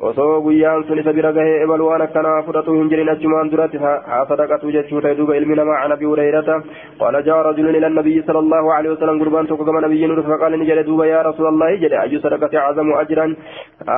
osoo 0.09 0.41
guyyaan 0.47 0.83
sun 0.89 0.99
isa 1.03 1.13
bira 1.19 1.33
gahee 1.37 1.61
ebaluu 1.65 1.91
waan 1.91 2.03
akkanaa 2.07 2.43
fudhatu 2.47 2.75
hin 2.79 2.89
jirin 2.93 3.13
achumaan 3.13 3.51
duratti 3.53 3.83
haa 3.85 4.25
sadaqatu 4.31 4.73
jechuu 4.77 5.03
duuba 5.19 5.37
ilmi 5.41 5.59
namaa 5.61 5.77
can 5.83 5.95
abi 5.97 6.11
hurayrata 6.11 6.57
qaala 7.03 7.23
jaa 7.29 7.39
rajulun 7.49 7.79
ila 7.81 7.93
nabiyyi 7.99 8.25
sala 8.27 8.43
allahu 8.45 8.75
alehi 8.79 9.19
gurbaan 9.23 9.51
tokko 9.53 9.69
gama 9.71 9.85
nabiyyiin 9.87 10.17
dhufe 10.17 10.35
faqaala 10.35 10.61
ni 10.63 10.69
jedhe 10.73 10.85
duuba 10.91 11.07
yaa 11.13 11.23
rasuula 11.29 11.55
allahi 11.55 11.79
jedhe 11.85 12.03
ayyu 12.03 12.23
sadaqati 12.27 12.61
acazamu 12.65 12.99
ajran 13.05 13.37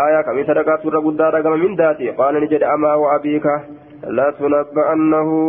aya 0.03 0.21
kamii 0.29 0.47
sadaqaatu 0.53 0.93
irra 0.93 1.05
guddaadha 1.09 1.43
gama 1.49 1.65
mindaati 1.65 2.13
qaala 2.21 2.45
ni 2.45 2.53
jedhe 2.53 2.71
amaa 2.77 2.97
wa 3.07 3.17
abiika 3.17 3.57
latunabba'annahu 4.21 5.43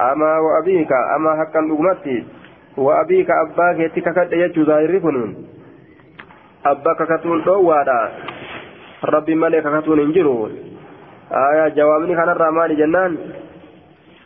أما 0.00 0.38
وأبيك 0.38 0.92
أما 1.16 1.30
حقا 1.38 1.60
أغمتي 1.60 2.24
وأبيك 2.76 3.30
أباك 3.30 3.78
يتككد 3.78 4.32
يجو 4.32 4.64
ظاهر 4.64 4.98
كنون 4.98 5.30
أباك 6.66 7.00
كتون 7.10 7.42
دوادا 7.44 8.00
ربي 9.04 9.34
ملك 9.34 9.62
كتون 9.62 10.00
انجرو. 10.00 10.48
آية 11.32 11.68
جوابني 11.68 12.14
كان 12.14 12.28
الرحمن 12.28 12.70
جنان. 12.76 13.12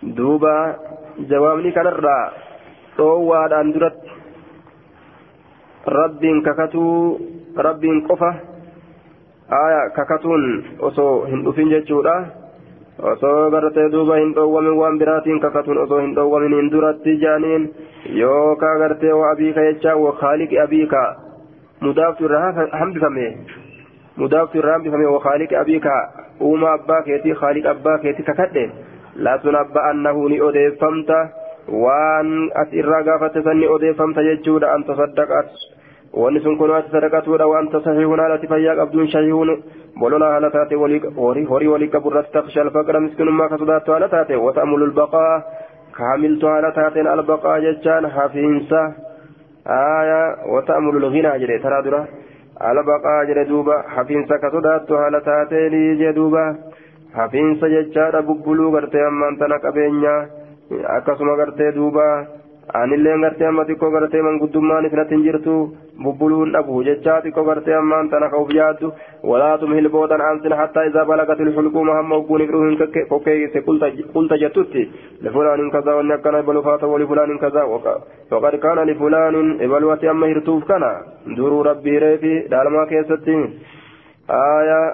دوبا 0.02 0.76
جوابني 1.18 1.70
كان 1.70 1.86
الرا. 1.86 2.18
دوادا 2.98 3.60
اندرت. 3.60 3.98
ربي 5.88 6.40
ككتو 6.40 7.18
ربي 7.58 7.90
قفة. 8.08 8.32
آية 9.52 9.80
ككتون. 9.96 10.42
أصو 10.80 11.24
هندوفين 11.24 11.68
جتشودا 11.68 12.41
osoo 12.98 13.50
gartee 13.50 13.88
duuba 13.92 14.16
hin 14.16 14.32
dhoowwamin 14.34 14.76
waan 14.80 14.98
biraatiin 14.98 15.40
kakatuun 15.40 15.78
osoo 15.84 16.00
hin 16.00 16.14
dhoowwamin 16.16 16.54
hin 16.58 16.70
duratti 16.72 17.16
jaaniin 17.24 17.64
yookaa 18.20 18.78
gartee 18.84 19.12
waa 19.20 19.30
abiika 19.32 19.64
jechaa 19.68 19.96
waa 20.04 20.12
khaaliqi 20.22 20.58
abiika 20.64 21.02
mudaaftu 21.80 22.24
irraa 22.30 22.68
hambifame 22.80 23.26
mudaaftu 24.16 24.58
irraa 24.58 24.72
hambifame 24.78 25.06
waa 25.14 25.20
khaaliqi 25.26 25.56
abiika 25.64 25.96
uuma 26.48 26.72
abbaa 26.72 27.02
keetii 27.08 27.34
khaaliq 27.42 27.66
abbaa 27.74 27.98
keetii 28.06 28.28
kakadhe 28.30 28.70
laasun 29.26 29.56
abba 29.64 29.84
annahu 29.90 30.28
ni 30.28 30.40
odeeffamta 30.48 31.20
waan 31.84 32.50
as 32.64 32.72
irraa 32.82 33.02
gaafatte 33.08 33.42
san 33.48 33.58
ni 33.64 33.66
odeeffamta 33.76 34.24
jechuudha 34.30 34.72
anta 34.76 34.96
saddaqat 35.00 35.50
wanni 36.22 36.40
sun 36.44 36.56
kun 36.60 36.70
ati 36.78 36.90
sadaqatuudha 36.94 37.46
wanta 37.54 37.80
sahiihun 37.84 38.20
haalati 38.20 38.46
fayyaa 38.54 38.76
qabduun 38.80 39.08
shahiihun 39.16 39.52
haala 40.00 40.50
taate 40.50 40.74
horii 40.76 41.66
walii 41.68 41.88
qabu 41.88 42.10
irratti 42.10 42.32
taksha 42.32 42.60
alfaqra 42.62 43.00
miskinummaa 43.00 43.48
ka 43.48 43.58
sodaattu 43.58 43.92
haala 43.92 44.08
taate 44.08 44.36
wata'amulu 44.36 44.84
albaqaa 44.84 45.42
kaamiltu 45.92 46.46
haala 46.46 46.72
taateen 46.72 47.06
albaqaa 47.06 47.60
jechaan 47.60 48.04
hafiinsa 48.10 48.80
aya 49.64 50.36
wata'amulu 50.54 50.98
lginaa 51.06 51.38
jedhe 51.38 51.58
taraa 51.58 51.82
dura 51.84 52.06
albaqaa 52.70 53.24
jedhe 53.30 53.44
duuba 53.48 53.82
hafiinsa 53.96 54.38
ka 54.38 54.50
sodaattu 54.50 54.96
haala 54.96 55.20
taateenii 55.20 55.96
jee 56.00 56.12
duuba 56.14 56.44
hafiinsa 57.14 57.68
jechaadha 57.68 58.22
bubbuluu 58.22 58.70
gartee 58.72 59.04
ammaan 59.06 59.36
tana 59.36 59.58
qabeenya 59.58 60.14
akkasuma 60.96 61.36
gartee 61.36 61.72
duuba 61.72 62.06
anillee 62.80 63.14
gartee 63.22 63.46
amma 63.46 63.64
xiqqoo 63.68 63.90
gartee 63.94 64.22
manguddummaan 64.26 64.86
isinatti 64.88 65.14
hin 65.16 65.24
jirtu 65.26 65.54
bubbuluun 66.04 66.52
dhabu 66.56 66.82
jechaa 66.88 67.16
xiqqoo 67.24 67.44
gartee 67.48 67.74
ammaan 67.78 68.08
tana 68.12 68.28
ka'uuf 68.34 68.52
yaaddu 68.58 68.90
walaa 69.30 69.58
tumhil 69.62 69.88
boodan 69.94 70.20
aansin 70.26 70.54
hattaa 70.60 70.84
izaa 70.90 71.04
balagatil 71.10 71.50
xulquuma 71.56 71.96
hamma 71.98 72.16
ogguun 72.20 72.44
ifruuhin 72.46 72.78
kokkeeyse 73.12 73.64
qulta 74.14 74.38
jettutti 74.44 74.84
lifulaanin 75.26 75.70
kazaa 75.76 75.96
wanni 75.98 76.14
akkana 76.18 76.44
ibaluuf 76.46 76.64
haa 76.70 76.78
ta'u 76.84 76.98
lifulaanin 77.04 77.38
kazaa 77.44 77.66
waqad 77.74 78.58
kaana 78.66 78.86
lifulaanin 78.92 79.50
ibaluwati 79.68 80.08
amma 80.14 80.26
hirtuuf 80.32 80.64
kana 80.72 80.92
duruu 81.36 81.62
rabbii 81.70 81.96
hireefi 81.98 82.34
dhaalmaa 82.54 82.86
keessatti 82.94 83.36
aayaa 84.28 84.86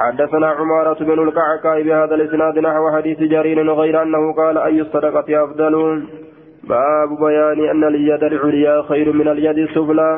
حدثنا 0.00 0.46
عمارة 0.46 1.04
بن 1.04 1.18
القعقاع 1.22 1.80
بهذا 1.80 2.14
الإسناد 2.14 2.58
نحو 2.58 2.90
حديث 2.96 3.18
جرير 3.18 3.72
غير 3.72 4.02
أنه 4.02 4.32
قال 4.32 4.58
أي 4.58 4.80
الصدقة 4.80 5.44
أفضل؟ 5.44 6.02
باب 6.64 7.08
بيان 7.20 7.68
أن 7.70 7.84
اليد 7.84 8.24
العليا 8.24 8.82
خير 8.82 9.12
من 9.12 9.28
اليد 9.28 9.58
السفلى. 9.58 10.10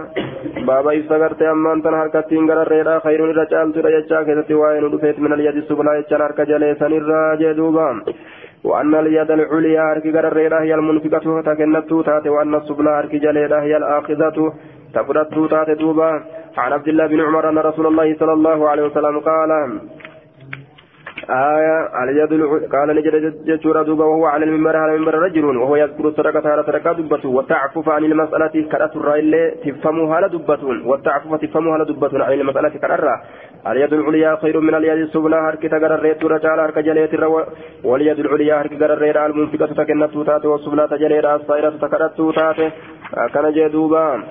باب 0.67 0.89
إفتقرت 0.89 1.43
أما 1.43 1.73
أنت 1.73 1.87
هركتين 1.87 2.51
قرر 2.51 3.01
خير 3.01 3.21
الرجال 3.25 3.73
ترى 3.73 4.03
كذا 4.27 4.57
وين 4.57 4.91
دفيت 4.91 5.19
من 5.21 5.33
اليد 5.33 5.57
السفلى. 5.57 5.91
يجان 5.99 6.45
جليسا 6.51 6.87
الراجع 6.87 7.53
دوبا. 7.53 8.03
وأن 8.65 8.95
اليد 8.95 9.31
العليا 9.31 9.83
هرك 9.93 10.17
قرر 10.17 10.55
هي 10.65 10.75
المنفقة 10.75 11.41
تكنت 11.41 11.91
تاتي 12.07 12.29
وأن 12.29 12.55
السفلى 12.55 12.91
هرك 12.91 13.15
جليسا 13.25 13.59
هي 13.67 13.77
الآخذة 13.77 14.53
تفرت 14.95 15.35
تاتي 15.51 15.75
دوبا. 15.75 16.23
عن 16.59 16.73
عبد 16.73 16.89
الله 16.89 17.07
بن 17.07 17.21
عمر 17.21 17.49
أن 17.49 17.59
رسول 17.59 17.87
الله 17.87 18.17
صلى 18.21 18.33
الله 18.33 18.69
عليه 18.69 18.83
وسلم 18.83 19.19
قال 19.21 19.51
آية 21.31 21.89
على 21.99 22.13
يد 22.21 22.33
قال 22.73 22.89
نجد 22.97 23.45
جتورا 23.45 23.83
دوبا 23.83 24.05
وهو 24.05 24.27
على 24.27 24.45
المنبر 24.45 24.77
على 24.77 24.95
المنبر 24.95 25.15
رجل 25.15 25.45
وهو 25.45 25.77
يذكر 25.77 26.09
الصدقة 26.09 26.51
على 26.51 26.63
صدقة 26.63 26.93
دبته 26.93 27.29
والتعفف 27.29 27.89
عن 27.89 28.05
المسألة 28.05 28.55
كرة 28.73 28.91
الرأي 28.97 29.51
تفهمها 29.65 30.17
على 30.17 30.29
دبته 30.29 30.69
والتعفف 30.89 31.35
تفهمها 31.35 31.73
على 31.73 31.85
دبته 31.85 32.25
عن 32.25 32.33
المسألة 32.33 32.69
كرة 32.69 33.23
اليد 33.67 33.93
العليا 33.93 34.37
خير 34.43 34.61
من 34.61 34.75
اليد 34.75 34.99
السفلى 34.99 35.37
هرك 35.37 35.63
تقرر 35.63 36.01
ريت 36.03 36.25
رجال 36.25 36.61
هرك 36.61 36.79
جليت 36.79 37.15
واليد 37.85 38.19
العليا 38.19 38.61
هرك 38.61 38.83
قرر 38.83 38.99
ريت 38.99 39.17
المنفقة 39.17 39.67
تكنت 39.67 40.15
تاتي 40.27 40.47
والسفلى 40.47 40.89
تجليت 40.89 41.25
الصائرة 41.25 41.71
تكرت 41.83 42.19
تاتي 42.37 42.71
كان 43.35 43.53
جدوبا 43.53 44.23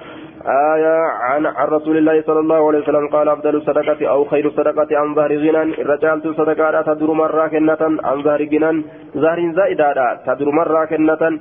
آية 0.46 0.98
عن 1.22 1.46
عن 1.46 1.68
رسول 1.68 1.98
الله 1.98 2.22
صلى 2.22 2.40
الله 2.40 2.68
عليه 2.68 2.80
وسلم 2.80 3.08
قال 3.08 3.30
أفضل 3.30 3.56
الصدقة 3.56 4.10
أو 4.10 4.26
خير 4.26 4.48
الصدقة 4.48 4.98
عن 4.98 5.16
ظهر 5.16 5.38
غنى؟ 5.38 5.64
الرجال 5.82 6.36
صدقة 6.36 6.82
تدر 6.82 7.12
مرة 7.12 7.48
كنة 7.48 7.82
عن 8.04 8.24
ظهر 8.24 8.42
غنى. 8.52 8.84
ظهر 9.18 9.52
زائدة 9.56 10.20
تدر 10.26 10.52
مرة 10.52 10.86
كنة. 10.86 11.40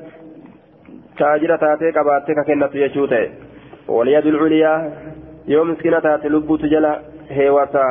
تاجرة 1.19 1.57
تاتي 1.57 1.93
كباتك 1.93 2.39
كنة 2.47 2.71
يشوته 2.75 3.29
واليد 3.89 4.27
العليا 4.27 4.93
يوم 5.49 5.71
مسكينة 5.71 5.99
تاتي 5.99 6.29
لبو 6.29 6.57
تجلا 6.57 7.01
هيوتا 7.31 7.87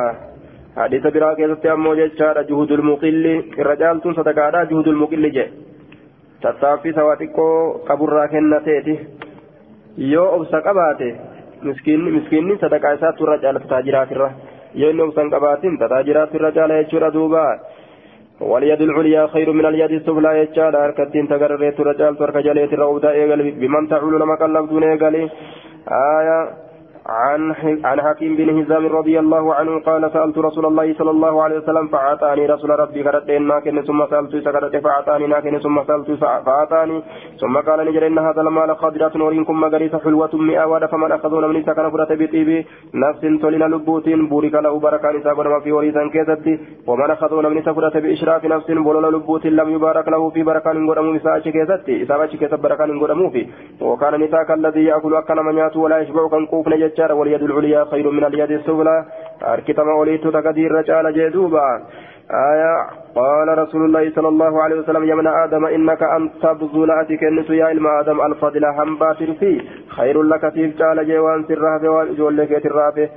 حديث 0.76 1.06
براك 1.06 1.38
يزتي 1.38 1.72
أمو 1.72 1.94
جيشار 1.94 2.42
جهود 2.42 2.72
المقل. 2.72 3.44
الرجال 3.58 4.00
صدقة 4.16 4.64
جهود 4.70 4.88
المقل 4.88 5.30
جي. 5.30 5.46
تتافي 6.42 6.92
سواتيكو 6.92 7.48
قبر 7.88 8.26
كنة 8.26 8.58
تيتي. 8.58 9.19
Yoo 10.00 10.28
obsa 10.36 10.62
qabaate 10.62 11.08
miskiinni 11.62 12.58
sadaqaa 12.60 12.94
isaatti 12.98 13.22
irra 13.24 13.38
caala 13.42 13.60
tajaajiraatirra 13.60 14.30
yoo 14.82 14.90
inni 14.90 15.02
obsa 15.06 15.20
hin 15.26 15.32
qabaatin 15.36 15.78
tajaajiraatu 15.82 16.40
irra 16.40 16.56
caala 16.58 16.80
jechuudha 16.82 17.12
duuba 17.18 17.44
واليد 18.40 18.80
العليا 18.82 19.26
خير 19.26 19.52
من 19.52 19.66
اليد 19.66 19.92
السفلى 20.00 20.30
يجعل 20.40 20.76
أركتين 20.76 21.28
تقررت 21.28 21.80
رجال 21.80 22.16
ترك 22.16 22.36
جليت 22.36 22.72
الروضة 22.72 23.10
إيقل 23.10 23.40
بمن 23.60 23.88
تعول 23.88 24.20
لما 24.20 24.34
قلب 24.34 24.68
دون 24.68 24.84
إيقل 24.84 25.14
آية 26.16 26.38
عن 27.06 27.54
عن 27.84 28.00
حكيم 28.00 28.36
بن 28.36 28.62
هزام 28.62 28.86
رضي 28.86 29.18
الله 29.18 29.54
عنه 29.54 29.80
قال 29.80 30.12
سألت 30.12 30.38
رسول 30.38 30.66
الله 30.66 30.94
صلى 30.94 31.10
الله 31.10 31.42
عليه 31.42 31.58
وسلم 31.58 31.86
فأعطاني 31.88 32.46
رسول 32.46 32.70
ربي 32.70 33.02
كرتين 33.02 33.46
ناكن 33.46 33.82
ثم 33.82 34.06
سألت 34.06 34.36
سكرت 34.36 34.76
فأعطاني 34.76 35.26
ناكن 35.26 35.58
ثم 35.58 35.84
سألت 35.84 36.10
فأعطاني. 36.10 37.02
ثم 37.40 37.56
قال 37.58 37.86
نجر 37.86 38.06
إن 38.06 38.18
هذا 38.18 38.40
المال 38.40 38.76
خضرة 38.76 39.12
نوريكم 39.16 39.60
مغريس 39.60 39.96
حلوة 39.96 40.30
مئة 40.34 40.64
ود 40.66 40.84
فمن 40.86 41.12
أخذون 41.12 41.44
من 41.48 41.62
سكن 41.62 41.90
فرت 41.90 42.12
بطيب. 42.12 42.64
نفس 42.94 43.20
تلنا 43.20 43.64
لبوت 43.64 44.08
بورك 44.08 44.54
له 44.54 44.78
بركان 44.80 45.22
ساقنا 45.22 45.60
في 45.60 45.72
وريسا 45.72 46.08
كيزتي 46.12 46.58
ومن 46.86 47.10
أخذون 47.10 47.46
من 47.46 47.62
سكرت 47.62 47.96
بإشراف 47.96 48.44
نفس 48.44 48.70
بولنا 48.70 49.06
لبوت 49.06 49.46
لم 49.46 49.68
يبارك 49.70 50.08
له 50.08 50.30
في 50.30 50.42
بركان 50.42 50.90
قدمو 50.90 51.16
إساءة 51.16 51.46
كيزتي 51.50 52.02
إساءة 52.02 52.26
كيزت 52.26 52.54
بركان 52.54 53.00
قدمو 53.00 53.30
في. 53.30 53.46
وكان 53.80 54.20
نساك 54.20 54.50
الذي 54.50 54.84
يأكل 54.84 55.14
أكل 55.14 55.38
من 55.42 55.58
يات 55.58 55.76
ولا 55.76 55.98
يشبع 55.98 56.28
كان 56.28 56.46
قوفنا 56.46 56.89
ججار 56.90 57.12
واليد 57.12 57.42
العليا 57.42 57.84
خير 57.84 58.10
من 58.10 58.24
اليد 58.24 58.50
السفلى 58.50 59.04
أركتما 59.44 59.92
وليت 59.94 60.26
تقدير 60.26 60.72
رجال 60.72 61.14
جدوبا 61.14 61.82
آية 62.30 62.86
قال 63.14 63.58
رسول 63.58 63.84
الله 63.84 64.10
صلى 64.10 64.28
الله 64.28 64.62
عليه 64.62 64.76
وسلم 64.76 65.04
يا 65.04 65.14
من 65.14 65.26
آدم 65.26 65.64
إنك 65.64 66.02
أن 66.02 66.30
تبذل 66.42 66.90
أتكنس 66.90 67.50
يا 67.50 67.70
إلما 67.72 68.00
آدم 68.00 68.20
الفضل 68.20 68.64
هم 68.64 69.14
فيه 69.40 69.60
خير 69.88 70.22
لك 70.22 70.48
في 70.52 70.66
جال 70.66 71.08
جوان 71.08 71.44
سرها 71.48 71.88
وجول 71.90 72.36
لك 72.36 72.62
ترافه 72.62 73.08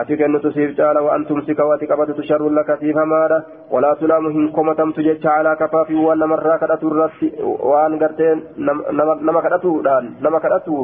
ati 0.00 0.16
kennutu 0.20 0.50
siif 0.54 0.70
caala 0.78 1.02
waan 1.06 1.24
tumsika 1.26 1.66
waati 1.70 1.86
qabatutu 1.90 2.22
sharrun 2.28 2.54
laka 2.58 2.76
siif 2.80 2.96
hamaadha 3.00 3.38
walaa 3.74 3.94
tulaamu 4.00 4.32
hin 4.36 4.48
komatamtu 4.56 5.04
jecha 5.08 5.34
alaa 5.40 5.54
kafaafi 5.60 5.98
waan 6.06 6.18
namarraa 6.24 6.56
kadhatu 6.62 6.90
irratti 6.92 7.28
waan 7.72 7.94
gartee 8.02 8.32
nama 9.28 9.42
kadhatuudhaan 9.46 10.08
nama 10.26 10.40
kadhatu 10.46 10.80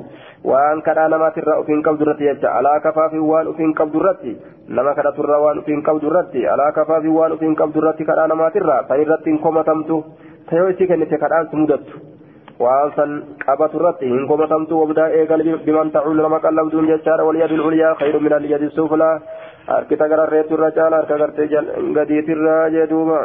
waan 0.53 0.83
kadhaa 0.89 1.09
namaatirraa 1.15 1.59
uf 1.65 1.73
hin 1.75 1.83
qabdu 1.89 2.07
irratti 2.07 2.31
jecha 2.31 2.55
alaa 2.61 2.77
kafaafi 2.87 3.25
waan 3.33 3.51
uf 3.55 3.59
hin 3.65 3.75
qabdu 3.83 4.03
irratti 4.05 4.37
nama 4.79 4.95
kadhaturraa 5.01 5.43
waan 5.47 5.63
uf 5.65 5.73
hin 5.75 5.83
qabdu 5.91 6.13
irratti 6.13 6.47
alaa 6.55 6.71
kafaafi 6.79 7.17
waan 7.19 7.37
uf 7.39 7.45
hin 7.49 7.59
qabdu 7.63 7.83
irratti 7.85 8.09
kadhaa 8.13 8.29
namaatirraa 8.35 8.81
san 8.93 9.05
irratti 9.07 9.35
hin 9.35 9.43
komatamtu 9.49 10.01
tayoo 10.53 10.71
isii 10.77 10.91
kennite 10.95 11.23
kadhaan 11.27 11.51
si 11.51 11.63
mudattu 11.65 12.07
waan 12.65 12.91
san 12.97 13.11
qabatu 13.45 13.79
irratti 13.81 14.09
hin 14.13 14.27
gomatamtu 14.31 14.81
wabdaa 14.83 15.09
eegal 15.21 15.43
biman 15.69 15.93
ta'uun 15.97 16.19
nama 16.25 16.41
qalabduun 16.47 16.91
jechaadha 16.93 17.29
waliyadin 17.29 17.63
ulyaa 17.69 17.95
khayru 18.01 18.21
min 18.27 18.33
alyadi 18.39 18.69
suflaa 18.79 19.15
harkita 19.73 20.11
gararreetu 20.13 20.59
irra 20.59 20.71
caala 20.79 21.01
harka 21.01 21.21
gartee 21.23 21.49
gadiitirraa 21.99 22.65
jee 22.77 22.87
duuba 22.93 23.21